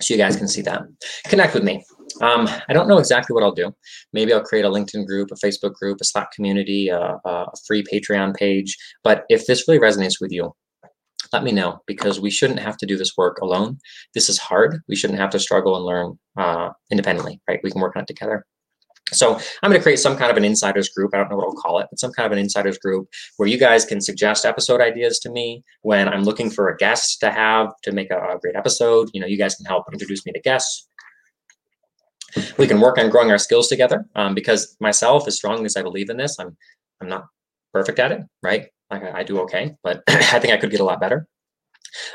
so 0.00 0.14
you 0.14 0.18
guys 0.18 0.36
can 0.36 0.48
see 0.48 0.62
that. 0.62 0.82
Connect 1.26 1.54
with 1.54 1.64
me. 1.64 1.84
Um, 2.20 2.48
I 2.68 2.72
don't 2.72 2.88
know 2.88 2.98
exactly 2.98 3.34
what 3.34 3.42
I'll 3.42 3.52
do. 3.52 3.74
Maybe 4.12 4.32
I'll 4.32 4.42
create 4.42 4.64
a 4.64 4.70
LinkedIn 4.70 5.06
group, 5.06 5.30
a 5.30 5.46
Facebook 5.46 5.74
group, 5.74 5.98
a 6.00 6.04
Slack 6.04 6.32
community, 6.32 6.88
a, 6.88 7.18
a 7.24 7.46
free 7.66 7.84
Patreon 7.84 8.34
page. 8.34 8.76
But 9.04 9.24
if 9.28 9.46
this 9.46 9.66
really 9.68 9.80
resonates 9.80 10.20
with 10.20 10.32
you, 10.32 10.54
let 11.32 11.42
me 11.42 11.52
know 11.52 11.80
because 11.86 12.20
we 12.20 12.30
shouldn't 12.30 12.60
have 12.60 12.76
to 12.78 12.86
do 12.86 12.96
this 12.96 13.12
work 13.16 13.38
alone. 13.42 13.78
This 14.14 14.28
is 14.28 14.38
hard. 14.38 14.80
We 14.88 14.96
shouldn't 14.96 15.18
have 15.18 15.30
to 15.30 15.38
struggle 15.38 15.76
and 15.76 15.84
learn 15.84 16.18
uh, 16.38 16.70
independently, 16.90 17.40
right? 17.48 17.60
We 17.62 17.70
can 17.70 17.80
work 17.80 17.96
on 17.96 18.02
it 18.02 18.06
together. 18.06 18.46
So 19.12 19.34
I'm 19.62 19.70
going 19.70 19.78
to 19.78 19.82
create 19.82 20.00
some 20.00 20.16
kind 20.16 20.32
of 20.32 20.36
an 20.36 20.44
insiders 20.44 20.88
group. 20.88 21.14
I 21.14 21.18
don't 21.18 21.30
know 21.30 21.36
what 21.36 21.46
I'll 21.46 21.54
call 21.54 21.78
it, 21.78 21.86
but 21.90 22.00
some 22.00 22.12
kind 22.12 22.26
of 22.26 22.32
an 22.32 22.38
insiders 22.38 22.76
group 22.78 23.08
where 23.36 23.48
you 23.48 23.56
guys 23.56 23.84
can 23.84 24.00
suggest 24.00 24.44
episode 24.44 24.80
ideas 24.80 25.20
to 25.20 25.30
me 25.30 25.62
when 25.82 26.08
I'm 26.08 26.24
looking 26.24 26.50
for 26.50 26.68
a 26.68 26.76
guest 26.76 27.20
to 27.20 27.30
have 27.30 27.72
to 27.84 27.92
make 27.92 28.10
a, 28.10 28.18
a 28.18 28.38
great 28.40 28.56
episode. 28.56 29.10
You 29.12 29.20
know, 29.20 29.28
you 29.28 29.38
guys 29.38 29.54
can 29.54 29.64
help 29.66 29.84
introduce 29.92 30.26
me 30.26 30.32
to 30.32 30.40
guests. 30.40 30.88
We 32.58 32.66
can 32.66 32.80
work 32.80 32.98
on 32.98 33.08
growing 33.08 33.30
our 33.30 33.38
skills 33.38 33.68
together 33.68 34.04
um, 34.16 34.34
because 34.34 34.76
myself, 34.80 35.28
as 35.28 35.36
strongly 35.36 35.66
as 35.66 35.76
I 35.76 35.82
believe 35.82 36.10
in 36.10 36.16
this, 36.16 36.36
I'm 36.38 36.56
I'm 37.00 37.08
not 37.08 37.26
perfect 37.72 37.98
at 37.98 38.12
it, 38.12 38.22
right? 38.42 38.66
Like 38.90 39.04
I, 39.04 39.20
I 39.20 39.22
do 39.22 39.38
okay, 39.40 39.74
but 39.82 40.02
I 40.08 40.40
think 40.40 40.52
I 40.52 40.56
could 40.56 40.70
get 40.70 40.80
a 40.80 40.84
lot 40.84 41.00
better. 41.00 41.28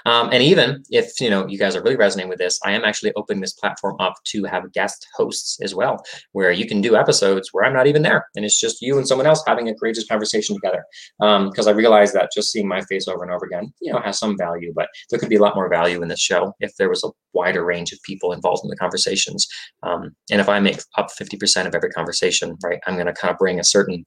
Um, 0.06 0.30
and 0.32 0.44
even 0.44 0.84
if 0.90 1.20
you 1.20 1.30
know 1.30 1.48
you 1.48 1.58
guys 1.58 1.76
are 1.76 1.84
really 1.84 1.96
resonating 1.96 2.30
with 2.30 2.40
this, 2.40 2.60
I 2.64 2.72
am 2.72 2.84
actually 2.84 3.14
opening 3.16 3.42
this 3.42 3.54
platform 3.54 3.96
up 4.00 4.16
to 4.26 4.44
have 4.46 4.72
guest 4.74 5.08
hosts 5.16 5.60
as 5.62 5.76
well, 5.76 6.04
where 6.32 6.52
you 6.52 6.68
can 6.68 6.82
do 6.82 6.96
episodes 6.96 7.50
where 7.52 7.66
I'm 7.66 7.74
not 7.74 7.88
even 7.88 8.02
there, 8.02 8.28
and 8.36 8.46
it's 8.46 8.60
just 8.60 8.82
you 8.82 8.98
and 8.98 9.08
someone 9.08 9.28
else 9.28 9.44
having 9.46 9.70
a 9.70 9.76
courageous 9.76 10.08
conversation 10.08 10.56
together. 10.56 10.84
Because 11.20 11.68
um, 11.68 11.74
I 11.74 11.78
realize 11.78 12.14
that 12.14 12.32
just 12.34 12.52
seeing 12.52 12.68
my 12.68 12.82
face 12.82 13.08
over 13.08 13.24
and 13.24 13.32
over 13.32 13.46
again, 13.46 13.74
you 13.82 13.92
know, 13.92 14.00
has 14.00 14.20
some 14.20 14.38
value, 14.38 14.74
but 14.76 14.90
there 15.10 15.20
could 15.20 15.30
be 15.30 15.36
a 15.36 15.42
lot 15.42 15.56
more 15.56 15.70
value 15.70 16.02
in 16.02 16.08
this 16.08 16.22
show 16.22 16.54
if 16.60 16.76
there 16.78 16.90
was 16.90 17.04
a 17.04 17.10
wider 17.34 17.64
range 17.64 17.92
of 17.92 18.02
people 18.04 18.34
involved 18.34 18.64
in 18.64 18.70
the 18.70 18.76
conversations. 18.76 19.48
Um, 19.84 20.16
and 20.30 20.42
if 20.42 20.50
I 20.50 20.60
make 20.60 20.80
up 20.98 21.10
50% 21.12 21.66
of 21.66 21.76
every 21.76 21.90
conversation, 21.90 22.58
right, 22.64 22.80
I'm 22.88 22.96
going 22.96 23.08
to 23.08 23.14
kind 23.14 23.32
of 23.32 23.38
bring 23.38 23.60
a 23.60 23.64
certain 23.64 24.06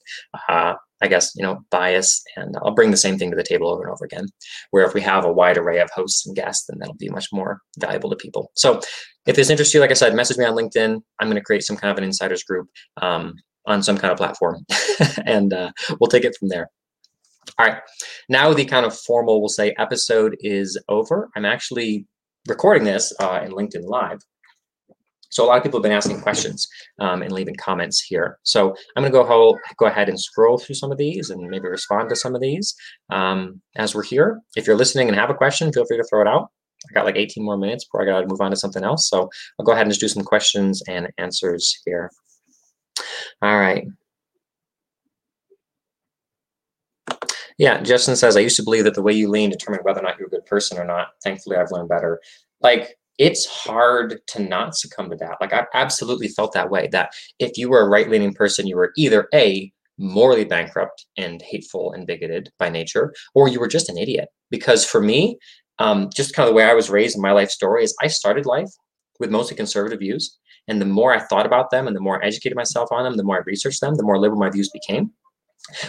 uh, 0.49 0.75
I 1.05 1.07
guess, 1.07 1.33
you 1.37 1.43
know, 1.43 1.61
bias. 1.71 2.23
And 2.37 2.57
I'll 2.63 2.75
bring 2.75 2.91
the 2.91 2.97
same 2.97 3.19
thing 3.19 3.31
to 3.31 3.37
the 3.37 3.43
table 3.43 3.69
over 3.69 3.83
and 3.83 3.93
over 3.93 4.07
again. 4.07 4.27
Where 4.71 4.87
if 4.87 4.95
we 4.95 5.03
have 5.03 5.27
a 5.27 5.33
wide 5.33 5.59
array 5.59 5.79
of 5.81 5.91
hosts 5.91 6.27
and 6.27 6.35
guests, 6.35 6.67
then 6.67 6.79
that'll 6.79 6.95
be 6.95 7.11
much 7.11 7.27
more 7.31 7.61
valuable 7.79 8.09
to 8.09 8.17
people. 8.17 8.51
So 8.57 8.81
if 9.27 9.37
this 9.37 9.51
interests 9.51 9.75
you, 9.75 9.81
like 9.81 9.91
I 9.91 9.95
said, 9.95 10.15
message 10.15 10.39
me 10.39 10.47
on 10.47 10.57
LinkedIn. 10.57 11.03
I'm 11.21 11.29
going 11.29 11.37
to 11.37 11.45
create 11.45 11.63
some 11.63 11.77
kind 11.77 11.93
of 11.93 11.99
an 11.99 12.05
insiders 12.05 12.43
group 12.43 12.69
um, 13.03 13.35
on 13.67 13.83
some 13.83 13.99
kind 13.99 14.13
of 14.13 14.17
platform, 14.19 14.65
and 15.27 15.53
uh, 15.53 15.73
we'll 16.01 16.09
take 16.09 16.25
it 16.25 16.37
from 16.39 16.49
there. 16.49 16.71
All 17.59 17.67
right. 17.67 17.79
Now 18.31 18.55
the 18.55 18.65
kind 18.65 18.87
of 18.87 18.99
formal, 18.99 19.41
we'll 19.41 19.49
say, 19.51 19.75
episode 19.79 20.37
is 20.41 20.83
over. 20.89 21.29
I'm 21.37 21.45
actually 21.45 22.07
recording 22.49 22.85
this 22.85 23.13
uh, 23.21 23.43
in 23.45 23.53
LinkedIn 23.53 23.85
Live. 23.85 24.21
So 25.35 25.45
a 25.45 25.47
lot 25.47 25.57
of 25.57 25.65
people 25.65 25.81
have 25.81 25.83
been 25.83 25.93
asking 25.93 26.21
questions 26.21 26.69
um, 27.01 27.21
and 27.21 27.33
leaving 27.33 27.57
comments 27.57 28.01
here. 28.01 28.39
So 28.45 28.77
I'm 28.95 29.03
going 29.03 29.13
to 29.13 29.19
go, 29.19 29.25
ho- 29.25 29.59
go 29.77 29.87
ahead 29.87 30.09
and 30.09 30.19
scroll 30.19 30.59
through 30.59 30.77
some 30.77 30.93
of 30.93 30.97
these 30.97 31.29
and 31.29 31.51
maybe 31.51 31.67
respond 31.67 32.09
to 32.11 32.17
some 32.17 32.37
of 32.37 32.41
these 32.41 32.73
um, 33.11 33.61
as 33.75 33.97
we're 33.97 34.05
here. 34.05 34.41
If 34.55 34.69
you're 34.69 34.77
listening 34.77 35.09
and 35.09 35.17
have 35.17 35.31
a 35.31 35.35
question, 35.35 35.73
feel 35.73 35.87
free 35.87 35.97
to 35.97 36.05
throw 36.05 36.21
it 36.21 36.29
out. 36.29 36.51
I 36.89 36.95
got 36.95 37.05
like 37.05 37.17
18 37.17 37.45
more 37.45 37.57
minutes 37.57 37.85
before 37.85 38.03
I 38.03 38.07
got 38.07 38.21
to 38.21 38.29
move 38.29 38.41
on 38.41 38.53
to 38.53 38.57
something 38.57 38.85
else. 38.85 39.09
So 39.09 39.29
I'll 39.59 39.67
go 39.67 39.73
ahead 39.73 39.87
and 39.87 39.91
just 39.91 40.01
do 40.01 40.09
some 40.09 40.23
questions 40.23 40.83
and 40.87 41.09
answers 41.19 41.81
here. 41.85 42.13
All 43.43 43.59
right. 43.59 43.89
Yeah, 47.59 47.81
Justin 47.83 48.15
says, 48.15 48.37
I 48.37 48.41
used 48.41 48.57
to 48.57 48.65
believe 48.65 48.85
that 48.85 48.95
the 48.95 49.03
way 49.03 49.13
you 49.13 49.29
lean 49.29 49.51
determined 49.51 49.85
whether 49.85 50.01
or 50.01 50.05
not 50.05 50.19
you're 50.19 50.29
a 50.29 50.31
good 50.31 50.47
person 50.47 50.79
or 50.79 50.85
not. 50.85 51.09
Thankfully, 51.25 51.57
I've 51.57 51.73
learned 51.73 51.89
better. 51.89 52.21
Like, 52.61 52.97
it's 53.19 53.47
hard 53.47 54.21
to 54.29 54.43
not 54.43 54.77
succumb 54.77 55.11
to 55.11 55.17
that. 55.17 55.37
Like 55.41 55.53
I 55.53 55.67
absolutely 55.75 56.29
felt 56.29 56.53
that 56.55 56.71
way. 56.71 56.89
That 56.93 57.13
if 57.39 57.57
you 57.57 57.69
were 57.69 57.81
a 57.81 57.89
right 57.89 58.09
leaning 58.09 58.35
person, 58.35 58.67
you 58.67 58.77
were 58.77 58.93
either 58.97 59.29
a 59.33 59.73
morally 59.99 60.45
bankrupt 60.45 61.07
and 61.17 61.41
hateful 61.43 61.93
and 61.93 62.07
bigoted 62.07 62.51
by 62.59 62.69
nature, 62.69 63.15
or 63.35 63.49
you 63.49 63.61
were 63.61 63.69
just 63.69 63.89
an 63.89 63.99
idiot. 63.99 64.29
Because 64.51 64.85
for 64.85 65.01
me, 65.01 65.39
um, 65.79 66.11
just 66.15 66.35
kind 66.35 66.49
of 66.49 66.53
the 66.53 66.57
way 66.57 66.65
I 66.65 66.75
was 66.75 66.91
raised 66.91 67.17
in 67.17 67.23
my 67.23 67.33
life 67.33 67.51
story 67.51 67.85
is 67.85 67.97
I 68.03 68.09
started 68.09 68.47
life 68.47 68.71
with 69.21 69.31
mostly 69.31 69.57
conservative 69.57 70.01
views. 70.01 70.39
And 70.67 70.81
the 70.81 70.87
more 70.87 71.13
I 71.13 71.21
thought 71.21 71.47
about 71.47 71.71
them 71.71 71.87
and 71.87 71.95
the 71.95 72.01
more 72.01 72.23
I 72.23 72.27
educated 72.27 72.57
myself 72.57 72.91
on 72.91 73.05
them, 73.05 73.17
the 73.17 73.23
more 73.23 73.37
I 73.37 73.43
researched 73.45 73.81
them, 73.81 73.95
the 73.95 74.03
more 74.03 74.19
liberal 74.19 74.41
my 74.41 74.51
views 74.51 74.71
became, 74.71 75.13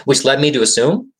which 0.04 0.24
led 0.24 0.40
me 0.40 0.50
to 0.52 0.62
assume 0.62 1.12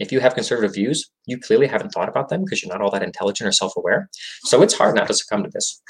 if 0.00 0.10
you 0.10 0.18
have 0.20 0.34
conservative 0.34 0.74
views, 0.74 1.08
you 1.26 1.38
clearly 1.38 1.66
haven't 1.66 1.90
thought 1.90 2.08
about 2.08 2.30
them 2.30 2.42
because 2.42 2.62
you're 2.62 2.72
not 2.72 2.82
all 2.82 2.90
that 2.90 3.02
intelligent 3.02 3.46
or 3.46 3.52
self 3.52 3.74
aware. 3.76 4.08
So 4.44 4.62
it's 4.62 4.74
hard 4.74 4.96
not 4.96 5.06
to 5.06 5.14
succumb 5.14 5.44
to 5.44 5.50
this. 5.50 5.80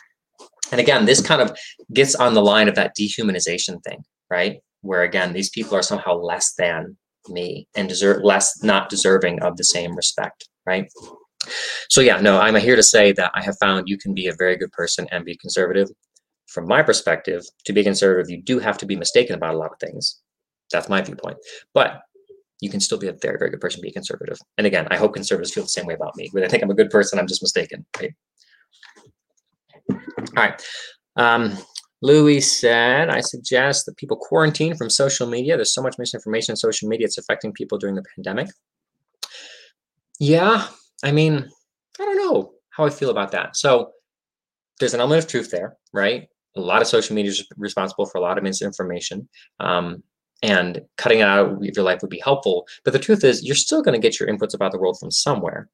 And 0.73 0.81
again, 0.81 1.07
this 1.07 1.21
kind 1.21 1.41
of 1.41 1.57
gets 1.93 2.15
on 2.15 2.35
the 2.35 2.43
line 2.43 2.69
of 2.69 2.75
that 2.75 2.93
dehumanization 2.99 3.83
thing, 3.83 4.03
right? 4.29 4.61
Where 4.83 5.03
again, 5.03 5.33
these 5.33 5.51
people 5.51 5.77
are 5.77 5.83
somehow 5.83 6.15
less 6.15 6.53
than 6.59 6.97
me 7.29 7.69
and 7.77 7.89
deserve 7.89 8.23
less, 8.23 8.63
not 8.63 8.89
deserving 8.89 9.41
of 9.43 9.57
the 9.57 9.65
same 9.65 9.95
respect, 9.95 10.49
right? 10.67 10.87
So 11.89 12.01
yeah, 12.01 12.21
no, 12.21 12.39
I'm 12.39 12.57
here 12.57 12.77
to 12.77 12.83
say 12.83 13.13
that 13.13 13.31
I 13.35 13.43
have 13.43 13.57
found 13.61 13.89
you 13.89 13.99
can 13.99 14.15
be 14.15 14.27
a 14.27 14.35
very 14.37 14.57
good 14.57 14.73
person 14.73 15.07
and 15.11 15.25
be 15.25 15.37
conservative. 15.37 15.89
From 16.49 16.67
my 16.67 16.83
perspective, 16.83 17.43
to 17.65 17.73
be 17.73 17.85
conservative, 17.85 18.29
you 18.29 18.43
do 18.43 18.59
have 18.59 18.77
to 18.79 18.87
be 18.87 18.97
mistaken 18.97 19.37
about 19.37 19.55
a 19.55 19.59
lot 19.59 19.71
of 19.73 19.79
things. 19.79 20.21
That's 20.73 20.89
my 20.89 21.01
viewpoint. 21.01 21.39
But 21.75 22.03
you 22.61 22.71
can 22.71 22.81
still 22.81 22.99
be 22.99 23.09
a 23.09 23.13
very, 23.13 23.39
very 23.39 23.51
good 23.51 23.61
person, 23.61 23.81
be 23.81 23.91
conservative. 23.91 24.39
And 24.59 24.67
again, 24.67 24.87
I 24.91 24.97
hope 24.97 25.15
conservatives 25.15 25.53
feel 25.53 25.65
the 25.65 25.69
same 25.69 25.87
way 25.87 25.95
about 25.95 26.17
me. 26.17 26.29
When 26.33 26.45
I 26.45 26.49
think 26.49 26.63
I'm 26.63 26.71
a 26.71 26.75
good 26.75 26.91
person, 26.91 27.19
I'm 27.19 27.27
just 27.27 27.43
mistaken, 27.43 27.87
right? 27.99 28.13
All 29.91 29.97
right. 30.37 30.63
Um, 31.17 31.57
Louis 32.03 32.41
said, 32.41 33.11
I 33.11 33.21
suggest 33.21 33.87
that 33.87 33.97
people 33.97 34.17
quarantine 34.17 34.75
from 34.75 34.89
social 34.89 35.27
media. 35.27 35.57
There's 35.57 35.75
so 35.75 35.83
much 35.83 35.97
misinformation 35.99 36.53
on 36.53 36.57
social 36.57 36.89
media, 36.89 37.07
it's 37.07 37.19
affecting 37.19 37.53
people 37.53 37.79
during 37.79 37.95
the 37.95 38.05
pandemic. 38.15 38.49
Yeah, 40.19 40.67
I 41.03 41.13
mean, 41.13 41.49
I 41.99 42.05
don't 42.05 42.17
know 42.17 42.53
how 42.71 42.85
I 42.85 42.91
feel 42.91 43.11
about 43.11 43.33
that. 43.33 43.57
So 43.57 43.93
there's 44.79 44.95
an 44.95 45.01
element 45.01 45.25
of 45.25 45.31
truth 45.31 45.51
there, 45.51 45.77
right? 45.93 46.29
A 46.57 46.61
lot 46.61 46.83
of 46.83 46.89
social 46.89 47.15
media 47.15 47.31
is 47.31 47.47
responsible 47.57 48.07
for 48.07 48.19
a 48.19 48.21
lot 48.21 48.39
of 48.39 48.45
misinformation. 48.45 49.29
Um, 49.61 50.03
and 50.43 50.81
cutting 50.97 51.21
it 51.21 51.27
out 51.27 51.51
of 51.51 51.63
your 51.63 51.85
life 51.85 52.01
would 52.03 52.11
be 52.11 52.23
helpful. 52.25 52.67
But 52.85 52.93
the 52.93 52.99
truth 52.99 53.25
is, 53.25 53.45
you're 53.45 53.55
still 53.55 53.83
going 53.83 54.01
to 54.01 54.07
get 54.07 54.19
your 54.19 54.29
inputs 54.29 54.55
about 54.55 54.73
the 54.73 54.79
world 54.79 54.99
from 54.99 55.11
somewhere. 55.11 55.69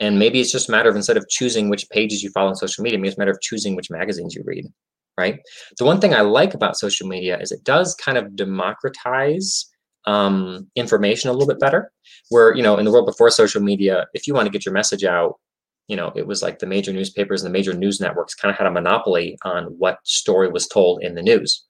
And 0.00 0.18
maybe 0.18 0.40
it's 0.40 0.52
just 0.52 0.68
a 0.68 0.72
matter 0.72 0.88
of 0.88 0.96
instead 0.96 1.16
of 1.16 1.28
choosing 1.28 1.68
which 1.68 1.88
pages 1.90 2.22
you 2.22 2.30
follow 2.30 2.48
on 2.48 2.56
social 2.56 2.82
media, 2.82 2.98
maybe 2.98 3.08
it's 3.08 3.16
a 3.16 3.20
matter 3.20 3.32
of 3.32 3.40
choosing 3.40 3.74
which 3.74 3.90
magazines 3.90 4.34
you 4.34 4.42
read, 4.44 4.66
right? 5.18 5.40
The 5.78 5.84
one 5.84 6.00
thing 6.00 6.14
I 6.14 6.20
like 6.20 6.54
about 6.54 6.76
social 6.76 7.08
media 7.08 7.38
is 7.40 7.50
it 7.52 7.64
does 7.64 7.94
kind 7.94 8.18
of 8.18 8.36
democratize 8.36 9.66
um, 10.06 10.68
information 10.76 11.30
a 11.30 11.32
little 11.32 11.48
bit 11.48 11.60
better. 11.60 11.90
Where, 12.28 12.54
you 12.54 12.62
know, 12.62 12.76
in 12.76 12.84
the 12.84 12.92
world 12.92 13.06
before 13.06 13.30
social 13.30 13.62
media, 13.62 14.06
if 14.14 14.26
you 14.26 14.34
want 14.34 14.46
to 14.46 14.52
get 14.52 14.64
your 14.64 14.74
message 14.74 15.04
out, 15.04 15.38
you 15.88 15.96
know, 15.96 16.12
it 16.14 16.26
was 16.26 16.42
like 16.42 16.58
the 16.58 16.66
major 16.66 16.92
newspapers 16.92 17.42
and 17.42 17.52
the 17.52 17.56
major 17.56 17.74
news 17.74 18.00
networks 18.00 18.34
kind 18.34 18.50
of 18.50 18.56
had 18.56 18.66
a 18.66 18.70
monopoly 18.70 19.36
on 19.44 19.64
what 19.78 19.98
story 20.04 20.48
was 20.48 20.66
told 20.66 21.02
in 21.02 21.14
the 21.14 21.22
news. 21.22 21.64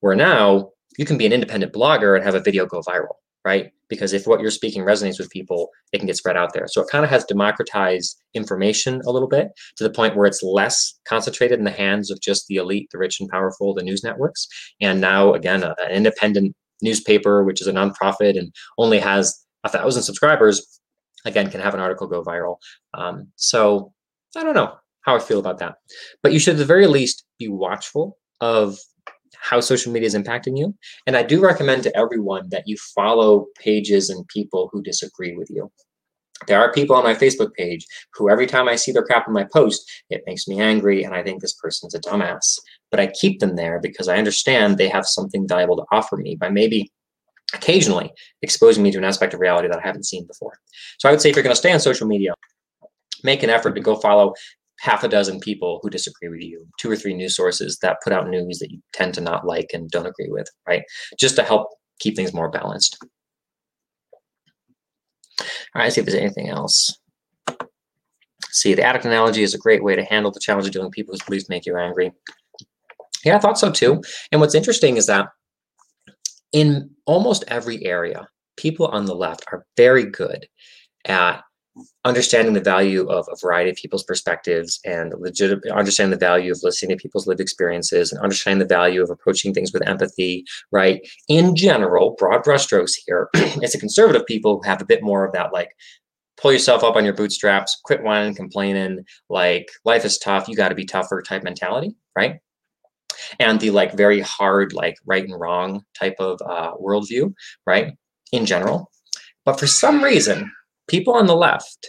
Where 0.00 0.16
now 0.16 0.70
you 1.00 1.06
can 1.06 1.16
be 1.16 1.24
an 1.24 1.32
independent 1.32 1.72
blogger 1.72 2.14
and 2.14 2.22
have 2.22 2.34
a 2.34 2.40
video 2.40 2.66
go 2.66 2.82
viral, 2.82 3.14
right? 3.42 3.72
Because 3.88 4.12
if 4.12 4.26
what 4.26 4.42
you're 4.42 4.50
speaking 4.50 4.82
resonates 4.82 5.18
with 5.18 5.30
people, 5.30 5.70
it 5.94 5.98
can 5.98 6.06
get 6.06 6.18
spread 6.18 6.36
out 6.36 6.52
there. 6.52 6.66
So 6.68 6.82
it 6.82 6.90
kind 6.92 7.06
of 7.06 7.10
has 7.10 7.24
democratized 7.24 8.20
information 8.34 9.00
a 9.06 9.10
little 9.10 9.26
bit 9.26 9.48
to 9.76 9.84
the 9.84 9.88
point 9.88 10.14
where 10.14 10.26
it's 10.26 10.42
less 10.42 10.92
concentrated 11.08 11.58
in 11.58 11.64
the 11.64 11.70
hands 11.70 12.10
of 12.10 12.20
just 12.20 12.48
the 12.48 12.56
elite, 12.56 12.88
the 12.92 12.98
rich 12.98 13.18
and 13.18 13.30
powerful, 13.30 13.72
the 13.72 13.82
news 13.82 14.04
networks. 14.04 14.46
And 14.82 15.00
now, 15.00 15.32
again, 15.32 15.62
a, 15.62 15.74
an 15.82 15.90
independent 15.90 16.54
newspaper, 16.82 17.44
which 17.44 17.62
is 17.62 17.66
a 17.66 17.72
nonprofit 17.72 18.38
and 18.38 18.52
only 18.76 18.98
has 18.98 19.42
a 19.64 19.70
thousand 19.70 20.02
subscribers, 20.02 20.80
again, 21.24 21.50
can 21.50 21.62
have 21.62 21.72
an 21.72 21.80
article 21.80 22.08
go 22.08 22.22
viral. 22.22 22.56
Um, 22.92 23.28
so 23.36 23.94
I 24.36 24.44
don't 24.44 24.54
know 24.54 24.74
how 25.00 25.16
I 25.16 25.18
feel 25.18 25.38
about 25.38 25.60
that. 25.60 25.76
But 26.22 26.34
you 26.34 26.38
should, 26.38 26.56
at 26.56 26.58
the 26.58 26.66
very 26.66 26.86
least, 26.86 27.24
be 27.38 27.48
watchful 27.48 28.18
of 28.42 28.78
how 29.38 29.60
social 29.60 29.92
media 29.92 30.06
is 30.06 30.14
impacting 30.14 30.58
you. 30.58 30.74
And 31.06 31.16
I 31.16 31.22
do 31.22 31.40
recommend 31.40 31.82
to 31.84 31.96
everyone 31.96 32.48
that 32.50 32.66
you 32.66 32.76
follow 32.94 33.46
pages 33.58 34.10
and 34.10 34.26
people 34.28 34.68
who 34.72 34.82
disagree 34.82 35.36
with 35.36 35.48
you. 35.50 35.70
There 36.46 36.58
are 36.58 36.72
people 36.72 36.96
on 36.96 37.04
my 37.04 37.14
Facebook 37.14 37.52
page 37.54 37.86
who 38.14 38.30
every 38.30 38.46
time 38.46 38.68
I 38.68 38.76
see 38.76 38.92
their 38.92 39.04
crap 39.04 39.26
in 39.26 39.34
my 39.34 39.46
post, 39.52 39.90
it 40.08 40.22
makes 40.26 40.48
me 40.48 40.58
angry 40.60 41.04
and 41.04 41.14
I 41.14 41.22
think 41.22 41.40
this 41.40 41.54
person's 41.54 41.94
a 41.94 42.00
dumbass. 42.00 42.58
But 42.90 43.00
I 43.00 43.08
keep 43.08 43.40
them 43.40 43.56
there 43.56 43.78
because 43.78 44.08
I 44.08 44.16
understand 44.16 44.78
they 44.78 44.88
have 44.88 45.06
something 45.06 45.46
valuable 45.46 45.76
to 45.76 45.84
offer 45.92 46.16
me 46.16 46.36
by 46.36 46.48
maybe 46.48 46.90
occasionally 47.52 48.12
exposing 48.42 48.82
me 48.82 48.90
to 48.92 48.98
an 48.98 49.04
aspect 49.04 49.34
of 49.34 49.40
reality 49.40 49.68
that 49.68 49.78
I 49.78 49.86
haven't 49.86 50.06
seen 50.06 50.26
before. 50.26 50.58
So 50.98 51.08
I 51.08 51.12
would 51.12 51.20
say 51.20 51.30
if 51.30 51.36
you're 51.36 51.42
going 51.42 51.54
to 51.54 51.58
stay 51.58 51.72
on 51.72 51.80
social 51.80 52.06
media, 52.06 52.32
make 53.22 53.42
an 53.42 53.50
effort 53.50 53.74
to 53.74 53.80
go 53.80 53.96
follow 53.96 54.34
half 54.80 55.04
a 55.04 55.08
dozen 55.08 55.38
people 55.40 55.78
who 55.82 55.90
disagree 55.90 56.30
with 56.30 56.40
you, 56.40 56.66
two 56.78 56.90
or 56.90 56.96
three 56.96 57.12
news 57.12 57.36
sources 57.36 57.78
that 57.82 57.98
put 58.02 58.14
out 58.14 58.28
news 58.28 58.58
that 58.58 58.70
you 58.70 58.80
tend 58.94 59.12
to 59.12 59.20
not 59.20 59.46
like 59.46 59.70
and 59.74 59.90
don't 59.90 60.06
agree 60.06 60.30
with, 60.30 60.48
right? 60.66 60.82
Just 61.18 61.36
to 61.36 61.42
help 61.42 61.68
keep 61.98 62.16
things 62.16 62.32
more 62.32 62.50
balanced. 62.50 62.96
All 65.40 65.82
right, 65.82 65.92
see 65.92 66.00
if 66.00 66.06
there's 66.06 66.18
anything 66.18 66.48
else. 66.48 66.98
See, 68.50 68.72
the 68.72 68.82
addict 68.82 69.04
analogy 69.04 69.42
is 69.42 69.52
a 69.52 69.58
great 69.58 69.84
way 69.84 69.94
to 69.96 70.04
handle 70.04 70.32
the 70.32 70.40
challenge 70.40 70.66
of 70.66 70.72
dealing 70.72 70.86
with 70.86 70.94
people 70.94 71.12
whose 71.12 71.22
beliefs 71.22 71.50
make 71.50 71.66
you 71.66 71.76
angry. 71.76 72.10
Yeah, 73.22 73.36
I 73.36 73.38
thought 73.38 73.58
so 73.58 73.70
too. 73.70 74.02
And 74.32 74.40
what's 74.40 74.54
interesting 74.54 74.96
is 74.96 75.06
that 75.06 75.28
in 76.52 76.90
almost 77.04 77.44
every 77.48 77.84
area, 77.84 78.26
people 78.56 78.86
on 78.86 79.04
the 79.04 79.14
left 79.14 79.44
are 79.52 79.66
very 79.76 80.04
good 80.04 80.46
at 81.04 81.42
understanding 82.04 82.54
the 82.54 82.60
value 82.60 83.08
of 83.08 83.28
a 83.30 83.36
variety 83.40 83.70
of 83.70 83.76
people's 83.76 84.04
perspectives 84.04 84.80
and 84.84 85.14
legit 85.18 85.60
understanding 85.70 86.10
the 86.10 86.16
value 86.24 86.52
of 86.52 86.60
listening 86.62 86.96
to 86.96 87.02
people's 87.02 87.26
lived 87.26 87.40
experiences 87.40 88.12
and 88.12 88.20
understanding 88.22 88.58
the 88.58 88.74
value 88.74 89.02
of 89.02 89.10
approaching 89.10 89.52
things 89.52 89.72
with 89.72 89.86
empathy 89.86 90.44
right? 90.72 91.06
In 91.28 91.56
general 91.56 92.14
broad 92.18 92.44
brushstrokes 92.44 92.92
here 93.06 93.28
it's 93.34 93.74
a 93.74 93.80
conservative 93.80 94.26
people 94.26 94.56
who 94.56 94.68
have 94.68 94.82
a 94.82 94.86
bit 94.86 95.02
more 95.02 95.24
of 95.24 95.32
that 95.32 95.52
like 95.52 95.70
pull 96.36 96.52
yourself 96.52 96.82
up 96.82 96.96
on 96.96 97.04
your 97.04 97.14
bootstraps 97.14 97.78
quit 97.84 98.02
whining 98.02 98.34
complaining 98.34 99.04
like 99.28 99.70
life 99.84 100.04
is 100.04 100.18
tough 100.18 100.48
you 100.48 100.56
got 100.56 100.70
to 100.70 100.74
be 100.74 100.86
tougher 100.86 101.22
type 101.22 101.42
mentality 101.42 101.94
right? 102.16 102.40
And 103.38 103.60
the 103.60 103.70
like 103.70 103.96
very 103.96 104.20
hard 104.20 104.72
like 104.72 104.96
right 105.06 105.24
and 105.24 105.38
wrong 105.38 105.82
type 105.98 106.16
of 106.18 106.40
uh, 106.44 106.74
worldview 106.76 107.32
right 107.66 107.94
in 108.32 108.46
general. 108.46 108.90
But 109.44 109.58
for 109.58 109.66
some 109.66 110.02
reason 110.02 110.50
people 110.90 111.14
on 111.14 111.26
the 111.26 111.36
left 111.36 111.88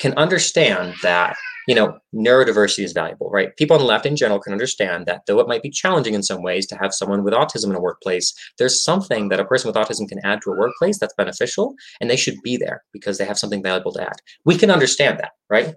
can 0.00 0.12
understand 0.14 0.94
that 1.02 1.36
you 1.68 1.74
know 1.74 1.96
neurodiversity 2.12 2.82
is 2.82 2.92
valuable 2.92 3.30
right 3.30 3.56
people 3.56 3.74
on 3.74 3.80
the 3.80 3.86
left 3.86 4.06
in 4.06 4.16
general 4.16 4.40
can 4.40 4.52
understand 4.52 5.06
that 5.06 5.22
though 5.26 5.38
it 5.38 5.46
might 5.46 5.62
be 5.62 5.70
challenging 5.70 6.14
in 6.14 6.22
some 6.22 6.42
ways 6.42 6.66
to 6.66 6.74
have 6.74 6.92
someone 6.92 7.22
with 7.22 7.32
autism 7.32 7.70
in 7.70 7.76
a 7.76 7.80
workplace 7.80 8.34
there's 8.58 8.82
something 8.82 9.28
that 9.28 9.38
a 9.38 9.44
person 9.44 9.68
with 9.68 9.76
autism 9.76 10.08
can 10.08 10.18
add 10.24 10.40
to 10.42 10.50
a 10.50 10.58
workplace 10.58 10.98
that's 10.98 11.14
beneficial 11.14 11.74
and 12.00 12.10
they 12.10 12.16
should 12.16 12.36
be 12.42 12.56
there 12.56 12.82
because 12.92 13.18
they 13.18 13.24
have 13.24 13.38
something 13.38 13.62
valuable 13.62 13.92
to 13.92 14.02
add 14.02 14.16
we 14.44 14.56
can 14.56 14.70
understand 14.70 15.18
that 15.18 15.32
right 15.48 15.74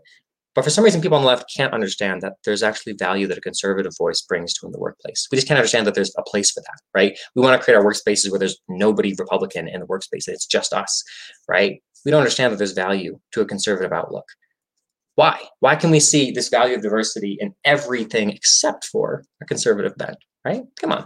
but 0.56 0.64
for 0.64 0.70
some 0.70 0.84
reason, 0.84 1.02
people 1.02 1.18
on 1.18 1.24
the 1.24 1.28
left 1.28 1.52
can't 1.56 1.74
understand 1.74 2.22
that 2.22 2.34
there's 2.46 2.62
actually 2.62 2.94
value 2.94 3.26
that 3.28 3.38
a 3.38 3.42
conservative 3.42 3.94
voice 3.98 4.22
brings 4.22 4.54
to 4.54 4.68
in 4.68 4.72
the 4.72 4.80
workplace. 4.80 5.28
We 5.32 5.36
just 5.36 5.48
can't 5.48 5.58
understand 5.58 5.88
that 5.88 5.96
there's 5.96 6.14
a 6.16 6.22
place 6.22 6.52
for 6.52 6.62
that, 6.62 6.80
right? 6.94 7.18
We 7.36 7.42
want 7.42 7.60
to 7.60 7.64
create 7.64 7.76
our 7.76 7.84
workspaces 7.84 8.30
where 8.30 8.38
there's 8.38 8.60
nobody 8.70 9.16
Republican 9.18 9.68
in 9.68 9.80
the 9.80 9.88
workspace, 9.88 10.28
it's 10.28 10.46
just 10.46 10.72
us, 10.72 11.04
right? 11.48 11.82
We 12.06 12.12
don't 12.12 12.22
understand 12.22 12.52
that 12.52 12.58
there's 12.58 12.74
value 12.74 13.20
to 13.32 13.42
a 13.42 13.46
conservative 13.46 13.92
outlook. 13.92 14.26
Why? 15.16 15.40
Why 15.60 15.76
can 15.76 15.92
we 15.92 16.00
see 16.00 16.32
this 16.32 16.50
value 16.50 16.76
of 16.76 16.82
diversity 16.82 17.38
in 17.40 17.54
everything 17.66 18.32
except 18.32 18.86
for 18.86 19.24
a 19.42 19.46
conservative 19.46 19.96
bent, 19.96 20.18
right? 20.44 20.64
Come 20.80 20.92
on. 20.92 21.06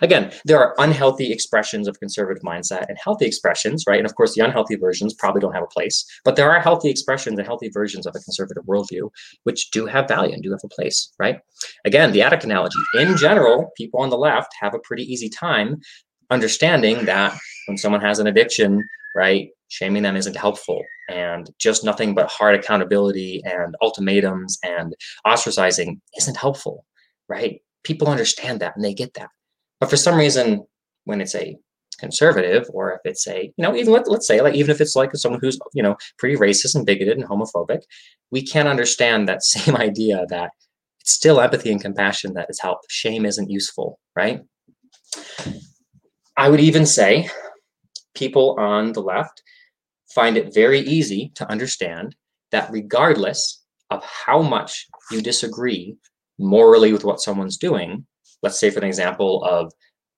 Again, 0.00 0.32
there 0.44 0.58
are 0.58 0.74
unhealthy 0.78 1.32
expressions 1.32 1.88
of 1.88 1.98
conservative 1.98 2.42
mindset 2.42 2.86
and 2.88 2.96
healthy 3.02 3.26
expressions, 3.26 3.84
right? 3.86 3.98
And 3.98 4.06
of 4.06 4.14
course, 4.14 4.34
the 4.34 4.44
unhealthy 4.44 4.76
versions 4.76 5.12
probably 5.12 5.40
don't 5.40 5.54
have 5.54 5.64
a 5.64 5.74
place, 5.74 6.04
but 6.24 6.36
there 6.36 6.50
are 6.50 6.60
healthy 6.60 6.88
expressions 6.88 7.36
and 7.36 7.46
healthy 7.46 7.68
versions 7.68 8.06
of 8.06 8.14
a 8.14 8.20
conservative 8.20 8.64
worldview, 8.64 9.10
which 9.42 9.70
do 9.72 9.86
have 9.86 10.08
value 10.08 10.32
and 10.32 10.42
do 10.42 10.52
have 10.52 10.60
a 10.64 10.68
place, 10.68 11.12
right? 11.18 11.40
Again, 11.84 12.12
the 12.12 12.22
addict 12.22 12.44
analogy. 12.44 12.78
In 12.94 13.16
general, 13.16 13.72
people 13.76 14.00
on 14.00 14.10
the 14.10 14.16
left 14.16 14.52
have 14.60 14.74
a 14.74 14.80
pretty 14.84 15.02
easy 15.02 15.28
time 15.28 15.80
understanding 16.30 17.04
that 17.04 17.36
when 17.66 17.76
someone 17.76 18.00
has 18.00 18.18
an 18.18 18.26
addiction, 18.26 18.82
right, 19.14 19.48
shaming 19.68 20.02
them 20.02 20.16
isn't 20.16 20.36
helpful. 20.36 20.82
And 21.10 21.50
just 21.58 21.84
nothing 21.84 22.14
but 22.14 22.30
hard 22.30 22.54
accountability 22.54 23.42
and 23.44 23.74
ultimatums 23.82 24.58
and 24.64 24.94
ostracizing 25.26 26.00
isn't 26.16 26.36
helpful 26.36 26.84
right? 27.32 27.60
People 27.82 28.08
understand 28.08 28.60
that 28.60 28.76
and 28.76 28.84
they 28.84 28.94
get 28.94 29.14
that. 29.14 29.30
But 29.80 29.90
for 29.90 29.96
some 29.96 30.16
reason 30.16 30.64
when 31.04 31.20
it's 31.20 31.34
a 31.34 31.56
conservative 31.98 32.66
or 32.72 32.92
if 32.92 33.00
it's 33.04 33.26
a 33.28 33.52
you 33.56 33.62
know 33.62 33.76
even 33.76 33.92
let, 33.92 34.08
let's 34.08 34.26
say 34.26 34.40
like 34.40 34.54
even 34.54 34.70
if 34.70 34.80
it's 34.80 34.96
like 34.96 35.14
someone 35.14 35.40
who's 35.40 35.58
you 35.72 35.82
know 35.82 35.96
pretty 36.18 36.36
racist 36.36 36.74
and 36.74 36.84
bigoted 36.84 37.16
and 37.16 37.28
homophobic 37.28 37.80
we 38.32 38.42
can't 38.42 38.66
understand 38.66 39.28
that 39.28 39.44
same 39.54 39.76
idea 39.76 40.24
that 40.28 40.50
it's 41.00 41.12
still 41.12 41.40
empathy 41.40 41.70
and 41.70 41.80
compassion 41.80 42.34
that 42.34 42.46
is 42.48 42.60
help. 42.60 42.78
Shame 42.88 43.24
isn't 43.24 43.50
useful 43.50 43.98
right? 44.16 44.40
I 46.36 46.48
would 46.48 46.60
even 46.60 46.86
say 46.86 47.28
people 48.14 48.56
on 48.58 48.92
the 48.92 49.02
left 49.02 49.42
find 50.14 50.36
it 50.36 50.54
very 50.54 50.80
easy 50.80 51.32
to 51.34 51.50
understand 51.50 52.14
that 52.50 52.70
regardless 52.70 53.64
of 53.90 54.04
how 54.04 54.42
much 54.42 54.86
you 55.10 55.20
disagree 55.20 55.96
morally 56.38 56.92
with 56.92 57.04
what 57.04 57.20
someone's 57.20 57.56
doing, 57.56 58.06
let's 58.42 58.58
say 58.58 58.70
for 58.70 58.78
an 58.78 58.86
example 58.86 59.42
of 59.44 59.72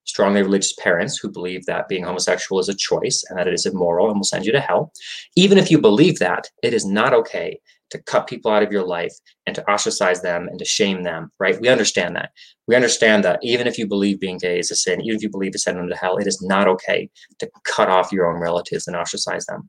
strongly 0.04 0.42
religious 0.42 0.72
parents 0.74 1.18
who 1.18 1.30
believe 1.30 1.64
that 1.66 1.88
being 1.88 2.04
homosexual 2.04 2.60
is 2.60 2.68
a 2.68 2.74
choice 2.74 3.24
and 3.28 3.38
that 3.38 3.48
it 3.48 3.54
is 3.54 3.66
immoral 3.66 4.08
and 4.08 4.16
will 4.16 4.24
send 4.24 4.44
you 4.44 4.52
to 4.52 4.60
hell, 4.60 4.92
even 5.36 5.58
if 5.58 5.70
you 5.70 5.80
believe 5.80 6.18
that, 6.18 6.48
it 6.62 6.72
is 6.72 6.84
not 6.84 7.12
okay 7.12 7.58
to 7.90 8.02
cut 8.02 8.26
people 8.26 8.50
out 8.50 8.62
of 8.62 8.72
your 8.72 8.84
life 8.84 9.14
and 9.46 9.54
to 9.54 9.70
ostracize 9.70 10.22
them 10.22 10.48
and 10.48 10.58
to 10.58 10.64
shame 10.64 11.02
them, 11.02 11.30
right? 11.38 11.60
We 11.60 11.68
understand 11.68 12.16
that. 12.16 12.30
We 12.66 12.74
understand 12.74 13.24
that 13.24 13.38
even 13.42 13.66
if 13.66 13.78
you 13.78 13.86
believe 13.86 14.20
being 14.20 14.38
gay 14.38 14.58
is 14.58 14.70
a 14.70 14.76
sin, 14.76 15.00
even 15.02 15.16
if 15.16 15.22
you 15.22 15.30
believe 15.30 15.52
to 15.52 15.58
send 15.58 15.78
them 15.78 15.88
to 15.88 15.96
hell, 15.96 16.16
it 16.16 16.26
is 16.26 16.42
not 16.42 16.66
okay 16.66 17.08
to 17.38 17.50
cut 17.64 17.88
off 17.88 18.12
your 18.12 18.26
own 18.26 18.40
relatives 18.40 18.86
and 18.86 18.96
ostracize 18.96 19.46
them. 19.46 19.68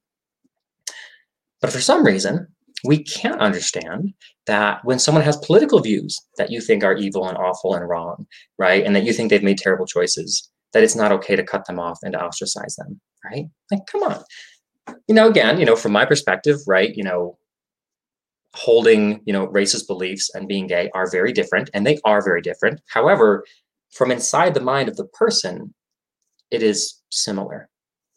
But 1.61 1.71
for 1.71 1.81
some 1.81 2.05
reason, 2.05 2.47
we 2.86 3.03
can't 3.03 3.41
understand 3.41 4.13
that 4.47 4.83
when 4.83 4.99
someone 4.99 5.23
has 5.23 5.38
political 5.38 5.79
views 5.79 6.19
that 6.38 6.51
you 6.51 6.61
think 6.61 6.83
are 6.83 6.95
evil 6.95 7.27
and 7.27 7.38
awful 7.38 7.73
and 7.75 7.88
wrong, 7.88 8.27
right, 8.57 8.86
and 8.86 8.95
that 8.95 9.03
you 9.03 9.13
think 9.13 9.29
they've 9.29 9.43
made 9.43 9.57
terrible 9.57 9.86
choices, 9.86 10.49
that 10.73 10.83
it's 10.83 10.95
not 10.95 11.11
okay 11.11 11.36
to 11.36 11.43
cut 11.43 11.65
them 11.65 11.79
off 11.79 11.99
and 12.03 12.13
to 12.13 12.21
ostracize 12.21 12.75
them, 12.75 12.99
right? 13.23 13.45
Like, 13.71 13.86
come 13.88 14.03
on. 14.03 14.23
You 15.07 15.15
know, 15.15 15.27
again, 15.27 15.59
you 15.59 15.65
know, 15.65 15.75
from 15.75 15.91
my 15.91 16.05
perspective, 16.05 16.59
right, 16.67 16.95
you 16.95 17.03
know, 17.03 17.38
holding, 18.53 19.21
you 19.25 19.33
know, 19.33 19.47
racist 19.47 19.88
beliefs 19.88 20.29
and 20.33 20.47
being 20.47 20.67
gay 20.67 20.89
are 20.93 21.09
very 21.09 21.33
different, 21.33 21.69
and 21.73 21.86
they 21.86 21.97
are 22.05 22.23
very 22.23 22.41
different. 22.41 22.81
However, 22.88 23.45
from 23.91 24.11
inside 24.11 24.53
the 24.53 24.61
mind 24.61 24.89
of 24.89 24.97
the 24.97 25.07
person, 25.07 25.73
it 26.51 26.61
is 26.61 27.01
similar. 27.09 27.69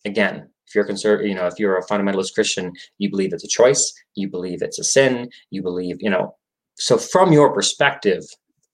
Again, 0.05 0.51
if 0.69 0.75
you're 0.75 0.85
conservative, 0.85 1.29
you 1.29 1.35
know, 1.35 1.47
if 1.47 1.59
you're 1.59 1.79
a 1.79 1.87
fundamentalist 1.87 2.35
Christian, 2.35 2.73
you 2.99 3.11
believe 3.11 3.33
it's 3.33 3.45
a 3.45 3.49
choice, 3.49 3.93
you 4.15 4.29
believe 4.29 4.63
it's 4.63 4.79
a 4.79 4.85
sin, 4.85 5.31
you 5.51 5.63
believe, 5.63 5.97
you 6.01 6.11
know. 6.11 6.37
So 6.77 6.99
from 6.99 7.33
your 7.33 7.53
perspective, 7.53 8.23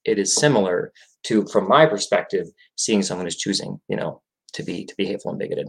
it 0.04 0.18
is 0.18 0.34
similar 0.34 0.92
to, 1.26 1.46
from 1.46 1.68
my 1.68 1.86
perspective, 1.86 2.46
seeing 2.76 3.02
someone 3.02 3.26
who's 3.26 3.36
choosing, 3.36 3.80
you 3.88 3.96
know, 3.96 4.20
to 4.54 4.62
be 4.62 4.84
to 4.84 4.94
be 4.96 5.06
hateful 5.06 5.30
and 5.30 5.38
bigoted. 5.38 5.68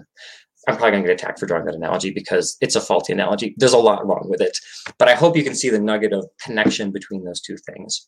I'm 0.68 0.78
probably 0.78 0.92
gonna 0.92 1.04
get 1.04 1.14
attacked 1.14 1.40
for 1.40 1.46
drawing 1.46 1.66
that 1.66 1.76
analogy 1.76 2.12
because 2.12 2.58
it's 2.60 2.76
a 2.76 2.82
faulty 2.82 3.14
analogy. 3.14 3.54
There's 3.58 3.74
a 3.74 3.78
lot 3.78 4.06
wrong 4.06 4.28
with 4.30 4.42
it, 4.42 4.58
but 4.98 5.08
I 5.08 5.14
hope 5.14 5.38
you 5.38 5.44
can 5.44 5.56
see 5.56 5.70
the 5.70 5.80
nugget 5.80 6.12
of 6.12 6.28
connection 6.42 6.92
between 6.92 7.24
those 7.24 7.42
two 7.42 7.58
things. 7.70 8.08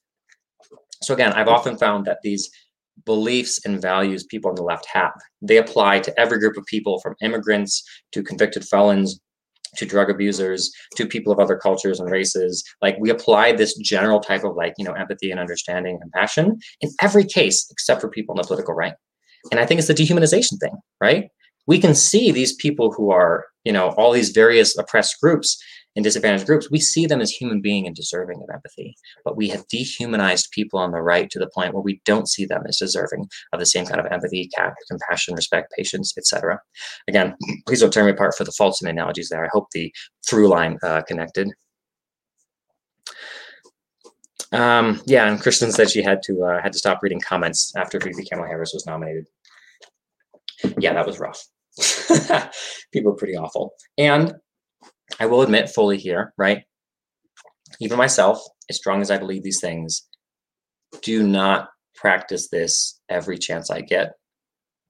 So 1.03 1.13
again, 1.13 1.33
I've 1.33 1.47
often 1.47 1.77
found 1.77 2.05
that 2.05 2.19
these 2.23 2.49
beliefs 3.05 3.63
and 3.65 3.81
values 3.81 4.25
people 4.25 4.49
on 4.49 4.55
the 4.55 4.63
left 4.63 4.85
have. 4.91 5.13
They 5.41 5.57
apply 5.57 5.99
to 6.01 6.19
every 6.19 6.39
group 6.39 6.57
of 6.57 6.65
people 6.65 6.99
from 6.99 7.15
immigrants 7.21 7.83
to 8.11 8.23
convicted 8.23 8.65
felons 8.65 9.19
to 9.75 9.85
drug 9.85 10.09
abusers 10.09 10.71
to 10.95 11.05
people 11.05 11.31
of 11.31 11.39
other 11.39 11.57
cultures 11.57 11.99
and 11.99 12.09
races. 12.09 12.63
Like 12.81 12.97
we 12.99 13.09
apply 13.09 13.51
this 13.51 13.77
general 13.77 14.19
type 14.19 14.43
of 14.43 14.55
like 14.55 14.73
you 14.77 14.85
know 14.85 14.93
empathy 14.93 15.31
and 15.31 15.39
understanding 15.39 15.93
and 15.93 16.01
compassion 16.01 16.57
in 16.81 16.89
every 17.01 17.25
case 17.25 17.67
except 17.71 18.01
for 18.01 18.09
people 18.09 18.33
in 18.35 18.41
the 18.41 18.47
political 18.47 18.73
right. 18.73 18.93
And 19.51 19.59
i 19.59 19.65
think 19.65 19.79
it's 19.79 19.87
the 19.87 19.93
dehumanization 19.93 20.59
thing 20.59 20.77
right? 21.01 21.29
We 21.67 21.79
can 21.79 21.95
see 21.95 22.31
these 22.31 22.55
people 22.55 22.93
who 22.93 23.11
are, 23.11 23.45
you 23.65 23.73
know, 23.73 23.89
all 23.97 24.13
these 24.13 24.29
various 24.29 24.77
oppressed 24.77 25.19
groups 25.21 25.61
and 25.97 26.03
disadvantaged 26.03 26.45
groups, 26.45 26.69
we 26.69 26.79
see 26.79 27.07
them 27.07 27.21
as 27.21 27.31
human 27.31 27.59
being 27.59 27.87
and 27.87 27.95
deserving 27.95 28.39
of 28.43 28.53
empathy. 28.53 28.95
But 29.25 29.35
we 29.35 29.49
have 29.49 29.67
dehumanized 29.67 30.51
people 30.51 30.79
on 30.79 30.91
the 30.91 31.01
right 31.01 31.27
to 31.31 31.39
the 31.39 31.49
point 31.49 31.73
where 31.73 31.81
we 31.81 32.01
don't 32.05 32.29
see 32.29 32.45
them 32.45 32.61
as 32.67 32.77
deserving 32.77 33.27
of 33.51 33.59
the 33.59 33.65
same 33.65 33.85
kind 33.85 33.99
of 33.99 34.05
empathy, 34.11 34.47
compassion, 34.87 35.33
respect, 35.33 35.73
patience, 35.75 36.13
etc. 36.15 36.59
Again, 37.07 37.35
please 37.65 37.81
don't 37.81 37.91
tear 37.91 38.05
me 38.05 38.11
apart 38.11 38.35
for 38.37 38.43
the 38.43 38.51
faults 38.51 38.79
and 38.79 38.89
analogies 38.89 39.29
there. 39.29 39.43
I 39.43 39.49
hope 39.51 39.71
the 39.71 39.91
through 40.27 40.49
line 40.49 40.77
uh, 40.83 41.01
connected. 41.01 41.49
Um, 44.51 45.01
yeah, 45.07 45.27
and 45.27 45.41
Kristen 45.41 45.71
said 45.71 45.89
she 45.89 46.03
had 46.03 46.21
to 46.23 46.43
uh, 46.43 46.61
had 46.61 46.73
to 46.73 46.79
stop 46.79 47.01
reading 47.01 47.19
comments 47.19 47.73
after 47.75 47.99
Phoebe 47.99 48.23
Kamala 48.23 48.47
Harris 48.47 48.71
was 48.71 48.85
nominated. 48.85 49.25
Yeah, 50.77 50.93
that 50.93 51.07
was 51.07 51.19
rough. 51.19 51.43
People 52.93 53.13
are 53.13 53.15
pretty 53.15 53.35
awful. 53.35 53.73
And 53.97 54.35
I 55.19 55.25
will 55.25 55.41
admit 55.41 55.69
fully 55.69 55.97
here, 55.97 56.33
right? 56.37 56.63
Even 57.79 57.97
myself, 57.97 58.41
as 58.69 58.77
strong 58.77 59.01
as 59.01 59.11
I 59.11 59.17
believe 59.17 59.43
these 59.43 59.61
things, 59.61 60.07
do 61.01 61.25
not 61.25 61.69
practice 61.95 62.49
this 62.49 62.99
every 63.09 63.37
chance 63.37 63.69
I 63.69 63.81
get 63.81 64.13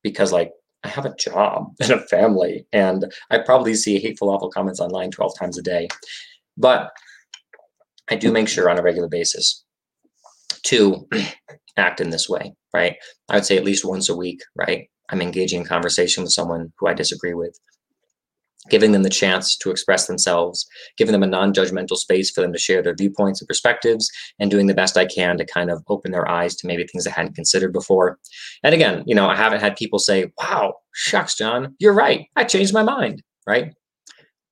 because, 0.04 0.32
like, 0.32 0.52
I 0.84 0.90
have 0.90 1.06
a 1.06 1.16
job 1.16 1.74
and 1.82 1.92
a 1.92 2.00
family, 2.08 2.66
and 2.72 3.12
I 3.30 3.40
probably 3.40 3.76
see 3.76 4.00
hateful, 4.00 4.30
awful 4.30 4.52
comments 4.52 4.80
online 4.80 5.12
12 5.12 5.38
times 5.38 5.58
a 5.58 5.62
day. 5.62 5.88
But 6.58 6.92
I 8.10 8.16
do 8.16 8.32
make 8.32 8.48
sure 8.48 8.70
on 8.70 8.80
a 8.80 8.84
regular 8.84 9.10
basis 9.10 9.64
to 10.64 11.08
act 11.78 12.02
in 12.02 12.10
this 12.10 12.30
way, 12.30 12.54
right? 12.74 12.96
I 13.30 13.36
would 13.36 13.46
say 13.46 13.58
at 13.58 13.64
least 13.64 13.86
once 13.86 14.10
a 14.10 14.16
week, 14.16 14.42
right? 14.56 14.90
I'm 15.10 15.22
engaging 15.22 15.62
in 15.62 15.68
conversation 15.68 16.24
with 16.24 16.34
someone 16.34 16.72
who 16.78 16.88
I 16.88 16.94
disagree 16.94 17.34
with 17.34 17.58
giving 18.70 18.92
them 18.92 19.04
the 19.04 19.10
chance 19.10 19.56
to 19.58 19.72
express 19.72 20.08
themselves, 20.08 20.66
giving 20.98 21.12
them 21.12 21.24
a 21.24 21.28
non 21.28 21.54
judgmental 21.54 21.98
space 21.98 22.30
for 22.30 22.42
them 22.42 22.54
to 22.54 22.60
share 22.60 22.82
their 22.82 22.96
viewpoints 22.96 23.42
and 23.42 23.48
perspectives, 23.48 24.10
and 24.40 24.52
doing 24.52 24.68
the 24.68 24.74
best 24.74 24.98
I 24.98 25.06
can 25.06 25.38
to 25.38 25.46
kind 25.46 25.70
of 25.70 25.84
open 25.88 26.12
their 26.12 26.28
eyes 26.30 26.56
to 26.58 26.68
maybe 26.68 26.86
things 26.86 27.08
I 27.08 27.12
hadn't 27.12 27.36
considered 27.36 27.74
before. 27.74 28.20
And 28.64 28.74
again, 28.74 29.04
you 29.06 29.16
know, 29.16 29.28
I 29.28 29.36
haven't 29.36 29.62
had 29.62 29.76
people 29.76 30.00
say, 30.00 30.32
wow, 30.38 30.76
shucks, 30.94 31.36
John, 31.36 31.76
you're 31.80 31.94
right. 31.94 32.28
I 32.36 32.44
changed 32.44 32.74
my 32.74 32.84
mind, 32.84 33.24
right? 33.46 33.74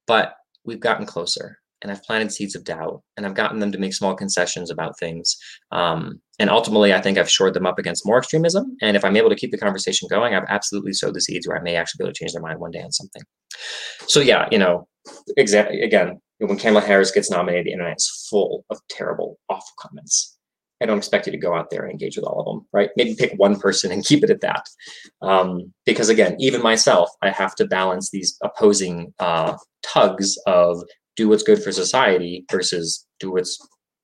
But 0.08 0.36
we've 0.64 0.80
gotten 0.80 1.06
closer 1.06 1.60
and 1.86 1.92
I've 1.92 2.02
planted 2.02 2.32
seeds 2.32 2.56
of 2.56 2.64
doubt 2.64 3.04
and 3.16 3.28
I've 3.28 3.36
gotten 3.36 3.60
them 3.60 3.72
to 3.72 3.78
make 3.78 3.94
small 3.94 4.16
concessions 4.16 4.72
about 4.72 4.98
things. 4.98 5.38
Um, 5.72 6.20
and 6.40 6.50
ultimately, 6.50 6.96
I 6.96 7.00
think 7.00 7.20
I've 7.20 7.30
shored 7.30 7.54
them 7.54 7.68
up 7.68 7.78
against 7.78 8.08
more 8.08 8.18
extremism. 8.18 8.76
And 8.82 8.98
if 8.98 9.06
I'm 9.06 9.16
able 9.16 9.30
to 9.30 9.36
keep 9.36 9.52
the 9.52 9.60
conversation 9.60 10.08
going, 10.10 10.34
I've 10.34 10.48
absolutely 10.50 10.94
sowed 10.94 11.14
the 11.14 11.22
seeds 11.22 11.48
where 11.48 11.60
I 11.60 11.62
may 11.62 11.76
actually 11.76 12.00
be 12.00 12.06
able 12.06 12.14
to 12.14 12.18
change 12.18 12.34
their 12.34 12.42
mind 12.42 12.60
one 12.60 12.72
day 12.72 12.82
on 12.82 12.92
something. 12.92 13.22
So 14.08 14.20
yeah, 14.20 14.48
you 14.52 14.58
know, 14.58 14.88
exactly. 15.38 15.82
Again, 15.82 16.20
when 16.40 16.58
Kamala 16.58 16.84
Harris 16.84 17.12
gets 17.12 17.30
nominated, 17.30 17.68
the 17.68 17.74
internet 17.74 17.98
is 17.98 18.28
full 18.32 18.66
of 18.72 18.80
terrible, 18.90 19.38
awful 19.48 19.74
comments. 19.80 20.36
I 20.82 20.88
don't 20.88 20.98
expect 20.98 21.28
you 21.28 21.32
to 21.34 21.38
go 21.38 21.54
out 21.54 21.70
there 21.70 21.84
and 21.84 21.92
engage 21.92 22.16
with 22.18 22.26
all 22.26 22.40
of 22.40 22.46
them, 22.48 22.68
right? 22.74 22.90
Maybe 22.98 23.14
pick 23.14 23.34
one 23.38 23.60
person 23.60 23.92
and 23.92 24.04
keep 24.08 24.24
it 24.24 24.32
at 24.32 24.42
that. 24.42 24.66
Um, 25.22 25.72
because 25.86 26.10
again, 26.10 26.36
even 26.40 26.64
myself, 26.64 27.12
I 27.22 27.30
have 27.30 27.54
to 27.56 27.68
balance 27.68 28.10
these 28.10 28.40
opposing 28.42 29.14
uh, 29.20 29.56
tugs 29.84 30.36
of 30.48 30.84
do 31.16 31.30
what's 31.30 31.44
good 31.44 31.62
for 31.62 31.72
society 31.72 32.46
versus 32.52 33.06
do 33.20 33.32
what's 33.32 33.60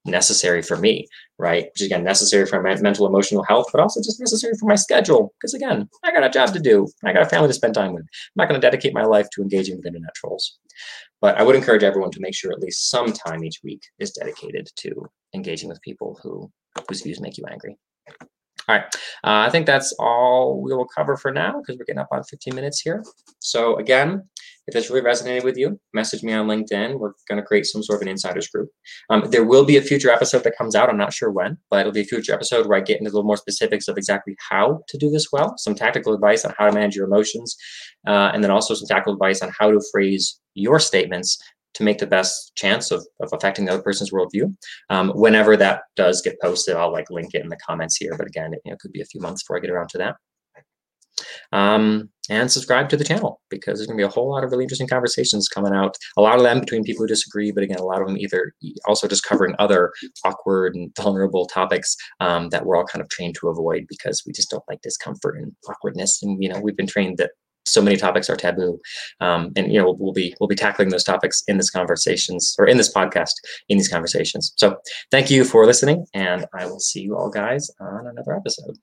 necessary 0.06 0.62
for 0.62 0.78
me, 0.78 1.08
right? 1.38 1.66
Which 1.66 1.82
is 1.82 1.88
again 1.88 2.04
necessary 2.04 2.46
for 2.46 2.62
my 2.62 2.76
mental 2.82 3.06
emotional 3.06 3.44
health, 3.44 3.68
but 3.72 3.82
also 3.82 4.02
just 4.02 4.20
necessary 4.20 4.54
for 4.60 4.66
my 4.66 4.76
schedule. 4.76 5.34
Because 5.40 5.54
again, 5.54 5.88
I 6.04 6.12
got 6.12 6.24
a 6.24 6.30
job 6.30 6.54
to 6.54 6.60
do. 6.60 6.88
I 7.04 7.14
got 7.14 7.24
a 7.24 7.30
family 7.30 7.50
to 7.50 7.54
spend 7.54 7.76
time 7.76 7.94
with. 7.94 8.04
I'm 8.04 8.08
not 8.36 8.50
going 8.50 8.60
to 8.60 8.66
dedicate 8.66 8.94
my 8.94 9.04
life 9.04 9.28
to 9.34 9.42
engaging 9.42 9.78
with 9.78 9.86
internet 9.86 10.16
trolls. 10.16 10.58
But 11.20 11.38
I 11.38 11.44
would 11.44 11.56
encourage 11.56 11.84
everyone 11.84 12.12
to 12.12 12.20
make 12.20 12.34
sure 12.34 12.52
at 12.52 12.60
least 12.60 12.90
some 12.90 13.14
time 13.14 13.44
each 13.44 13.60
week 13.64 13.84
is 14.00 14.12
dedicated 14.12 14.70
to 14.78 15.06
engaging 15.36 15.70
with 15.70 15.82
people 15.82 16.20
who 16.24 16.52
whose 16.88 17.02
views 17.02 17.20
make 17.20 17.38
you 17.38 17.46
angry. 17.50 17.78
All 18.68 18.76
right, 18.76 18.86
uh, 19.24 19.46
I 19.46 19.50
think 19.50 19.66
that's 19.66 19.94
all 20.00 20.62
we 20.62 20.74
will 20.74 20.88
cover 20.88 21.18
for 21.18 21.32
now 21.32 21.60
because 21.60 21.78
we're 21.78 21.86
getting 21.86 22.02
up 22.02 22.10
on 22.12 22.24
15 22.24 22.54
minutes 22.54 22.80
here. 22.80 23.04
So 23.40 23.78
again, 23.78 24.24
if 24.68 24.74
this 24.74 24.90
really 24.90 25.02
resonated 25.02 25.44
with 25.44 25.58
you, 25.58 25.80
message 25.94 26.22
me 26.22 26.34
on 26.34 26.48
LinkedIn. 26.48 27.00
We're 27.00 27.14
going 27.28 27.42
to 27.42 27.46
create 27.46 27.66
some 27.66 27.82
sort 27.82 27.98
of 27.98 28.04
an 28.04 28.08
insiders 28.08 28.48
group. 28.48 28.70
Um, 29.10 29.30
there 29.32 29.44
will 29.44 29.66
be 29.66 29.78
a 29.78 29.82
future 29.82 30.12
episode 30.12 30.44
that 30.44 30.58
comes 30.58 30.76
out. 30.76 30.90
I'm 30.90 30.98
not 30.98 31.14
sure 31.14 31.32
when, 31.32 31.58
but 31.70 31.82
it'll 31.82 31.92
be 31.92 32.02
a 32.02 32.06
future 32.06 32.34
episode 32.34 32.68
where 32.68 32.78
I 32.78 32.82
get 32.82 33.00
into 33.00 33.10
a 33.10 33.14
little 33.14 33.24
more 33.24 33.38
specifics 33.38 33.88
of 33.88 33.98
exactly 33.98 34.36
how 34.50 34.82
to 34.88 34.98
do 34.98 35.10
this 35.10 35.32
well, 35.32 35.56
some 35.58 35.74
tactical 35.74 36.14
advice 36.14 36.46
on 36.46 36.54
how 36.58 36.68
to 36.68 36.72
manage 36.72 36.96
your 36.96 37.08
emotions, 37.08 37.58
uh, 38.08 38.32
and 38.34 38.44
then 38.44 38.52
also 38.52 38.76
some 38.76 38.88
tactical 38.88 39.14
advice 39.14 39.42
on 39.42 39.52
how 39.58 39.72
to 39.72 39.82
phrase 39.92 40.40
your 40.54 40.80
statements 40.80 41.42
to 41.74 41.84
make 41.84 42.00
the 42.00 42.08
best 42.08 42.54
chance 42.56 42.92
of, 42.92 43.06
of 43.22 43.30
affecting 43.34 43.66
the 43.66 43.74
other 43.74 43.82
person's 43.82 44.12
worldview. 44.12 44.54
Um, 44.90 45.10
whenever 45.10 45.56
that 45.58 45.84
does 45.96 46.22
get 46.22 46.40
posted, 46.42 46.76
I'll 46.76 46.92
like 46.92 47.10
link 47.10 47.34
it 47.34 47.42
in 47.42 47.50
the 47.50 47.58
comments 47.58 47.98
here. 47.98 48.16
But 48.18 48.28
again, 48.28 48.54
it 48.54 48.62
you 48.66 48.72
know, 48.72 48.78
could 48.80 48.92
be 48.92 49.02
a 49.02 49.06
few 49.06 49.22
months 49.22 49.44
before 49.44 49.58
I 49.58 49.62
get 49.62 49.72
around 49.72 49.90
to 49.90 49.98
that. 50.00 50.16
Um, 51.52 52.10
and 52.30 52.52
subscribe 52.52 52.88
to 52.90 52.98
the 52.98 53.04
channel 53.04 53.42
because 53.50 53.78
there's 53.78 53.88
going 53.88 53.98
to 53.98 54.02
be 54.02 54.08
a 54.08 54.12
whole 54.12 54.30
lot 54.30 54.44
of 54.44 54.52
really 54.52 54.64
interesting 54.64 54.88
conversations 54.88 55.50
coming 55.50 55.74
out. 55.74 55.98
A 56.18 56.22
lot 56.22 56.38
of 56.38 56.44
them 56.44 56.60
between 56.60 56.84
people 56.84 57.04
who 57.04 57.08
disagree, 57.08 57.52
but 57.52 57.64
again, 57.64 57.80
a 57.80 57.84
lot 57.84 58.02
of 58.02 58.08
them 58.08 58.18
either 58.18 58.54
also 58.88 59.08
just 59.08 59.26
covering 59.26 59.56
other 59.60 59.92
awkward 60.24 60.76
and 60.76 60.92
vulnerable 60.96 61.46
topics 61.46 61.96
um, 62.20 62.50
that 62.50 62.66
we're 62.66 62.78
all 62.78 62.86
kind 62.86 63.02
of 63.02 63.10
trained 63.10 63.36
to 63.36 63.50
avoid 63.50 63.86
because 63.90 64.24
we 64.26 64.34
just 64.34 64.50
don't 64.50 64.64
like 64.70 64.82
discomfort 64.82 65.38
and 65.38 65.52
awkwardness. 65.68 66.22
And 66.24 66.42
you 66.42 66.50
know, 66.50 66.60
we've 66.60 66.78
been 66.78 66.88
trained 66.88 67.18
that 67.18 67.32
so 67.66 67.82
many 67.82 67.98
topics 67.98 68.30
are 68.30 68.36
taboo. 68.36 68.80
Um, 69.20 69.52
and 69.56 69.72
you 69.72 69.80
know 69.80 69.96
we'll, 70.00 70.14
be 70.14 70.36
we'll 70.40 70.48
be 70.48 70.56
tackling 70.56 70.90
those 70.90 71.04
topics 71.04 71.44
in 71.48 71.58
this 71.58 71.70
conversations 71.70 72.56
or 72.60 72.68
in 72.68 72.78
this 72.78 72.92
podcast 72.94 73.34
in 73.70 73.78
these 73.78 73.90
conversations. 73.90 74.54
So 74.58 74.78
thank 75.12 75.30
you 75.30 75.44
for 75.44 75.66
listening 75.66 76.06
and 76.14 76.46
i 76.54 76.66
will 76.66 76.80
see 76.80 77.02
you 77.02 77.16
all 77.16 77.30
guys 77.30 77.70
on 77.80 78.08
another 78.08 78.36
episode 78.36 78.78